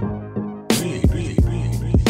beat, 0.80 1.02
beat, 1.10 1.36
beat, 1.44 1.80
beat. 1.80 2.00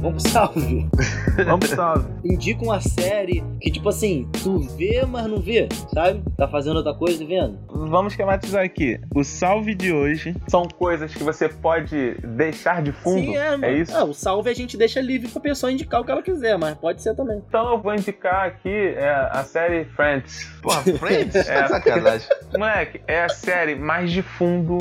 Vamos 0.00 0.22
pro 0.22 0.32
salve. 0.32 0.88
Vamos 1.44 1.68
salve. 1.68 2.06
Indica 2.24 2.64
uma 2.64 2.80
série 2.80 3.44
que, 3.60 3.70
tipo 3.70 3.88
assim, 3.90 4.26
tu 4.42 4.60
vê, 4.60 5.04
mas 5.04 5.26
não 5.26 5.40
vê, 5.40 5.68
sabe? 5.92 6.22
Tá 6.38 6.48
fazendo 6.48 6.76
outra 6.76 6.94
coisa 6.94 7.22
e 7.22 7.26
vendo. 7.26 7.58
Vamos 7.88 8.12
esquematizar 8.12 8.64
aqui. 8.64 9.00
O 9.14 9.24
salve 9.24 9.74
de 9.74 9.92
hoje 9.92 10.36
são 10.48 10.66
coisas 10.66 11.14
que 11.14 11.22
você 11.22 11.48
pode 11.48 12.14
deixar 12.22 12.82
de 12.82 12.92
fundo. 12.92 13.20
Sim, 13.20 13.36
é, 13.36 13.50
mano. 13.52 13.64
é 13.64 13.72
isso? 13.72 13.96
Ah, 13.96 14.04
o 14.04 14.12
salve 14.12 14.50
a 14.50 14.54
gente 14.54 14.76
deixa 14.76 15.00
livre 15.00 15.28
pra 15.28 15.40
pessoa 15.40 15.72
indicar 15.72 16.00
o 16.00 16.04
que 16.04 16.10
ela 16.10 16.22
quiser, 16.22 16.58
mas 16.58 16.76
pode 16.76 17.02
ser 17.02 17.14
também. 17.14 17.42
Então 17.48 17.72
eu 17.72 17.78
vou 17.78 17.94
indicar 17.94 18.46
aqui 18.46 18.68
é, 18.68 19.08
a 19.30 19.42
série 19.44 19.84
Friends. 19.86 20.44
Porra, 20.62 20.82
Friends? 20.82 21.34
É, 21.50 21.66
sacanagem. 21.66 22.28
Moleque, 22.56 23.00
é 23.06 23.24
a 23.24 23.28
série 23.28 23.74
mais 23.74 24.10
de 24.10 24.22
fundo 24.22 24.78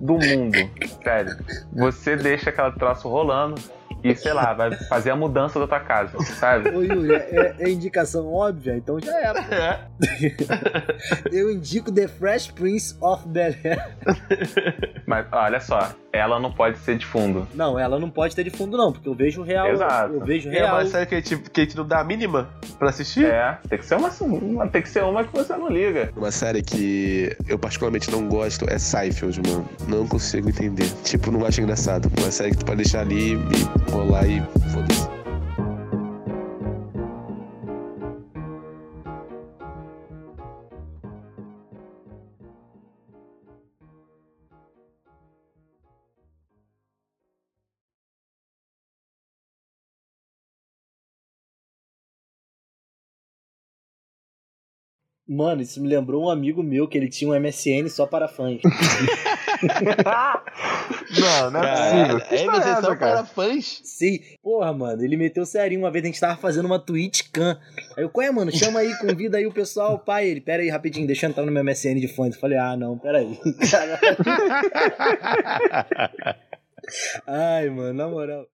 do 0.00 0.14
mundo. 0.14 0.58
Sério. 1.02 1.36
Você 1.72 2.16
deixa 2.16 2.50
aquela 2.50 2.72
troço 2.72 3.08
rolando 3.08 3.60
e, 4.02 4.14
sei 4.14 4.32
lá, 4.32 4.54
vai 4.54 4.72
fazer 4.88 5.10
a 5.10 5.16
mudança 5.16 5.58
da 5.58 5.66
tua 5.66 5.80
casa, 5.80 6.18
sabe? 6.38 6.70
Ô 6.70 6.82
Yuri, 6.82 7.14
é, 7.14 7.56
é 7.58 7.70
indicação 7.70 8.32
óbvia, 8.32 8.76
então 8.76 9.00
já 9.00 9.18
era. 9.18 9.40
É. 9.40 9.80
Eu 11.32 11.50
indico 11.50 11.90
The 11.90 12.06
Fresh 12.08 12.48
Prince 12.52 12.96
of 13.00 13.26
Bel-Air. 13.28 13.96
Mas 15.06 15.26
olha 15.32 15.60
só, 15.60 15.90
ela 16.12 16.40
não 16.40 16.50
pode 16.52 16.78
ser 16.78 16.96
de 16.96 17.04
fundo. 17.04 17.46
Não, 17.54 17.78
ela 17.78 17.98
não 17.98 18.08
pode 18.08 18.34
ter 18.34 18.42
de 18.44 18.50
fundo 18.50 18.76
não, 18.76 18.92
porque 18.92 19.08
eu 19.08 19.14
vejo 19.14 19.42
real. 19.42 19.68
Exato. 19.68 20.14
Eu 20.14 20.20
vejo 20.24 20.48
É 20.48 20.52
real. 20.52 20.76
uma 20.76 20.86
série 20.86 21.06
que 21.06 21.14
a, 21.14 21.20
gente, 21.20 21.36
que 21.50 21.60
a 21.60 21.64
gente 21.64 21.76
não 21.76 21.86
dá 21.86 22.00
a 22.00 22.04
mínima 22.04 22.48
pra 22.78 22.88
assistir? 22.88 23.26
É, 23.26 23.58
tem 23.68 23.78
que 23.78 23.84
ser 23.86 23.96
uma, 23.96 24.10
uma- 24.20 24.66
tem 24.68 24.82
que 24.82 24.88
ser 24.88 25.04
uma 25.04 25.22
que 25.24 25.32
você 25.32 25.54
não 25.56 25.68
liga. 25.68 26.10
Uma 26.16 26.30
série 26.30 26.62
que 26.62 27.36
eu 27.46 27.58
particularmente 27.58 28.10
não 28.10 28.26
gosto 28.26 28.64
é 28.68 28.78
Seinfeld, 28.78 29.40
mano. 29.46 29.68
Não 29.86 30.06
consigo 30.06 30.48
entender. 30.48 30.88
Tipo, 31.04 31.30
não 31.30 31.44
acho 31.44 31.60
engraçado. 31.60 32.10
Uma 32.18 32.30
série 32.30 32.50
que 32.52 32.58
tu 32.58 32.64
pode 32.64 32.78
deixar 32.78 33.00
ali 33.00 33.34
e 33.34 33.90
rolar 33.92 34.26
e 34.26 34.40
foda-se. 34.72 35.17
Mano, 55.28 55.60
isso 55.60 55.82
me 55.82 55.88
lembrou 55.88 56.24
um 56.24 56.30
amigo 56.30 56.62
meu 56.62 56.88
que 56.88 56.96
ele 56.96 57.08
tinha 57.08 57.30
um 57.30 57.38
MSN 57.38 57.88
só 57.90 58.06
para 58.06 58.26
fãs. 58.26 58.60
Não, 61.20 61.50
não 61.50 61.62
é 61.62 62.12
possível. 62.12 62.20
Você 62.20 62.34
é 62.34 62.44
só 62.44 62.52
essa, 62.52 62.96
cara? 62.96 62.98
para 63.16 63.24
fãs. 63.24 63.80
Sim, 63.84 64.20
porra, 64.42 64.72
mano, 64.72 65.02
ele 65.02 65.16
meteu 65.16 65.44
serinho 65.44 65.80
uma 65.80 65.90
vez, 65.90 66.04
a 66.04 66.06
gente 66.06 66.20
tava 66.20 66.36
fazendo 66.36 66.66
uma 66.66 66.78
Twitch 66.78 67.22
Can. 67.32 67.58
Aí 67.96 68.04
eu, 68.04 68.10
qual 68.10 68.26
é, 68.26 68.30
mano? 68.30 68.56
Chama 68.56 68.80
aí, 68.80 68.96
convida 68.98 69.38
aí 69.38 69.46
o 69.46 69.52
pessoal, 69.52 69.98
pai. 69.98 70.28
Ele, 70.28 70.40
pera 70.40 70.62
aí, 70.62 70.68
rapidinho, 70.68 71.06
deixa 71.06 71.26
eu 71.26 71.30
entrar 71.30 71.44
no 71.44 71.52
meu 71.52 71.64
MSN 71.64 72.00
de 72.00 72.08
fãs. 72.08 72.34
Eu 72.34 72.40
falei, 72.40 72.58
ah, 72.58 72.76
não, 72.76 72.98
pera 72.98 73.18
aí. 73.18 73.38
Ai, 77.26 77.68
mano, 77.68 77.92
na 77.92 78.08
moral. 78.08 78.46